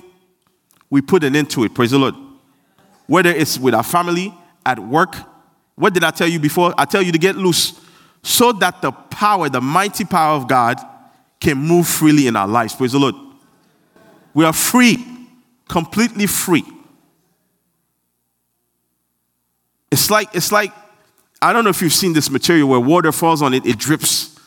we 0.91 1.01
put 1.01 1.25
an 1.25 1.35
end 1.37 1.51
to 1.51 1.65
it. 1.65 1.75
Praise 1.75 1.93
the 1.93 1.99
Lord. 1.99 2.15
Whether 3.07 3.31
it's 3.31 3.59
with 3.59 3.75
our 3.75 3.83
family, 3.83 4.35
at 4.65 4.79
work. 4.79 5.17
What 5.75 5.95
did 5.95 6.05
I 6.05 6.11
tell 6.11 6.29
you 6.29 6.39
before? 6.39 6.75
I 6.77 6.85
tell 6.85 7.03
you 7.03 7.13
to 7.13 7.19
get 7.19 7.37
loose 7.37 7.81
so 8.23 8.53
that 8.53 8.83
the 8.83 8.93
power, 8.93 9.49
the 9.49 9.61
mighty 9.61 10.05
power 10.05 10.37
of 10.37 10.47
God, 10.47 10.77
can 11.41 11.57
move 11.57 11.89
freely 11.89 12.27
in 12.27 12.37
our 12.37 12.47
lives. 12.47 12.75
Praise 12.75 12.93
the 12.93 12.99
Lord. 12.99 13.15
We 14.35 14.45
are 14.45 14.53
free, 14.53 15.05
completely 15.69 16.27
free. 16.27 16.65
It's 19.91 20.11
like, 20.11 20.35
it's 20.35 20.53
like, 20.53 20.73
I 21.43 21.53
don't 21.53 21.65
know 21.65 21.71
if 21.71 21.81
you've 21.81 21.93
seen 21.93 22.13
this 22.13 22.31
material 22.31 22.69
where 22.69 22.79
water 22.79 23.11
falls 23.11 23.43
on 23.43 23.55
it, 23.55 23.65
it 23.67 23.79
drips. 23.79 24.39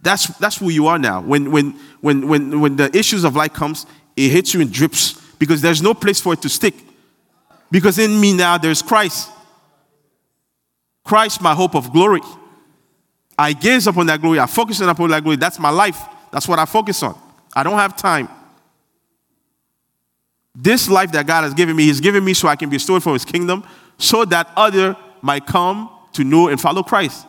That's, 0.00 0.28
that's 0.38 0.58
who 0.58 0.70
you 0.70 0.86
are 0.86 0.98
now. 0.98 1.20
When, 1.20 1.50
when, 1.50 1.72
when, 2.00 2.28
when, 2.28 2.60
when 2.60 2.76
the 2.76 2.96
issues 2.96 3.24
of 3.24 3.34
life 3.34 3.52
comes, 3.52 3.84
it 4.18 4.30
hits 4.30 4.52
you 4.52 4.60
and 4.60 4.72
drips 4.72 5.12
because 5.38 5.62
there's 5.62 5.80
no 5.80 5.94
place 5.94 6.20
for 6.20 6.32
it 6.32 6.42
to 6.42 6.48
stick. 6.48 6.74
Because 7.70 7.98
in 7.98 8.20
me 8.20 8.32
now 8.32 8.58
there's 8.58 8.82
Christ. 8.82 9.30
Christ, 11.04 11.40
my 11.40 11.54
hope 11.54 11.76
of 11.76 11.92
glory. 11.92 12.20
I 13.38 13.52
gaze 13.52 13.86
upon 13.86 14.06
that 14.06 14.20
glory. 14.20 14.40
I 14.40 14.46
focus 14.46 14.80
on 14.80 14.88
upon 14.88 15.10
that 15.10 15.22
glory. 15.22 15.36
That's 15.36 15.60
my 15.60 15.70
life. 15.70 16.00
That's 16.32 16.48
what 16.48 16.58
I 16.58 16.64
focus 16.64 17.02
on. 17.04 17.16
I 17.54 17.62
don't 17.62 17.78
have 17.78 17.96
time. 17.96 18.28
This 20.52 20.88
life 20.88 21.12
that 21.12 21.24
God 21.24 21.44
has 21.44 21.54
given 21.54 21.76
me, 21.76 21.84
He's 21.84 22.00
given 22.00 22.24
me 22.24 22.34
so 22.34 22.48
I 22.48 22.56
can 22.56 22.68
be 22.68 22.80
stored 22.80 23.04
for 23.04 23.12
His 23.12 23.24
kingdom, 23.24 23.64
so 23.96 24.24
that 24.24 24.50
other 24.56 24.96
might 25.22 25.46
come 25.46 25.88
to 26.14 26.24
know 26.24 26.48
and 26.48 26.60
follow 26.60 26.82
Christ. 26.82 27.27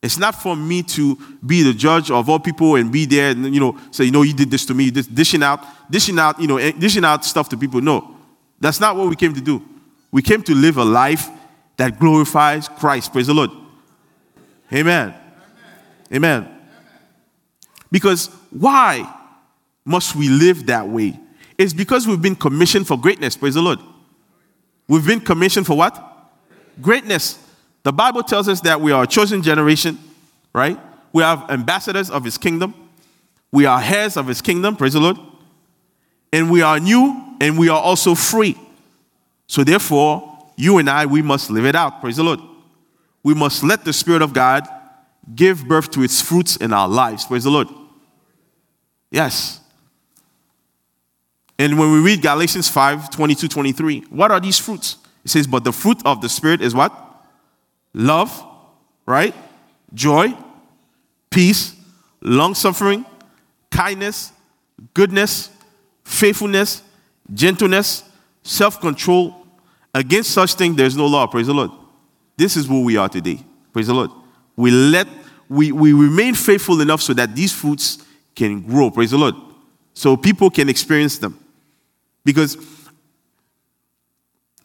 It's 0.00 0.18
not 0.18 0.40
for 0.40 0.54
me 0.54 0.82
to 0.84 1.18
be 1.44 1.62
the 1.62 1.74
judge 1.74 2.10
of 2.10 2.28
all 2.28 2.38
people 2.38 2.76
and 2.76 2.92
be 2.92 3.04
there 3.04 3.30
and 3.30 3.52
you 3.52 3.60
know 3.60 3.76
say, 3.90 4.04
you 4.04 4.12
know, 4.12 4.22
you 4.22 4.32
did 4.32 4.50
this 4.50 4.64
to 4.66 4.74
me, 4.74 4.90
this 4.90 5.06
dishing 5.06 5.42
out, 5.42 5.60
dishing 5.90 6.18
out, 6.18 6.40
you 6.40 6.46
know, 6.46 6.56
eh, 6.56 6.72
dishing 6.72 7.04
out 7.04 7.24
stuff 7.24 7.48
to 7.48 7.56
people. 7.56 7.80
No. 7.80 8.16
That's 8.60 8.80
not 8.80 8.96
what 8.96 9.08
we 9.08 9.16
came 9.16 9.34
to 9.34 9.40
do. 9.40 9.62
We 10.10 10.22
came 10.22 10.42
to 10.42 10.54
live 10.54 10.76
a 10.76 10.84
life 10.84 11.28
that 11.76 11.98
glorifies 11.98 12.68
Christ. 12.68 13.12
Praise 13.12 13.26
the 13.26 13.34
Lord. 13.34 13.50
Amen. 14.72 15.14
Amen. 16.12 16.44
Amen. 16.44 16.60
Because 17.90 18.26
why 18.50 19.12
must 19.84 20.14
we 20.14 20.28
live 20.28 20.66
that 20.66 20.88
way? 20.88 21.18
It's 21.56 21.72
because 21.72 22.06
we've 22.06 22.22
been 22.22 22.36
commissioned 22.36 22.86
for 22.86 22.98
greatness. 22.98 23.36
Praise 23.36 23.54
the 23.54 23.62
Lord. 23.62 23.80
We've 24.86 25.06
been 25.06 25.20
commissioned 25.20 25.66
for 25.66 25.76
what? 25.76 26.04
Greatness. 26.80 27.38
The 27.82 27.92
Bible 27.92 28.22
tells 28.22 28.48
us 28.48 28.60
that 28.62 28.80
we 28.80 28.92
are 28.92 29.04
a 29.04 29.06
chosen 29.06 29.42
generation, 29.42 29.98
right? 30.52 30.78
We 31.12 31.22
are 31.22 31.46
ambassadors 31.50 32.10
of 32.10 32.24
his 32.24 32.36
kingdom. 32.36 32.74
We 33.50 33.66
are 33.66 33.80
heirs 33.80 34.16
of 34.16 34.26
his 34.26 34.42
kingdom. 34.42 34.76
Praise 34.76 34.92
the 34.92 35.00
Lord. 35.00 35.18
And 36.32 36.50
we 36.50 36.62
are 36.62 36.78
new 36.78 37.36
and 37.40 37.58
we 37.58 37.68
are 37.68 37.80
also 37.80 38.14
free. 38.14 38.58
So 39.46 39.64
therefore, 39.64 40.38
you 40.56 40.78
and 40.78 40.90
I, 40.90 41.06
we 41.06 41.22
must 41.22 41.50
live 41.50 41.64
it 41.64 41.74
out. 41.74 42.00
Praise 42.00 42.16
the 42.16 42.24
Lord. 42.24 42.40
We 43.22 43.34
must 43.34 43.62
let 43.62 43.84
the 43.84 43.92
Spirit 43.92 44.22
of 44.22 44.32
God 44.32 44.68
give 45.34 45.66
birth 45.66 45.90
to 45.92 46.02
its 46.02 46.20
fruits 46.20 46.56
in 46.56 46.72
our 46.72 46.88
lives. 46.88 47.24
Praise 47.24 47.44
the 47.44 47.50
Lord. 47.50 47.68
Yes. 49.10 49.60
And 51.58 51.78
when 51.78 51.92
we 51.92 52.00
read 52.00 52.22
Galatians 52.22 52.68
5 52.68 53.10
22, 53.10 53.48
23, 53.48 54.00
what 54.10 54.30
are 54.30 54.40
these 54.40 54.58
fruits? 54.58 54.96
It 55.24 55.30
says, 55.30 55.46
But 55.46 55.64
the 55.64 55.72
fruit 55.72 56.00
of 56.04 56.20
the 56.20 56.28
Spirit 56.28 56.60
is 56.60 56.74
what? 56.74 56.92
Love, 57.98 58.46
right? 59.06 59.34
Joy, 59.92 60.32
peace, 61.30 61.74
long 62.20 62.54
suffering, 62.54 63.04
kindness, 63.72 64.32
goodness, 64.94 65.50
faithfulness, 66.04 66.82
gentleness, 67.34 68.04
self 68.44 68.80
control. 68.80 69.34
Against 69.92 70.30
such 70.30 70.54
things, 70.54 70.76
there's 70.76 70.96
no 70.96 71.06
law. 71.06 71.26
Praise 71.26 71.48
the 71.48 71.54
Lord. 71.54 71.72
This 72.36 72.56
is 72.56 72.66
who 72.66 72.84
we 72.84 72.96
are 72.96 73.08
today. 73.08 73.40
Praise 73.72 73.88
the 73.88 73.94
Lord. 73.94 74.10
We 74.54 74.70
let 74.70 75.08
we, 75.48 75.72
we 75.72 75.92
remain 75.92 76.34
faithful 76.34 76.80
enough 76.80 77.02
so 77.02 77.14
that 77.14 77.34
these 77.34 77.52
fruits 77.52 77.98
can 78.36 78.60
grow. 78.60 78.92
Praise 78.92 79.10
the 79.10 79.18
Lord. 79.18 79.34
So 79.92 80.16
people 80.16 80.50
can 80.50 80.68
experience 80.68 81.18
them. 81.18 81.36
Because 82.24 82.56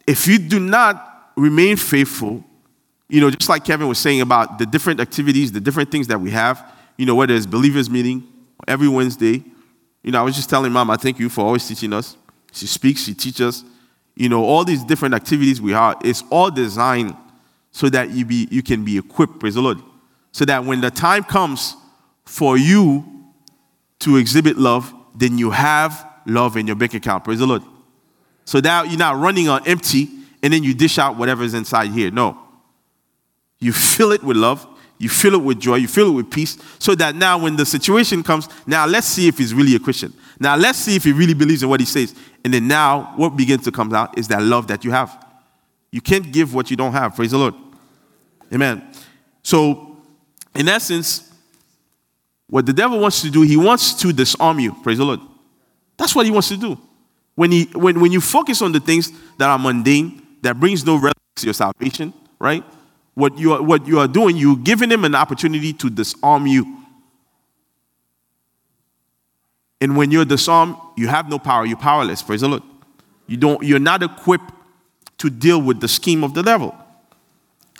if 0.05 0.27
you 0.27 0.37
do 0.37 0.59
not 0.59 1.31
remain 1.35 1.77
faithful, 1.77 2.43
you 3.13 3.21
know, 3.21 3.29
just 3.29 3.47
like 3.47 3.63
Kevin 3.63 3.87
was 3.87 3.99
saying 3.99 4.21
about 4.21 4.57
the 4.57 4.65
different 4.65 4.99
activities, 4.99 5.51
the 5.51 5.61
different 5.61 5.91
things 5.91 6.07
that 6.07 6.19
we 6.19 6.31
have, 6.31 6.67
you 6.97 7.05
know, 7.05 7.13
whether 7.13 7.35
it's 7.35 7.45
believers 7.45 7.87
meeting 7.87 8.27
every 8.67 8.87
Wednesday. 8.87 9.43
You 10.01 10.11
know, 10.11 10.19
I 10.19 10.23
was 10.23 10.35
just 10.35 10.49
telling 10.49 10.71
mom, 10.71 10.89
I 10.89 10.95
thank 10.95 11.19
you 11.19 11.29
for 11.29 11.45
always 11.45 11.67
teaching 11.67 11.93
us. 11.93 12.17
She 12.53 12.65
speaks, 12.65 13.03
she 13.03 13.13
teaches. 13.13 13.65
You 14.15 14.29
know, 14.29 14.43
all 14.43 14.65
these 14.65 14.83
different 14.83 15.13
activities 15.13 15.61
we 15.61 15.73
have, 15.73 15.97
it's 16.03 16.23
all 16.31 16.49
designed 16.49 17.15
so 17.69 17.87
that 17.89 18.09
you, 18.09 18.25
be, 18.25 18.47
you 18.49 18.63
can 18.63 18.83
be 18.83 18.97
equipped, 18.97 19.39
praise 19.39 19.53
the 19.53 19.61
Lord. 19.61 19.77
So 20.31 20.43
that 20.45 20.65
when 20.65 20.81
the 20.81 20.89
time 20.89 21.23
comes 21.23 21.75
for 22.25 22.57
you 22.57 23.05
to 23.99 24.17
exhibit 24.17 24.57
love, 24.57 24.91
then 25.13 25.37
you 25.37 25.51
have 25.51 26.03
love 26.25 26.57
in 26.57 26.65
your 26.65 26.75
bank 26.75 26.95
account, 26.95 27.25
praise 27.25 27.37
the 27.37 27.45
Lord. 27.45 27.61
So 28.45 28.59
that 28.61 28.89
you're 28.89 28.97
not 28.97 29.17
running 29.17 29.49
on 29.49 29.67
empty 29.67 30.09
and 30.41 30.51
then 30.51 30.63
you 30.63 30.73
dish 30.73 30.97
out 30.97 31.15
whatever's 31.15 31.53
inside 31.53 31.91
here. 31.91 32.09
No. 32.09 32.42
You 33.63 33.71
fill 33.71 34.11
it 34.11 34.21
with 34.23 34.35
love, 34.35 34.67
you 34.97 35.07
fill 35.09 35.35
it 35.35 35.41
with 35.41 35.59
joy, 35.59 35.75
you 35.75 35.87
fill 35.87 36.09
it 36.09 36.11
with 36.11 36.29
peace, 36.29 36.57
so 36.79 36.95
that 36.95 37.15
now 37.15 37.37
when 37.37 37.55
the 37.55 37.65
situation 37.65 38.23
comes, 38.23 38.49
now 38.67 38.85
let's 38.85 39.07
see 39.07 39.27
if 39.27 39.37
he's 39.37 39.53
really 39.53 39.75
a 39.75 39.79
Christian. 39.79 40.13
Now 40.39 40.55
let's 40.57 40.77
see 40.77 40.95
if 40.95 41.03
he 41.03 41.13
really 41.13 41.33
believes 41.33 41.63
in 41.63 41.69
what 41.69 41.79
he 41.79 41.85
says. 41.85 42.13
And 42.43 42.53
then 42.53 42.67
now 42.67 43.13
what 43.15 43.37
begins 43.37 43.63
to 43.63 43.71
come 43.71 43.93
out 43.93 44.17
is 44.17 44.27
that 44.27 44.41
love 44.41 44.67
that 44.67 44.83
you 44.83 44.91
have. 44.91 45.25
You 45.91 46.01
can't 46.01 46.31
give 46.31 46.53
what 46.53 46.69
you 46.69 46.75
don't 46.75 46.91
have. 46.91 47.15
Praise 47.15 47.31
the 47.31 47.37
Lord. 47.37 47.53
Amen. 48.51 48.83
So, 49.43 49.97
in 50.55 50.67
essence, 50.67 51.31
what 52.49 52.65
the 52.65 52.73
devil 52.73 52.99
wants 52.99 53.21
to 53.21 53.29
do, 53.29 53.43
he 53.43 53.57
wants 53.57 53.93
to 53.95 54.11
disarm 54.11 54.59
you. 54.59 54.73
Praise 54.83 54.97
the 54.97 55.05
Lord. 55.05 55.21
That's 55.97 56.13
what 56.15 56.25
he 56.25 56.31
wants 56.31 56.49
to 56.49 56.57
do. 56.57 56.77
When, 57.35 57.51
he, 57.51 57.63
when, 57.73 57.99
when 57.99 58.11
you 58.11 58.21
focus 58.21 58.61
on 58.61 58.73
the 58.73 58.79
things 58.79 59.11
that 59.37 59.49
are 59.49 59.57
mundane, 59.57 60.21
that 60.41 60.59
brings 60.59 60.85
no 60.85 60.95
relevance 60.95 61.17
to 61.37 61.45
your 61.45 61.53
salvation, 61.53 62.13
right? 62.39 62.63
What 63.15 63.37
you, 63.37 63.53
are, 63.53 63.61
what 63.61 63.85
you 63.87 63.99
are 63.99 64.07
doing, 64.07 64.37
you're 64.37 64.57
giving 64.57 64.91
him 64.91 65.05
an 65.05 65.15
opportunity 65.15 65.73
to 65.73 65.89
disarm 65.89 66.47
you. 66.47 66.79
And 69.79 69.97
when 69.97 70.11
you're 70.11 70.25
disarmed, 70.25 70.77
you 70.95 71.07
have 71.07 71.29
no 71.29 71.37
power. 71.37 71.65
You're 71.65 71.77
powerless. 71.77 72.23
Praise 72.23 72.41
the 72.41 72.47
Lord. 72.47 72.63
You 73.27 73.37
don't, 73.37 73.61
you're 73.63 73.79
not 73.79 74.01
equipped 74.01 74.51
to 75.19 75.29
deal 75.29 75.61
with 75.61 75.79
the 75.79 75.87
scheme 75.87 76.23
of 76.23 76.33
the 76.33 76.41
devil. 76.41 76.75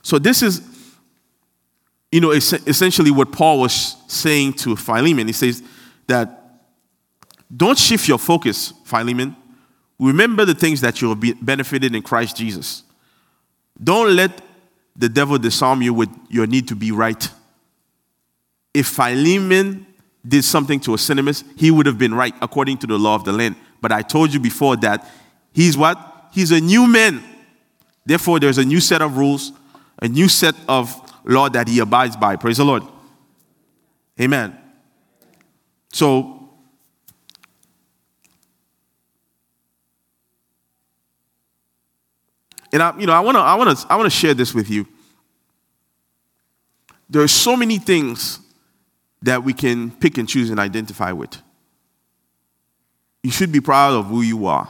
So 0.01 0.19
this 0.19 0.41
is, 0.41 0.61
you 2.11 2.21
know, 2.21 2.31
essentially 2.31 3.09
what 3.09 3.31
Paul 3.31 3.59
was 3.59 3.95
saying 4.07 4.53
to 4.53 4.75
Philemon. 4.75 5.27
He 5.27 5.33
says 5.33 5.63
that 6.07 6.59
don't 7.55 7.77
shift 7.77 8.07
your 8.07 8.17
focus, 8.17 8.73
Philemon. 8.83 9.35
remember 9.99 10.45
the 10.45 10.55
things 10.55 10.81
that 10.81 11.01
you 11.01 11.09
have 11.09 11.45
benefited 11.45 11.95
in 11.95 12.01
Christ 12.01 12.35
Jesus. 12.35 12.83
Don't 13.81 14.15
let 14.15 14.41
the 14.95 15.09
devil 15.09 15.37
disarm 15.37 15.81
you 15.81 15.93
with 15.93 16.09
your 16.29 16.47
need 16.47 16.67
to 16.67 16.75
be 16.75 16.91
right. 16.91 17.29
If 18.73 18.87
Philemon 18.87 19.85
did 20.25 20.43
something 20.43 20.79
to 20.81 20.91
Onesimus, 20.91 21.43
he 21.55 21.71
would 21.71 21.85
have 21.85 21.97
been 21.97 22.13
right 22.13 22.33
according 22.41 22.77
to 22.79 22.87
the 22.87 22.97
law 22.97 23.15
of 23.15 23.25
the 23.25 23.31
land. 23.31 23.55
But 23.81 23.91
I 23.91 24.01
told 24.01 24.33
you 24.33 24.39
before 24.39 24.77
that 24.77 25.09
he's 25.51 25.77
what? 25.77 26.29
He's 26.31 26.51
a 26.51 26.61
new 26.61 26.87
man. 26.87 27.23
Therefore, 28.05 28.39
there's 28.39 28.57
a 28.57 28.65
new 28.65 28.79
set 28.79 29.01
of 29.01 29.17
rules, 29.17 29.51
a 30.01 30.07
new 30.07 30.27
set 30.27 30.55
of 30.67 30.99
law 31.25 31.49
that 31.49 31.67
he 31.67 31.79
abides 31.79 32.17
by. 32.17 32.35
Praise 32.35 32.57
the 32.57 32.65
Lord. 32.65 32.83
Amen. 34.19 34.57
So, 35.91 36.42
and 42.73 42.81
I, 42.81 42.97
you 42.99 43.05
know, 43.05 43.13
I 43.13 43.19
want 43.19 43.35
to, 43.35 43.41
I 43.41 43.53
want 43.55 43.77
to, 43.77 43.87
I 43.87 43.95
want 43.95 44.11
to 44.11 44.17
share 44.17 44.33
this 44.33 44.53
with 44.53 44.69
you. 44.69 44.87
There 47.07 47.21
are 47.21 47.27
so 47.27 47.55
many 47.55 47.77
things 47.77 48.39
that 49.21 49.43
we 49.43 49.53
can 49.53 49.91
pick 49.91 50.17
and 50.17 50.27
choose 50.27 50.49
and 50.49 50.59
identify 50.59 51.11
with. 51.11 51.37
You 53.21 53.31
should 53.31 53.51
be 53.51 53.61
proud 53.61 53.93
of 53.93 54.07
who 54.07 54.21
you 54.21 54.47
are. 54.47 54.67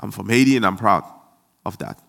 I'm 0.00 0.12
from 0.12 0.28
Haiti 0.28 0.56
and 0.56 0.64
I'm 0.64 0.76
proud 0.76 1.02
of 1.66 1.76
that. 1.78 2.00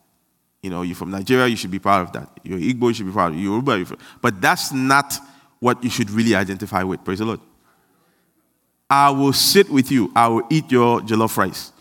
You 0.61 0.69
know, 0.69 0.83
you're 0.83 0.95
from 0.95 1.09
Nigeria, 1.09 1.47
you 1.47 1.55
should 1.55 1.71
be 1.71 1.79
proud 1.79 2.01
of 2.01 2.13
that. 2.13 2.29
You're 2.43 2.59
Igbo, 2.59 2.89
you 2.89 2.93
should 2.93 3.07
be 3.07 3.11
proud 3.11 3.33
of 3.33 3.39
You're 3.39 3.59
Yoruba, 3.59 3.97
but 4.21 4.39
that's 4.39 4.71
not 4.71 5.15
what 5.59 5.83
you 5.83 5.89
should 5.89 6.11
really 6.11 6.35
identify 6.35 6.83
with. 6.83 7.03
Praise 7.03 7.19
the 7.19 7.25
Lord. 7.25 7.39
I 8.89 9.09
will 9.09 9.33
sit 9.33 9.69
with 9.69 9.91
you. 9.91 10.11
I 10.15 10.27
will 10.27 10.43
eat 10.49 10.71
your 10.71 11.01
jollof 11.01 11.35
rice. 11.37 11.71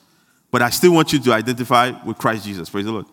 But 0.50 0.62
I 0.62 0.70
still 0.70 0.92
want 0.92 1.12
you 1.12 1.18
to 1.18 1.32
identify 1.32 1.92
with 2.04 2.18
Christ 2.18 2.44
Jesus. 2.44 2.70
Praise 2.70 2.86
the 2.86 2.92
Lord. 2.92 3.06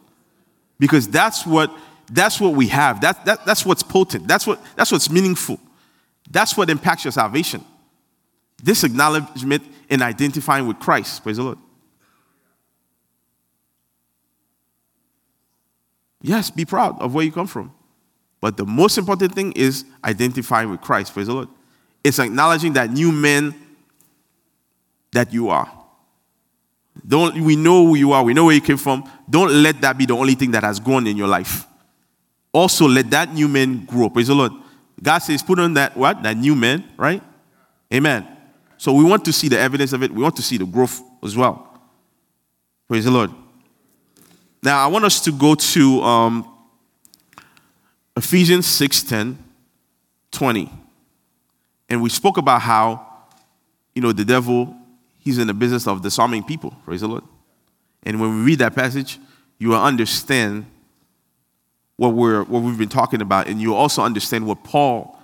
Because 0.79 1.07
that's 1.07 1.45
what 1.45 1.75
that's 2.11 2.39
what 2.39 2.53
we 2.53 2.67
have. 2.67 3.01
That, 3.01 3.25
that, 3.25 3.45
that's 3.45 3.65
what's 3.65 3.83
potent. 3.83 4.27
That's, 4.27 4.45
what, 4.45 4.61
that's 4.75 4.91
what's 4.91 5.09
meaningful. 5.09 5.59
That's 6.29 6.55
what 6.57 6.69
impacts 6.69 7.03
your 7.03 7.11
salvation. 7.11 7.63
This 8.63 8.83
acknowledgement 8.83 9.63
in 9.89 10.01
identifying 10.01 10.67
with 10.67 10.79
Christ. 10.79 11.23
Praise 11.23 11.37
the 11.37 11.43
Lord. 11.43 11.57
Yes, 16.21 16.49
be 16.49 16.65
proud 16.65 16.99
of 17.01 17.13
where 17.13 17.23
you 17.23 17.31
come 17.31 17.47
from. 17.47 17.71
But 18.41 18.57
the 18.57 18.65
most 18.65 18.97
important 18.97 19.33
thing 19.33 19.51
is 19.53 19.85
identifying 20.03 20.69
with 20.69 20.81
Christ. 20.81 21.13
Praise 21.13 21.27
the 21.27 21.33
Lord. 21.33 21.49
It's 22.03 22.19
acknowledging 22.19 22.73
that 22.73 22.91
new 22.91 23.11
man 23.11 23.53
that 25.11 25.33
you 25.33 25.49
are. 25.49 25.71
Don't 27.07 27.39
we 27.41 27.55
know 27.55 27.85
who 27.85 27.95
you 27.95 28.13
are, 28.13 28.23
we 28.23 28.33
know 28.33 28.45
where 28.45 28.55
you 28.55 28.61
came 28.61 28.77
from. 28.77 29.09
Don't 29.29 29.51
let 29.51 29.81
that 29.81 29.97
be 29.97 30.05
the 30.05 30.15
only 30.15 30.33
thing 30.33 30.51
that 30.51 30.63
has 30.63 30.79
grown 30.79 31.05
in 31.07 31.17
your 31.17 31.27
life 31.27 31.67
also 32.55 32.87
let 32.87 33.09
that 33.11 33.33
new 33.33 33.49
man 33.49 33.85
grow. 33.85 34.09
Praise 34.09 34.27
the 34.27 34.33
Lord. 34.33 34.53
God 35.03 35.19
says, 35.19 35.43
put 35.43 35.59
on 35.59 35.73
that 35.73 35.95
what? 35.97 36.23
That 36.23 36.37
new 36.37 36.55
man, 36.55 36.85
right? 36.95 37.21
Amen. 37.93 38.25
So 38.77 38.93
we 38.93 39.03
want 39.03 39.25
to 39.25 39.33
see 39.33 39.49
the 39.49 39.59
evidence 39.59 39.91
of 39.91 40.01
it. 40.01 40.11
We 40.11 40.23
want 40.23 40.37
to 40.37 40.41
see 40.41 40.57
the 40.57 40.65
growth 40.65 41.01
as 41.21 41.35
well. 41.35 41.79
Praise 42.87 43.03
the 43.03 43.11
Lord. 43.11 43.31
Now 44.63 44.83
I 44.83 44.87
want 44.87 45.03
us 45.03 45.19
to 45.21 45.33
go 45.33 45.53
to 45.53 46.01
um, 46.01 46.57
Ephesians 48.15 48.65
6 48.67 49.03
10, 49.03 49.37
20. 50.31 50.71
And 51.89 52.01
we 52.01 52.09
spoke 52.09 52.37
about 52.37 52.61
how, 52.61 53.05
you 53.93 54.01
know, 54.01 54.13
the 54.13 54.25
devil, 54.25 54.75
he's 55.25 55.39
in 55.39 55.47
the 55.47 55.53
business 55.53 55.87
of 55.87 56.01
disarming 56.01 56.43
people. 56.43 56.73
Praise 56.85 57.01
the 57.01 57.07
Lord. 57.07 57.23
And 58.03 58.21
when 58.21 58.37
we 58.37 58.43
read 58.43 58.59
that 58.59 58.75
passage, 58.75 59.19
you 59.57 59.69
will 59.69 59.83
understand 59.83 60.67
what, 61.97 62.09
we're, 62.09 62.43
what 62.43 62.61
we've 62.61 62.77
been 62.77 62.87
talking 62.87 63.21
about, 63.21 63.47
and 63.47 63.59
you 63.59 63.73
also 63.73 64.01
understand 64.01 64.45
what 64.45 64.63
Paul 64.63 65.19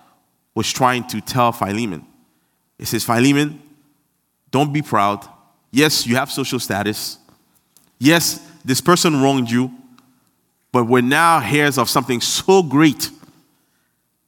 was 0.56 0.72
trying 0.72 1.06
to 1.08 1.22
tell 1.22 1.52
Philemon. 1.52 2.06
It 2.80 2.88
says, 2.88 3.04
Philemon, 3.04 3.62
don't 4.50 4.74
be 4.74 4.82
proud. 4.82 5.26
Yes, 5.72 6.06
you 6.08 6.16
have 6.16 6.32
social 6.32 6.60
status. 6.60 7.18
Yes, 8.00 8.46
this 8.66 8.82
person 8.82 9.22
wronged 9.22 9.50
you, 9.52 9.72
but 10.72 10.86
we're 10.86 11.02
now 11.02 11.42
heirs 11.42 11.78
of 11.78 11.90
something 11.90 12.20
so 12.22 12.64
great 12.64 13.12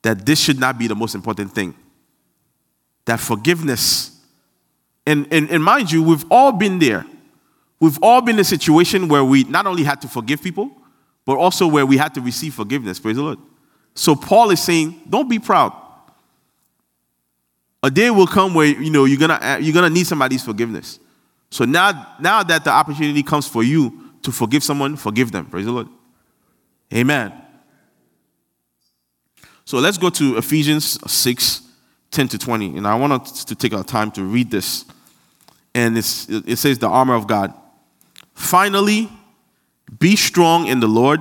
that 0.03 0.25
this 0.25 0.39
should 0.39 0.59
not 0.59 0.77
be 0.77 0.87
the 0.87 0.95
most 0.95 1.15
important 1.15 1.53
thing. 1.53 1.73
That 3.05 3.19
forgiveness, 3.19 4.12
and, 5.05 5.27
and, 5.31 5.49
and 5.49 5.63
mind 5.63 5.91
you, 5.91 6.01
we've 6.03 6.25
all 6.31 6.51
been 6.51 6.79
there. 6.79 7.05
We've 7.79 7.99
all 8.01 8.21
been 8.21 8.35
in 8.35 8.41
a 8.41 8.45
situation 8.45 9.07
where 9.07 9.23
we 9.23 9.43
not 9.43 9.67
only 9.67 9.83
had 9.83 10.01
to 10.01 10.07
forgive 10.07 10.41
people, 10.41 10.71
but 11.25 11.37
also 11.37 11.67
where 11.67 11.85
we 11.85 11.97
had 11.97 12.13
to 12.13 12.21
receive 12.21 12.53
forgiveness. 12.53 12.99
Praise 12.99 13.17
the 13.17 13.23
Lord. 13.23 13.39
So 13.95 14.15
Paul 14.15 14.51
is 14.51 14.61
saying, 14.61 15.01
don't 15.09 15.29
be 15.29 15.39
proud. 15.39 15.73
A 17.81 17.91
day 17.91 18.09
will 18.09 18.27
come 18.27 18.53
where 18.53 18.67
you 18.67 18.89
know 18.89 19.03
you're 19.03 19.19
gonna 19.19 19.39
uh, 19.41 19.57
you're 19.61 19.73
gonna 19.73 19.89
need 19.89 20.07
somebody's 20.07 20.43
forgiveness. 20.43 20.99
So 21.49 21.65
now, 21.65 22.15
now 22.19 22.41
that 22.41 22.63
the 22.63 22.71
opportunity 22.71 23.21
comes 23.21 23.47
for 23.47 23.61
you 23.61 24.11
to 24.23 24.31
forgive 24.31 24.63
someone, 24.63 24.95
forgive 24.95 25.31
them. 25.31 25.45
Praise 25.45 25.65
the 25.65 25.71
Lord. 25.71 25.87
Amen. 26.91 27.33
So 29.65 29.77
let's 29.77 29.97
go 29.97 30.09
to 30.09 30.37
Ephesians 30.37 30.99
6, 31.11 31.61
10 32.13 32.29
to 32.29 32.37
20. 32.37 32.77
And 32.77 32.87
I 32.87 32.95
want 32.95 33.13
us 33.13 33.43
to 33.45 33.55
take 33.55 33.73
our 33.73 33.83
time 33.83 34.11
to 34.11 34.23
read 34.23 34.49
this. 34.51 34.85
And 35.75 35.97
it 35.97 36.03
says, 36.03 36.77
the 36.77 36.87
armor 36.87 37.15
of 37.15 37.27
God. 37.27 37.53
Finally, 38.35 39.09
be 39.99 40.15
strong 40.15 40.67
in 40.67 40.79
the 40.79 40.87
Lord 40.87 41.19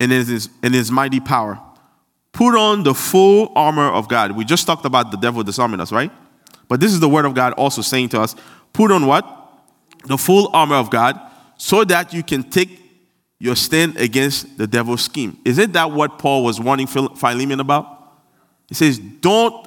and 0.00 0.12
in 0.12 0.26
his, 0.26 0.48
in 0.62 0.72
his 0.72 0.90
mighty 0.90 1.20
power. 1.20 1.60
Put 2.32 2.56
on 2.56 2.82
the 2.82 2.94
full 2.94 3.52
armor 3.54 3.88
of 3.88 4.08
God. 4.08 4.32
We 4.32 4.44
just 4.44 4.66
talked 4.66 4.84
about 4.84 5.10
the 5.10 5.16
devil 5.18 5.42
disarming 5.42 5.80
us, 5.80 5.92
right? 5.92 6.10
But 6.68 6.80
this 6.80 6.92
is 6.92 7.00
the 7.00 7.08
word 7.08 7.24
of 7.24 7.34
God 7.34 7.52
also 7.54 7.82
saying 7.82 8.10
to 8.10 8.20
us 8.20 8.34
put 8.72 8.90
on 8.90 9.06
what? 9.06 9.26
The 10.06 10.16
full 10.16 10.48
armor 10.54 10.76
of 10.76 10.90
God 10.90 11.20
so 11.58 11.84
that 11.84 12.12
you 12.12 12.22
can 12.22 12.42
take 12.42 12.80
your 13.38 13.56
stand 13.56 13.96
against 13.96 14.56
the 14.56 14.66
devil's 14.66 15.02
scheme. 15.02 15.36
Isn't 15.44 15.72
that 15.72 15.90
what 15.90 16.18
Paul 16.18 16.44
was 16.44 16.60
warning 16.60 16.86
Philemon 16.86 17.60
about? 17.60 17.98
He 18.68 18.74
says, 18.74 18.98
Don't 18.98 19.66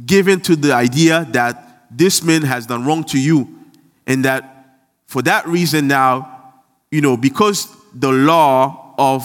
give 0.00 0.28
in 0.28 0.40
to 0.40 0.56
the 0.56 0.72
idea 0.72 1.26
that 1.30 1.86
this 1.90 2.22
man 2.22 2.42
has 2.42 2.66
done 2.66 2.84
wrong 2.84 3.04
to 3.04 3.20
you 3.20 3.48
and 4.06 4.24
that 4.24 4.50
for 5.06 5.22
that 5.22 5.46
reason 5.46 5.86
now 5.86 6.34
you 6.94 7.00
know, 7.00 7.16
because 7.16 7.66
the 7.92 8.12
law 8.12 8.94
of, 8.96 9.24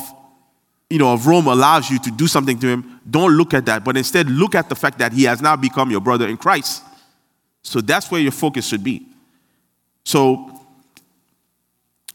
you 0.89 0.97
know, 0.97 1.13
of 1.13 1.27
Rome 1.27 1.45
allows 1.45 1.87
you 1.91 1.99
to 1.99 2.09
do 2.09 2.25
something 2.25 2.57
to 2.57 2.67
him, 2.67 2.99
don't 3.07 3.33
look 3.33 3.53
at 3.53 3.67
that, 3.67 3.83
but 3.83 3.95
instead 3.95 4.27
look 4.27 4.55
at 4.55 4.69
the 4.69 4.75
fact 4.75 4.97
that 4.97 5.13
he 5.13 5.25
has 5.25 5.39
now 5.39 5.55
become 5.55 5.91
your 5.91 6.01
brother 6.01 6.27
in 6.27 6.35
Christ. 6.35 6.83
So 7.61 7.79
that's 7.79 8.09
where 8.09 8.19
your 8.19 8.31
focus 8.31 8.65
should 8.65 8.83
be. 8.83 9.05
So, 10.03 10.59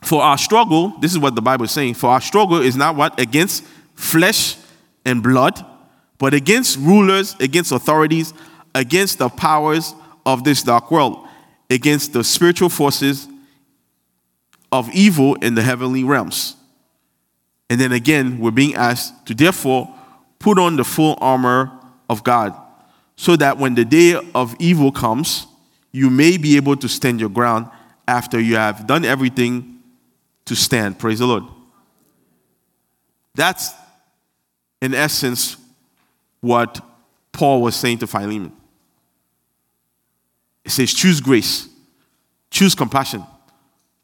for 0.02 0.22
our 0.22 0.36
struggle, 0.36 0.88
this 0.98 1.12
is 1.12 1.20
what 1.20 1.36
the 1.36 1.40
Bible 1.40 1.66
is 1.66 1.70
saying. 1.70 1.94
For 1.94 2.10
our 2.10 2.20
struggle 2.20 2.60
is 2.60 2.74
not 2.74 2.96
what? 2.96 3.20
Against 3.20 3.62
flesh 3.94 4.56
and 5.04 5.22
blood, 5.22 5.64
but 6.24 6.32
against 6.32 6.78
rulers, 6.78 7.36
against 7.38 7.70
authorities, 7.70 8.32
against 8.74 9.18
the 9.18 9.28
powers 9.28 9.92
of 10.24 10.42
this 10.42 10.62
dark 10.62 10.90
world, 10.90 11.28
against 11.68 12.14
the 12.14 12.24
spiritual 12.24 12.70
forces 12.70 13.28
of 14.72 14.88
evil 14.94 15.34
in 15.34 15.54
the 15.54 15.60
heavenly 15.60 16.02
realms. 16.02 16.56
And 17.68 17.78
then 17.78 17.92
again, 17.92 18.38
we're 18.38 18.52
being 18.52 18.74
asked 18.74 19.26
to 19.26 19.34
therefore 19.34 19.94
put 20.38 20.58
on 20.58 20.76
the 20.76 20.84
full 20.84 21.18
armor 21.20 21.70
of 22.08 22.24
God, 22.24 22.54
so 23.16 23.36
that 23.36 23.58
when 23.58 23.74
the 23.74 23.84
day 23.84 24.18
of 24.34 24.56
evil 24.58 24.92
comes, 24.92 25.46
you 25.92 26.08
may 26.08 26.38
be 26.38 26.56
able 26.56 26.76
to 26.76 26.88
stand 26.88 27.20
your 27.20 27.28
ground 27.28 27.68
after 28.08 28.40
you 28.40 28.56
have 28.56 28.86
done 28.86 29.04
everything 29.04 29.78
to 30.46 30.56
stand. 30.56 30.98
Praise 30.98 31.18
the 31.18 31.26
Lord. 31.26 31.44
That's, 33.34 33.74
in 34.80 34.94
essence, 34.94 35.58
what 36.44 36.80
Paul 37.32 37.62
was 37.62 37.74
saying 37.74 37.98
to 37.98 38.06
Philemon. 38.06 38.52
It 40.64 40.70
says, 40.70 40.92
choose 40.94 41.20
grace, 41.20 41.68
choose 42.50 42.74
compassion, 42.74 43.24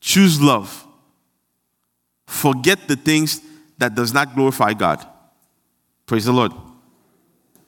Choose 0.01 0.41
love. 0.41 0.87
Forget 2.27 2.89
the 2.89 2.97
things 2.97 3.41
that 3.79 3.95
does 3.95 4.13
not 4.13 4.35
glorify 4.35 4.73
God. 4.73 5.07
Praise 6.07 6.25
the 6.25 6.33
Lord. 6.33 6.53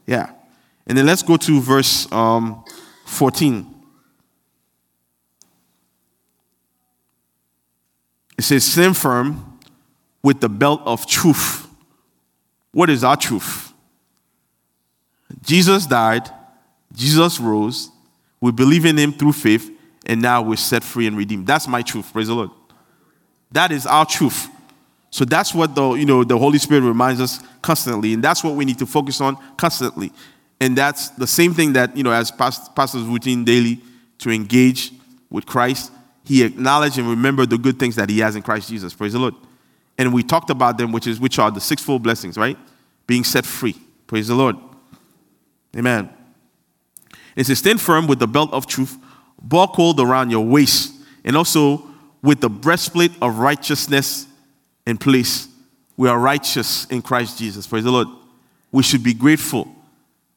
Yeah. 0.06 0.32
And 0.86 0.96
then 0.96 1.06
let's 1.06 1.22
go 1.22 1.36
to 1.36 1.60
verse 1.60 2.10
um, 2.10 2.64
14. 3.06 3.66
It 8.38 8.42
says, 8.42 8.64
Stand 8.64 8.96
firm 8.96 9.58
with 10.22 10.40
the 10.40 10.48
belt 10.48 10.80
of 10.84 11.06
truth. 11.06 11.68
What 12.72 12.88
is 12.88 13.04
our 13.04 13.16
truth? 13.16 13.71
Jesus 15.42 15.86
died, 15.86 16.28
Jesus 16.94 17.40
rose, 17.40 17.90
we 18.40 18.52
believe 18.52 18.84
in 18.84 18.96
him 18.98 19.12
through 19.12 19.32
faith, 19.32 19.70
and 20.04 20.20
now 20.20 20.42
we're 20.42 20.56
set 20.56 20.82
free 20.82 21.06
and 21.06 21.16
redeemed. 21.16 21.46
That's 21.46 21.68
my 21.68 21.82
truth. 21.82 22.12
Praise 22.12 22.26
the 22.26 22.34
Lord. 22.34 22.50
That 23.52 23.70
is 23.70 23.86
our 23.86 24.04
truth. 24.04 24.48
So 25.10 25.24
that's 25.24 25.54
what 25.54 25.74
the 25.74 25.92
you 25.92 26.06
know 26.06 26.24
the 26.24 26.38
Holy 26.38 26.58
Spirit 26.58 26.82
reminds 26.82 27.20
us 27.20 27.40
constantly, 27.60 28.14
and 28.14 28.24
that's 28.24 28.42
what 28.42 28.54
we 28.54 28.64
need 28.64 28.78
to 28.78 28.86
focus 28.86 29.20
on 29.20 29.36
constantly. 29.56 30.10
And 30.60 30.76
that's 30.76 31.10
the 31.10 31.26
same 31.26 31.54
thing 31.54 31.74
that 31.74 31.96
you 31.96 32.02
know 32.02 32.12
as 32.12 32.30
pastors 32.30 33.02
routine 33.02 33.44
daily 33.44 33.80
to 34.18 34.30
engage 34.30 34.92
with 35.30 35.46
Christ. 35.46 35.92
He 36.24 36.42
acknowledged 36.42 36.98
and 36.98 37.08
remembered 37.08 37.50
the 37.50 37.58
good 37.58 37.78
things 37.78 37.96
that 37.96 38.08
he 38.08 38.20
has 38.20 38.36
in 38.36 38.42
Christ 38.42 38.68
Jesus. 38.68 38.94
Praise 38.94 39.12
the 39.12 39.18
Lord. 39.18 39.34
And 39.98 40.14
we 40.14 40.22
talked 40.22 40.50
about 40.50 40.78
them, 40.78 40.92
which 40.92 41.06
is 41.06 41.20
which 41.20 41.38
are 41.38 41.50
the 41.50 41.60
sixfold 41.60 42.02
blessings, 42.02 42.38
right? 42.38 42.56
Being 43.06 43.24
set 43.24 43.44
free. 43.44 43.76
Praise 44.06 44.28
the 44.28 44.34
Lord. 44.34 44.56
Amen. 45.76 46.10
It 47.34 47.44
says, 47.44 47.58
stand 47.58 47.80
firm 47.80 48.06
with 48.06 48.18
the 48.18 48.26
belt 48.26 48.52
of 48.52 48.66
truth, 48.66 48.96
buckled 49.42 50.00
around 50.00 50.30
your 50.30 50.44
waist, 50.44 50.94
and 51.24 51.36
also 51.36 51.82
with 52.22 52.40
the 52.40 52.50
breastplate 52.50 53.12
of 53.20 53.38
righteousness 53.38 54.26
in 54.86 54.98
place. 54.98 55.48
We 55.96 56.08
are 56.08 56.18
righteous 56.18 56.84
in 56.86 57.02
Christ 57.02 57.38
Jesus. 57.38 57.66
Praise 57.66 57.84
the 57.84 57.90
Lord. 57.90 58.08
We 58.70 58.82
should 58.82 59.02
be 59.02 59.14
grateful. 59.14 59.74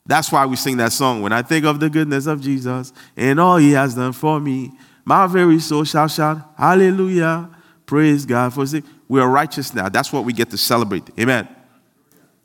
That's 0.05 0.31
why 0.31 0.45
we 0.45 0.55
sing 0.55 0.77
that 0.77 0.91
song. 0.91 1.21
When 1.21 1.31
I 1.31 1.41
think 1.41 1.65
of 1.65 1.79
the 1.79 1.89
goodness 1.89 2.27
of 2.27 2.41
Jesus 2.41 2.93
and 3.17 3.39
all 3.39 3.57
he 3.57 3.71
has 3.71 3.95
done 3.95 4.13
for 4.13 4.39
me, 4.39 4.71
my 5.03 5.27
very 5.27 5.59
soul 5.59 5.83
shall 5.83 6.07
shout, 6.07 6.37
Hallelujah. 6.57 7.49
Praise 7.85 8.25
God 8.25 8.53
for 8.53 8.65
sake. 8.65 8.83
We 9.07 9.19
are 9.21 9.29
righteous 9.29 9.73
now. 9.73 9.89
That's 9.89 10.11
what 10.11 10.25
we 10.25 10.33
get 10.33 10.49
to 10.51 10.57
celebrate. 10.57 11.03
Amen. 11.19 11.47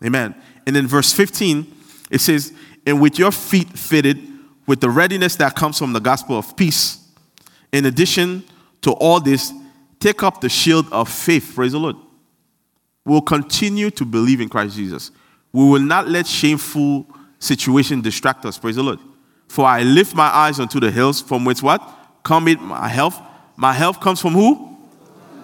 Amen. 0.04 0.34
And 0.66 0.76
in 0.76 0.86
verse 0.86 1.12
15, 1.12 1.74
it 2.10 2.20
says, 2.20 2.52
And 2.86 3.00
with 3.00 3.18
your 3.18 3.30
feet 3.30 3.68
fitted 3.78 4.18
with 4.66 4.80
the 4.80 4.90
readiness 4.90 5.36
that 5.36 5.56
comes 5.56 5.78
from 5.78 5.92
the 5.92 6.00
gospel 6.00 6.38
of 6.38 6.56
peace, 6.56 7.08
in 7.72 7.86
addition 7.86 8.44
to 8.82 8.92
all 8.92 9.20
this, 9.20 9.52
take 9.98 10.22
up 10.22 10.40
the 10.40 10.48
shield 10.48 10.86
of 10.92 11.08
faith. 11.08 11.52
Praise 11.54 11.72
the 11.72 11.78
Lord. 11.78 11.96
We'll 13.04 13.20
continue 13.20 13.90
to 13.92 14.04
believe 14.04 14.40
in 14.40 14.48
Christ 14.48 14.76
Jesus. 14.76 15.10
We 15.52 15.68
will 15.68 15.80
not 15.80 16.08
let 16.08 16.26
shameful 16.26 17.06
situation 17.38 18.00
distract 18.00 18.44
us. 18.44 18.58
Praise 18.58 18.76
the 18.76 18.82
Lord. 18.82 18.98
For 19.48 19.66
I 19.66 19.82
lift 19.82 20.14
my 20.14 20.26
eyes 20.26 20.60
unto 20.60 20.78
the 20.78 20.90
hills, 20.90 21.20
from 21.20 21.44
which 21.44 21.62
what? 21.62 21.82
Come 22.22 22.46
it 22.48 22.60
my 22.60 22.88
health. 22.88 23.20
My 23.56 23.72
health 23.72 24.00
comes 24.00 24.20
from 24.20 24.34
who? 24.34 24.76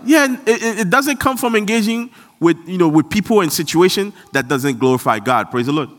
Yeah, 0.05 0.37
it, 0.47 0.79
it 0.81 0.91
doesn't 0.91 1.17
come 1.17 1.37
from 1.37 1.57
engaging 1.57 2.11
with 2.39 2.57
you 2.67 2.79
know 2.79 2.89
with 2.89 3.11
people 3.11 3.41
in 3.41 3.51
situation 3.51 4.13
that 4.33 4.47
doesn't 4.47 4.79
glorify 4.79 5.19
God. 5.19 5.51
Praise 5.51 5.67
the 5.67 5.73
Lord. 5.73 5.91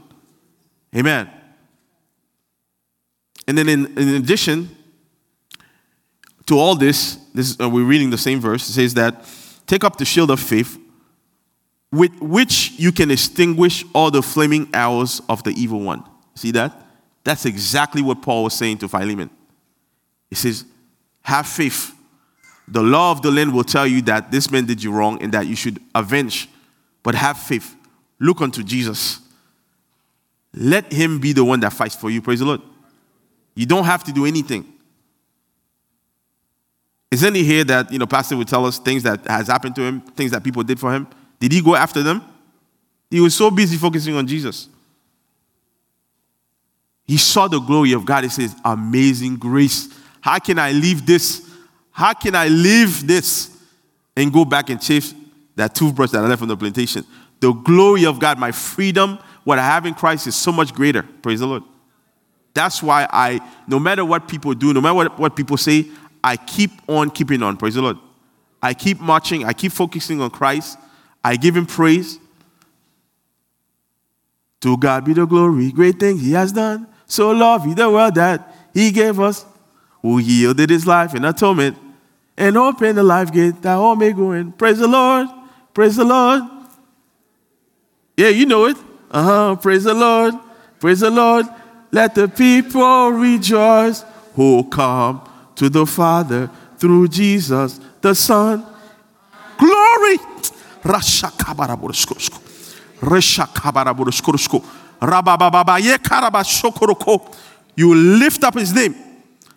Amen. 0.97 1.29
And 3.47 3.57
then 3.57 3.69
in, 3.69 3.97
in 3.97 4.15
addition, 4.15 4.75
to 6.47 6.57
all 6.57 6.75
this, 6.75 7.17
this 7.33 7.59
uh, 7.59 7.69
we're 7.69 7.85
reading 7.85 8.09
the 8.09 8.17
same 8.17 8.39
verse. 8.39 8.67
It 8.67 8.73
says 8.73 8.93
that 8.95 9.25
take 9.67 9.83
up 9.83 9.97
the 9.97 10.05
shield 10.05 10.31
of 10.31 10.39
faith, 10.39 10.79
with 11.91 12.11
which 12.19 12.71
you 12.77 12.91
can 12.91 13.11
extinguish 13.11 13.85
all 13.93 14.11
the 14.11 14.21
flaming 14.21 14.69
arrows 14.73 15.21
of 15.29 15.43
the 15.43 15.51
evil 15.51 15.81
one. 15.81 16.03
See 16.35 16.51
that? 16.51 16.85
That's 17.23 17.45
exactly 17.45 18.01
what 18.01 18.21
Paul 18.21 18.43
was 18.43 18.53
saying 18.53 18.79
to 18.79 18.87
Philemon. 18.87 19.29
He 20.29 20.35
says, 20.35 20.65
Have 21.21 21.47
faith. 21.47 21.93
The 22.69 22.81
law 22.81 23.11
of 23.11 23.21
the 23.21 23.31
land 23.31 23.53
will 23.53 23.63
tell 23.63 23.87
you 23.87 24.01
that 24.03 24.31
this 24.31 24.51
man 24.51 24.65
did 24.65 24.83
you 24.83 24.91
wrong 24.91 25.21
and 25.21 25.33
that 25.33 25.47
you 25.47 25.55
should 25.55 25.79
avenge. 25.95 26.49
But 27.03 27.15
have 27.15 27.37
faith. 27.37 27.75
Look 28.19 28.41
unto 28.41 28.63
Jesus. 28.63 29.21
Let 30.59 30.91
him 30.91 31.19
be 31.19 31.33
the 31.33 31.45
one 31.45 31.59
that 31.59 31.73
fights 31.73 31.95
for 31.95 32.09
you. 32.09 32.21
Praise 32.21 32.39
the 32.39 32.45
Lord. 32.45 32.61
You 33.55 33.65
don't 33.65 33.85
have 33.85 34.03
to 34.05 34.11
do 34.11 34.25
anything. 34.25 34.65
Isn't 37.11 37.35
he 37.35 37.43
here 37.43 37.63
that, 37.65 37.91
you 37.91 37.99
know, 37.99 38.05
Pastor 38.05 38.35
would 38.35 38.47
tell 38.47 38.65
us 38.65 38.79
things 38.79 39.03
that 39.03 39.25
has 39.27 39.47
happened 39.47 39.75
to 39.75 39.81
him, 39.81 40.01
things 40.01 40.31
that 40.31 40.43
people 40.43 40.63
did 40.63 40.79
for 40.79 40.91
him? 40.91 41.07
Did 41.39 41.51
he 41.51 41.61
go 41.61 41.75
after 41.75 42.03
them? 42.03 42.23
He 43.09 43.19
was 43.19 43.35
so 43.35 43.49
busy 43.49 43.77
focusing 43.77 44.15
on 44.15 44.27
Jesus. 44.27 44.67
He 47.05 47.17
saw 47.17 47.47
the 47.47 47.59
glory 47.59 47.93
of 47.93 48.03
God. 48.03 48.23
He 48.23 48.29
says, 48.29 48.55
Amazing 48.65 49.37
grace. 49.37 49.89
How 50.19 50.39
can 50.39 50.59
I 50.59 50.71
leave 50.71 51.05
this? 51.05 51.49
How 51.91 52.13
can 52.13 52.35
I 52.35 52.47
leave 52.47 53.07
this 53.07 53.57
and 54.15 54.33
go 54.33 54.43
back 54.43 54.69
and 54.69 54.81
chase 54.81 55.13
that 55.55 55.73
toothbrush 55.73 56.11
that 56.11 56.23
I 56.23 56.27
left 56.27 56.41
on 56.41 56.47
the 56.47 56.57
plantation? 56.57 57.05
The 57.39 57.53
glory 57.53 58.05
of 58.05 58.19
God, 58.19 58.37
my 58.37 58.51
freedom, 58.51 59.19
what 59.47 59.57
I 59.57 59.63
have 59.63 59.85
in 59.85 59.93
Christ 59.93 60.27
is 60.27 60.35
so 60.35 60.51
much 60.51 60.73
greater. 60.73 61.03
Praise 61.21 61.39
the 61.39 61.47
Lord. 61.47 61.63
That's 62.53 62.83
why 62.83 63.07
I, 63.09 63.39
no 63.65 63.79
matter 63.79 64.03
what 64.03 64.27
people 64.27 64.53
do, 64.53 64.73
no 64.73 64.81
matter 64.81 64.93
what, 64.93 65.17
what 65.17 65.35
people 65.37 65.55
say, 65.55 65.85
I 66.21 66.35
keep 66.35 66.71
on 66.89 67.09
keeping 67.11 67.41
on. 67.41 67.55
Praise 67.55 67.75
the 67.75 67.81
Lord. 67.81 67.97
I 68.61 68.73
keep 68.73 68.99
marching. 68.99 69.45
I 69.45 69.53
keep 69.53 69.71
focusing 69.71 70.19
on 70.19 70.31
Christ. 70.31 70.77
I 71.23 71.37
give 71.37 71.55
him 71.55 71.65
praise. 71.65 72.19
To 74.59 74.75
God 74.75 75.05
be 75.05 75.13
the 75.13 75.25
glory. 75.25 75.71
Great 75.71 75.97
things 75.97 76.19
he 76.19 76.33
has 76.33 76.51
done. 76.51 76.85
So 77.05 77.31
love 77.31 77.63
he 77.63 77.73
the 77.73 77.89
world 77.89 78.15
that 78.15 78.53
he 78.73 78.91
gave 78.91 79.17
us, 79.17 79.45
who 80.01 80.19
yielded 80.19 80.69
his 80.69 80.85
life 80.85 81.15
in 81.15 81.23
atonement 81.23 81.77
and 82.35 82.57
opened 82.57 82.97
the 82.97 83.03
life 83.03 83.31
gate 83.31 83.61
that 83.61 83.75
all 83.75 83.95
may 83.95 84.11
go 84.11 84.33
in. 84.33 84.51
Praise 84.51 84.79
the 84.79 84.89
Lord. 84.89 85.29
Praise 85.73 85.95
the 85.95 86.03
Lord. 86.03 86.43
Yeah, 88.17 88.27
you 88.27 88.45
know 88.45 88.65
it. 88.65 88.75
Uh 89.11 89.23
huh. 89.23 89.55
Praise 89.55 89.83
the 89.83 89.93
Lord. 89.93 90.33
Praise 90.79 90.99
the 90.99 91.09
Lord. 91.09 91.45
Let 91.91 92.15
the 92.15 92.27
people 92.27 93.09
rejoice 93.11 94.03
who 94.35 94.63
come 94.65 95.21
to 95.55 95.69
the 95.69 95.85
Father 95.85 96.49
through 96.77 97.07
Jesus 97.07 97.79
the 98.01 98.13
Son. 98.13 98.65
Glory. 99.57 100.17
You 107.75 107.95
lift 107.95 108.43
up 108.43 108.53
his 108.55 108.73
name. 108.73 108.95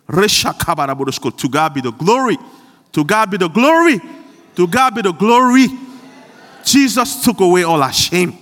To 0.07 1.49
God 1.49 1.73
be 1.73 1.81
the 1.81 1.91
glory. 1.97 2.37
To 2.91 3.03
God 3.05 3.31
be 3.31 3.37
the 3.37 3.47
glory. 3.47 4.01
To 4.55 4.67
God 4.67 4.95
be 4.95 5.01
the 5.01 5.13
glory. 5.13 5.67
Jesus 6.65 7.23
took 7.23 7.39
away 7.39 7.63
all 7.63 7.81
our 7.81 7.93
shame. 7.93 8.37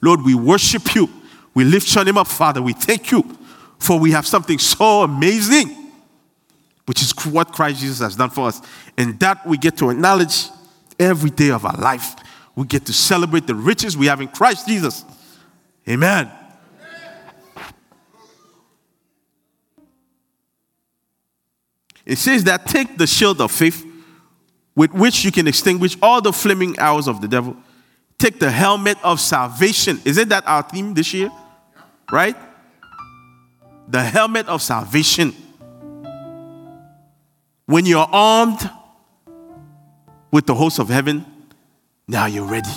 Lord, 0.00 0.22
we 0.22 0.34
worship 0.34 0.94
you. 0.94 1.08
We 1.54 1.64
lift 1.64 1.94
your 1.94 2.04
name 2.04 2.18
up, 2.18 2.26
Father. 2.26 2.62
We 2.62 2.72
thank 2.72 3.10
you 3.10 3.22
for 3.78 3.98
we 3.98 4.12
have 4.12 4.26
something 4.26 4.58
so 4.58 5.02
amazing, 5.02 5.92
which 6.86 7.02
is 7.02 7.12
what 7.26 7.52
Christ 7.52 7.80
Jesus 7.80 8.00
has 8.00 8.16
done 8.16 8.30
for 8.30 8.48
us. 8.48 8.60
And 8.96 9.18
that 9.20 9.46
we 9.46 9.58
get 9.58 9.76
to 9.78 9.90
acknowledge 9.90 10.48
every 10.98 11.30
day 11.30 11.50
of 11.50 11.64
our 11.64 11.76
life. 11.76 12.16
We 12.56 12.66
get 12.66 12.86
to 12.86 12.92
celebrate 12.92 13.46
the 13.46 13.54
riches 13.54 13.96
we 13.96 14.06
have 14.06 14.20
in 14.20 14.28
Christ 14.28 14.66
Jesus. 14.66 15.04
Amen. 15.88 16.30
It 22.06 22.18
says 22.18 22.44
that 22.44 22.66
take 22.66 22.98
the 22.98 23.06
shield 23.06 23.40
of 23.40 23.50
faith 23.50 23.84
with 24.76 24.92
which 24.92 25.24
you 25.24 25.32
can 25.32 25.46
extinguish 25.46 25.96
all 26.02 26.20
the 26.20 26.32
flaming 26.32 26.78
arrows 26.78 27.08
of 27.08 27.20
the 27.20 27.28
devil. 27.28 27.56
Take 28.24 28.40
the 28.40 28.50
helmet 28.50 28.96
of 29.04 29.20
salvation. 29.20 30.00
Isn't 30.06 30.30
that 30.30 30.48
our 30.48 30.62
theme 30.62 30.94
this 30.94 31.12
year? 31.12 31.30
Right? 32.10 32.36
the 33.88 34.02
helmet 34.02 34.48
of 34.48 34.62
salvation. 34.62 35.34
When 37.66 37.86
you're 37.86 38.08
armed 38.10 38.68
with 40.30 40.46
the 40.46 40.54
host 40.54 40.78
of 40.78 40.88
heaven, 40.88 41.24
now 42.06 42.26
you're 42.26 42.46
ready 42.46 42.70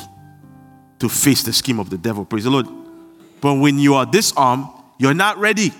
to 1.00 1.10
face 1.10 1.44
the 1.44 1.54
scheme 1.54 1.80
of 1.80 1.90
the 1.90 1.98
devil. 1.98 2.26
Praise 2.26 2.46
the 2.46 2.50
Lord. 2.50 2.68
But 3.42 3.56
when 3.56 3.80
you 3.80 3.96
are 3.96 4.06
disarmed, 4.06 4.68
you're 4.98 5.14
not 5.14 5.38
ready. 5.38 5.74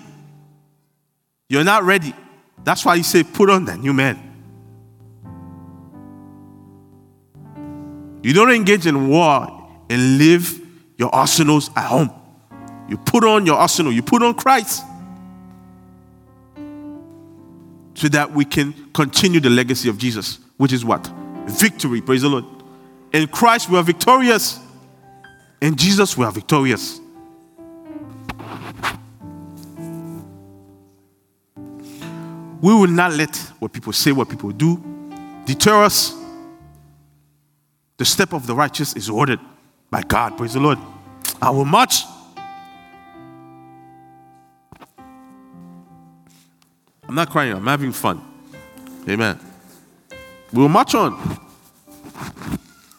You're 1.48 1.64
not 1.64 1.84
ready. 1.84 2.14
That's 2.64 2.84
why 2.84 2.96
he 2.96 3.02
said, 3.02 3.32
put 3.32 3.50
on 3.50 3.64
the 3.64 3.76
new 3.76 3.92
man. 3.92 4.24
You 8.22 8.32
don't 8.32 8.50
engage 8.50 8.86
in 8.86 9.08
war 9.08 9.57
and 9.90 10.18
leave 10.18 10.66
your 10.96 11.14
arsenals 11.14 11.70
at 11.76 11.86
home. 11.86 12.10
You 12.88 12.96
put 12.96 13.24
on 13.24 13.46
your 13.46 13.56
arsenal, 13.56 13.92
you 13.92 14.02
put 14.02 14.22
on 14.22 14.34
Christ 14.34 14.82
so 17.94 18.08
that 18.08 18.30
we 18.32 18.44
can 18.44 18.72
continue 18.92 19.40
the 19.40 19.50
legacy 19.50 19.88
of 19.88 19.98
Jesus, 19.98 20.38
which 20.56 20.72
is 20.72 20.84
what? 20.84 21.10
Victory. 21.46 22.00
Praise 22.00 22.22
the 22.22 22.28
Lord. 22.28 22.44
In 23.12 23.26
Christ, 23.26 23.68
we 23.68 23.76
are 23.76 23.82
victorious. 23.82 24.60
In 25.60 25.74
Jesus, 25.74 26.16
we 26.16 26.24
are 26.24 26.30
victorious. 26.30 27.00
We 32.60 32.74
will 32.74 32.86
not 32.88 33.12
let 33.12 33.36
what 33.58 33.72
people 33.72 33.92
say, 33.92 34.12
what 34.12 34.28
people 34.28 34.50
do, 34.50 34.82
deter 35.44 35.82
us. 35.82 36.14
The 37.96 38.04
step 38.04 38.32
of 38.32 38.46
the 38.46 38.54
righteous 38.54 38.94
is 38.94 39.10
ordered 39.10 39.40
by 39.90 40.02
God. 40.02 40.36
Praise 40.36 40.54
the 40.54 40.60
Lord. 40.60 40.78
I 41.40 41.50
will 41.50 41.64
march 41.64 42.02
I'm 47.08 47.14
not 47.14 47.30
crying, 47.30 47.54
I'm 47.54 47.66
having 47.66 47.92
fun. 47.92 48.22
Amen. 49.08 49.40
We'll 50.52 50.68
march 50.68 50.94
on. 50.94 51.38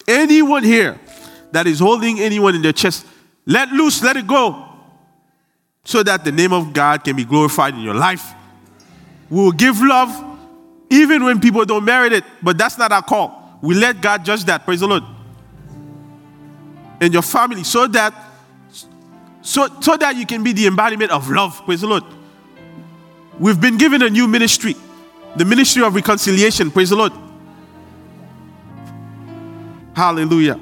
Anyone 0.07 0.63
here 0.63 0.99
that 1.51 1.67
is 1.67 1.79
holding 1.79 2.19
anyone 2.19 2.55
in 2.55 2.63
their 2.63 2.73
chest, 2.73 3.05
let 3.45 3.69
loose, 3.69 4.01
let 4.01 4.17
it 4.17 4.25
go, 4.25 4.65
so 5.85 6.01
that 6.01 6.25
the 6.25 6.31
name 6.31 6.53
of 6.53 6.73
God 6.73 7.03
can 7.03 7.15
be 7.15 7.23
glorified 7.23 7.75
in 7.75 7.81
your 7.81 7.93
life. 7.93 8.33
We 9.29 9.41
will 9.41 9.51
give 9.51 9.79
love 9.79 10.25
even 10.89 11.23
when 11.23 11.39
people 11.39 11.63
don't 11.65 11.85
merit 11.85 12.11
it, 12.11 12.23
but 12.41 12.57
that's 12.57 12.79
not 12.79 12.91
our 12.91 13.03
call. 13.03 13.59
We 13.61 13.75
let 13.75 14.01
God 14.01 14.25
judge 14.25 14.43
that. 14.45 14.65
Praise 14.65 14.79
the 14.79 14.87
Lord. 14.87 15.03
In 17.01 17.13
your 17.13 17.21
family, 17.21 17.63
so 17.63 17.87
that 17.87 18.13
so, 19.41 19.67
so 19.79 19.95
that 19.97 20.15
you 20.15 20.25
can 20.25 20.43
be 20.43 20.51
the 20.53 20.67
embodiment 20.67 21.11
of 21.11 21.29
love. 21.29 21.63
Praise 21.65 21.81
the 21.81 21.87
Lord. 21.87 22.03
We've 23.39 23.59
been 23.59 23.77
given 23.77 24.01
a 24.01 24.09
new 24.09 24.27
ministry, 24.27 24.75
the 25.35 25.45
ministry 25.45 25.81
of 25.81 25.95
reconciliation. 25.95 26.71
Praise 26.71 26.89
the 26.89 26.97
Lord. 26.97 27.13
Hallelujah. 29.95 30.59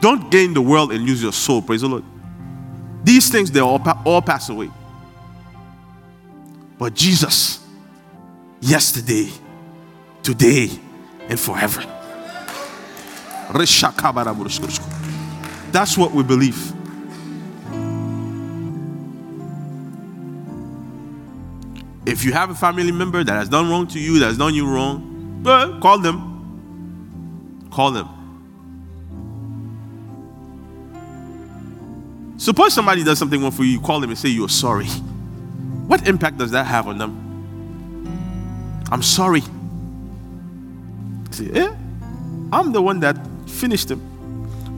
Don't 0.00 0.30
gain 0.30 0.52
the 0.52 0.60
world 0.60 0.90
and 0.90 1.04
lose 1.04 1.22
your 1.22 1.32
soul. 1.32 1.62
Praise 1.62 1.82
the 1.82 1.88
Lord. 1.88 2.04
These 3.04 3.30
things, 3.30 3.50
they 3.50 3.60
all, 3.60 3.80
all 4.04 4.20
pass 4.20 4.48
away. 4.48 4.70
But 6.78 6.94
Jesus, 6.94 7.64
yesterday, 8.60 9.30
today, 10.22 10.70
and 11.32 11.40
forever. 11.40 11.80
That's 15.72 15.96
what 15.96 16.12
we 16.12 16.22
believe. 16.22 16.72
If 22.04 22.24
you 22.24 22.32
have 22.32 22.50
a 22.50 22.54
family 22.54 22.92
member 22.92 23.24
that 23.24 23.32
has 23.32 23.48
done 23.48 23.70
wrong 23.70 23.86
to 23.88 23.98
you, 23.98 24.18
that 24.18 24.26
has 24.26 24.36
done 24.36 24.54
you 24.54 24.68
wrong, 24.68 25.42
well, 25.42 25.80
call 25.80 25.98
them. 25.98 26.28
Call 27.70 27.90
them. 27.92 28.08
Suppose 32.36 32.74
somebody 32.74 33.04
does 33.04 33.18
something 33.18 33.40
wrong 33.40 33.52
for 33.52 33.64
you, 33.64 33.72
you 33.72 33.80
call 33.80 34.00
them 34.00 34.10
and 34.10 34.18
say 34.18 34.28
you're 34.28 34.48
sorry. 34.50 34.86
What 35.86 36.06
impact 36.06 36.36
does 36.36 36.50
that 36.50 36.66
have 36.66 36.86
on 36.88 36.98
them? 36.98 37.16
I'm 38.90 39.02
sorry. 39.02 39.42
Say, 41.32 41.50
eh? 41.50 41.74
I'm 42.52 42.72
the 42.72 42.82
one 42.82 43.00
that 43.00 43.16
finished 43.46 43.90
him. 43.90 44.00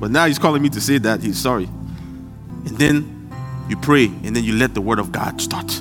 But 0.01 0.11
now 0.11 0.27
he's 0.27 0.39
calling 0.39 0.63
me 0.63 0.69
to 0.71 0.81
say 0.81 0.99
that 0.99 1.23
he's 1.23 1.39
sorry. 1.39 1.65
And 1.65 2.79
then 2.79 3.31
you 3.69 3.77
pray, 3.77 4.07
and 4.07 4.35
then 4.37 4.45
you 4.45 4.55
let 4.55 4.75
the 4.75 4.81
word 4.81 4.99
of 4.99 5.13
God 5.13 5.41
start. 5.41 5.81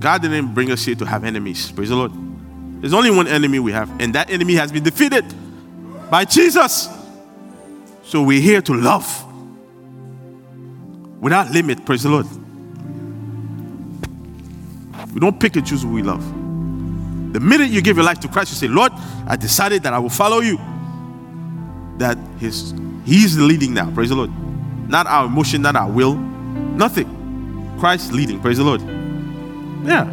God 0.00 0.20
didn't 0.22 0.52
bring 0.52 0.70
us 0.70 0.84
here 0.84 0.94
to 0.96 1.06
have 1.06 1.24
enemies. 1.24 1.72
Praise 1.72 1.88
the 1.88 1.96
Lord. 1.96 2.12
There's 2.80 2.92
only 2.92 3.10
one 3.10 3.26
enemy 3.26 3.58
we 3.58 3.72
have, 3.72 3.90
and 4.00 4.14
that 4.14 4.28
enemy 4.30 4.54
has 4.54 4.70
been 4.70 4.82
defeated 4.82 5.24
by 6.10 6.26
Jesus. 6.26 6.88
So 8.02 8.22
we're 8.22 8.40
here 8.40 8.60
to 8.60 8.74
love 8.74 9.24
without 11.20 11.50
limit. 11.50 11.86
Praise 11.86 12.02
the 12.02 12.10
Lord. 12.10 12.26
We 15.14 15.20
don't 15.20 15.38
pick 15.38 15.56
and 15.56 15.66
choose 15.66 15.82
who 15.82 15.92
we 15.92 16.02
love. 16.02 16.22
The 17.32 17.40
minute 17.40 17.70
you 17.70 17.80
give 17.80 17.96
your 17.96 18.04
life 18.04 18.20
to 18.20 18.28
Christ, 18.28 18.50
you 18.50 18.56
say, 18.56 18.68
Lord, 18.68 18.92
I 19.26 19.36
decided 19.36 19.82
that 19.84 19.92
I 19.92 19.98
will 19.98 20.10
follow 20.10 20.40
you. 20.40 20.58
That 21.98 22.18
his, 22.38 22.74
He's 23.04 23.38
leading 23.38 23.74
now. 23.74 23.90
Praise 23.92 24.08
the 24.08 24.16
Lord. 24.16 24.30
Not 24.88 25.06
our 25.06 25.26
emotion, 25.26 25.62
not 25.62 25.76
our 25.76 25.90
will, 25.90 26.14
nothing. 26.14 27.76
Christ 27.78 28.12
leading. 28.12 28.40
Praise 28.40 28.58
the 28.58 28.64
Lord. 28.64 28.80
Yeah. 29.86 30.04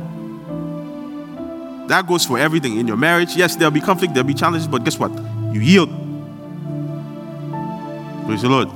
That 1.87 2.07
goes 2.07 2.25
for 2.25 2.39
everything 2.39 2.77
in 2.77 2.87
your 2.87 2.97
marriage. 2.97 3.35
Yes, 3.35 3.55
there'll 3.55 3.71
be 3.71 3.81
conflict, 3.81 4.13
there'll 4.13 4.27
be 4.27 4.33
challenges, 4.33 4.67
but 4.67 4.83
guess 4.83 4.97
what? 4.97 5.11
You 5.53 5.61
yield. 5.61 5.89
Praise 8.25 8.41
the 8.43 8.49
Lord. 8.49 8.69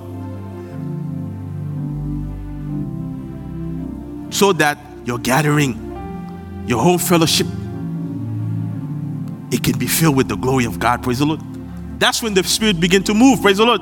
So 4.33 4.51
that 4.53 4.77
your 5.05 5.17
gathering, 5.17 5.84
your 6.67 6.81
whole 6.81 6.97
fellowship, 6.97 7.47
it 9.51 9.63
can 9.63 9.77
be 9.77 9.87
filled 9.87 10.15
with 10.15 10.27
the 10.27 10.35
glory 10.35 10.65
of 10.65 10.79
God. 10.79 11.03
Praise 11.03 11.19
the 11.19 11.25
Lord. 11.25 11.41
That's 11.99 12.21
when 12.21 12.33
the 12.33 12.43
Spirit 12.43 12.79
begin 12.79 13.03
to 13.03 13.13
move. 13.13 13.41
Praise 13.41 13.57
the 13.57 13.65
Lord. 13.65 13.81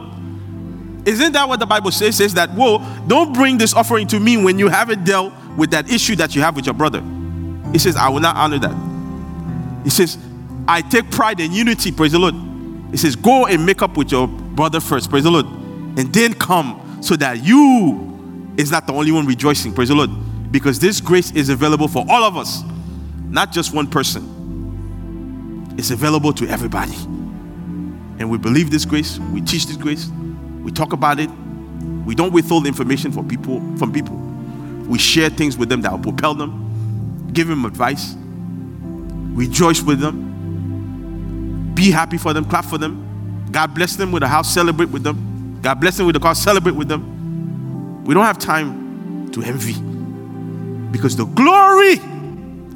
Isn't 1.06 1.34
that 1.34 1.48
what 1.50 1.60
the 1.60 1.66
Bible 1.66 1.92
says? 1.92 2.18
Says 2.18 2.34
that, 2.36 2.50
whoa, 2.52 2.80
don't 3.08 3.34
bring 3.34 3.58
this 3.58 3.74
offering 3.74 4.08
to 4.08 4.20
me 4.20 4.38
when 4.38 4.58
you 4.60 4.70
haven't 4.70 5.04
dealt 5.04 5.34
with 5.58 5.72
that 5.72 5.92
issue 5.92 6.16
that 6.18 6.36
you 6.36 6.42
have 6.42 6.56
with 6.56 6.66
your 6.66 6.76
brother. 6.76 7.04
He 7.72 7.80
says, 7.80 7.96
I 7.96 8.10
will 8.10 8.20
not 8.20 8.36
honor 8.36 8.60
that. 8.60 9.84
He 9.84 9.90
says, 9.90 10.18
I 10.68 10.82
take 10.82 11.12
pride 11.12 11.40
in 11.40 11.52
unity, 11.52 11.92
praise 11.92 12.14
the 12.14 12.20
Lord. 12.20 12.36
He 12.92 12.98
says, 12.98 13.16
go 13.16 13.48
and 13.48 13.66
make 13.66 13.82
up 13.82 13.98
with 13.98 14.12
your 14.12 14.28
brother 14.28 14.80
first, 14.80 15.10
praise 15.10 15.24
the 15.24 15.32
Lord. 15.32 15.46
And 15.46 16.14
then 16.14 16.34
come 16.36 17.00
so 17.02 17.16
that 17.18 17.44
you 17.44 18.54
is 18.58 18.72
not 18.72 18.88
the 18.88 18.94
only 18.94 19.12
one 19.12 19.26
rejoicing, 19.26 19.74
praise 19.74 19.90
the 19.90 19.96
Lord. 19.96 20.12
Because 20.52 20.80
this 20.80 21.02
grace 21.02 21.32
is 21.32 21.50
available 21.50 21.88
for 21.88 22.06
all 22.08 22.24
of 22.24 22.38
us, 22.38 22.64
not 23.30 23.52
just 23.52 23.74
one 23.74 23.88
person. 23.90 25.74
It's 25.78 25.92
available 25.92 26.34
to 26.34 26.48
everybody. 26.48 26.96
And 28.20 28.30
we 28.30 28.38
believe 28.38 28.70
this 28.72 28.86
grace, 28.86 29.20
we 29.32 29.42
teach 29.42 29.66
this 29.66 29.78
grace, 29.78 30.10
we 30.62 30.72
talk 30.72 30.94
about 30.94 31.20
it. 31.20 31.30
We 32.06 32.16
don't 32.16 32.32
withhold 32.32 32.68
information 32.68 33.12
for 33.12 33.24
people 33.24 33.60
from 33.78 33.92
people. 33.92 34.16
We 34.88 35.00
share 35.00 35.30
things 35.30 35.58
with 35.58 35.70
them 35.70 35.82
that 35.82 35.92
will 35.92 36.00
propel 36.00 36.34
them, 36.34 37.30
give 37.34 37.48
them 37.48 37.66
advice, 37.66 38.16
rejoice 39.36 39.82
with 39.82 40.00
them, 40.00 41.74
be 41.74 41.90
happy 41.92 42.18
for 42.18 42.34
them, 42.34 42.46
clap 42.46 42.66
for 42.66 42.78
them. 42.78 43.48
God 43.52 43.74
bless 43.74 43.96
them 43.96 44.12
with 44.12 44.24
a 44.24 44.28
house, 44.28 44.54
celebrate 44.54 44.90
with 44.90 45.04
them. 45.04 45.60
God 45.62 45.80
bless 45.80 45.98
them 45.98 46.06
with 46.06 46.16
a 46.16 46.20
car, 46.20 46.36
celebrate 46.36 46.76
with 46.76 46.88
them. 46.88 48.04
We 48.04 48.14
don't 48.14 48.26
have 48.26 48.38
time 48.38 49.32
to 49.32 49.42
envy 49.42 49.74
because 50.92 51.16
the 51.16 51.26
glory 51.26 52.00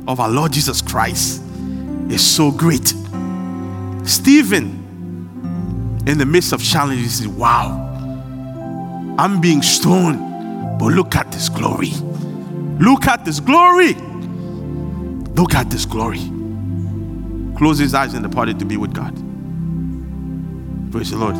of 0.07 0.19
our 0.19 0.29
Lord 0.29 0.53
Jesus 0.53 0.81
Christ 0.81 1.41
is 2.09 2.25
so 2.25 2.51
great. 2.51 2.93
Stephen, 4.05 6.03
in 6.07 6.17
the 6.17 6.25
midst 6.25 6.53
of 6.53 6.63
challenges, 6.63 7.17
says, 7.17 7.27
Wow, 7.27 7.83
I'm 9.19 9.41
being 9.41 9.61
stoned, 9.61 10.79
but 10.79 10.93
look 10.93 11.15
at 11.15 11.31
this 11.31 11.49
glory. 11.49 11.91
Look 12.79 13.07
at 13.07 13.25
this 13.25 13.39
glory. 13.39 13.95
Look 15.35 15.55
at 15.55 15.69
this 15.69 15.85
glory. 15.85 16.21
Close 17.57 17.79
his 17.79 17.93
eyes 17.93 18.13
and 18.13 18.23
departed 18.23 18.59
to 18.59 18.65
be 18.65 18.77
with 18.77 18.93
God. 18.93 19.13
Praise 20.91 21.11
the 21.11 21.17
Lord. 21.17 21.35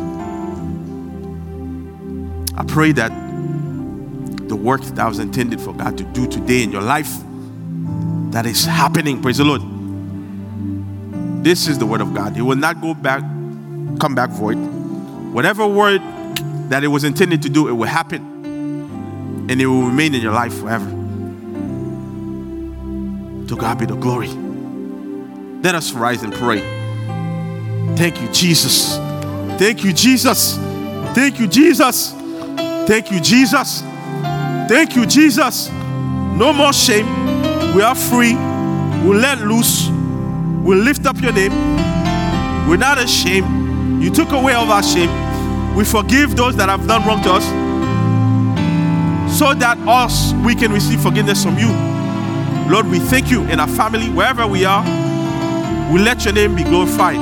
I 2.58 2.64
pray 2.64 2.92
that 2.92 3.10
the 4.48 4.56
work 4.56 4.82
that 4.82 5.06
was 5.06 5.20
intended 5.20 5.60
for 5.60 5.72
God 5.72 5.96
to 5.96 6.04
do 6.04 6.26
today 6.26 6.64
in 6.64 6.72
your 6.72 6.82
life, 6.82 7.22
that 8.38 8.46
is 8.46 8.64
happening. 8.64 9.20
Praise 9.20 9.38
the 9.38 9.44
Lord. 9.44 9.62
This 11.42 11.66
is 11.66 11.76
the 11.76 11.86
word 11.86 12.00
of 12.00 12.14
God. 12.14 12.36
It 12.36 12.42
will 12.42 12.54
not 12.54 12.80
go 12.80 12.94
back, 12.94 13.20
come 13.98 14.14
back 14.14 14.30
void. 14.30 14.54
Whatever 15.34 15.66
word 15.66 16.00
that 16.68 16.84
it 16.84 16.86
was 16.86 17.02
intended 17.02 17.42
to 17.42 17.48
do, 17.48 17.66
it 17.66 17.72
will 17.72 17.88
happen. 17.88 18.20
And 19.50 19.60
it 19.60 19.66
will 19.66 19.82
remain 19.82 20.14
in 20.14 20.20
your 20.20 20.34
life 20.34 20.56
forever. 20.56 20.88
To 23.48 23.56
God 23.56 23.76
be 23.76 23.86
the 23.86 23.96
glory. 23.96 24.28
Let 24.28 25.74
us 25.74 25.90
rise 25.90 26.22
and 26.22 26.32
pray. 26.32 26.60
Thank 27.96 28.20
you, 28.20 28.28
Jesus. 28.28 28.98
Thank 29.58 29.82
you, 29.82 29.92
Jesus. 29.92 30.54
Thank 31.12 31.40
you, 31.40 31.48
Jesus. 31.48 32.12
Thank 32.86 33.10
you, 33.10 33.18
Jesus. 33.18 33.80
Thank 34.68 34.94
you, 34.94 35.06
Jesus. 35.06 35.70
No 35.72 36.52
more 36.52 36.72
shame. 36.72 37.17
We 37.78 37.84
are 37.84 37.94
free. 37.94 38.34
We'll 38.34 39.20
let 39.20 39.38
loose. 39.38 39.88
We'll 39.88 40.82
lift 40.82 41.06
up 41.06 41.20
your 41.20 41.32
name. 41.32 41.52
We're 42.68 42.76
not 42.76 42.98
ashamed. 42.98 44.02
You 44.02 44.10
took 44.10 44.32
away 44.32 44.54
all 44.54 44.68
our 44.72 44.82
shame. 44.82 45.76
We 45.76 45.84
forgive 45.84 46.34
those 46.34 46.56
that 46.56 46.68
have 46.68 46.88
done 46.88 47.06
wrong 47.06 47.22
to 47.22 47.34
us 47.34 47.44
so 49.38 49.54
that 49.54 49.78
us 49.86 50.32
we 50.44 50.56
can 50.56 50.72
receive 50.72 51.00
forgiveness 51.00 51.44
from 51.44 51.56
you. 51.56 51.68
Lord, 52.68 52.86
we 52.88 52.98
thank 52.98 53.30
you 53.30 53.44
in 53.44 53.60
our 53.60 53.68
family, 53.68 54.10
wherever 54.10 54.44
we 54.44 54.64
are. 54.64 54.82
We 55.92 56.00
let 56.00 56.24
your 56.24 56.34
name 56.34 56.56
be 56.56 56.64
glorified. 56.64 57.14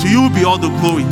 To 0.00 0.08
you 0.08 0.30
be 0.30 0.44
all 0.44 0.56
the 0.56 0.70
glory. 0.80 1.04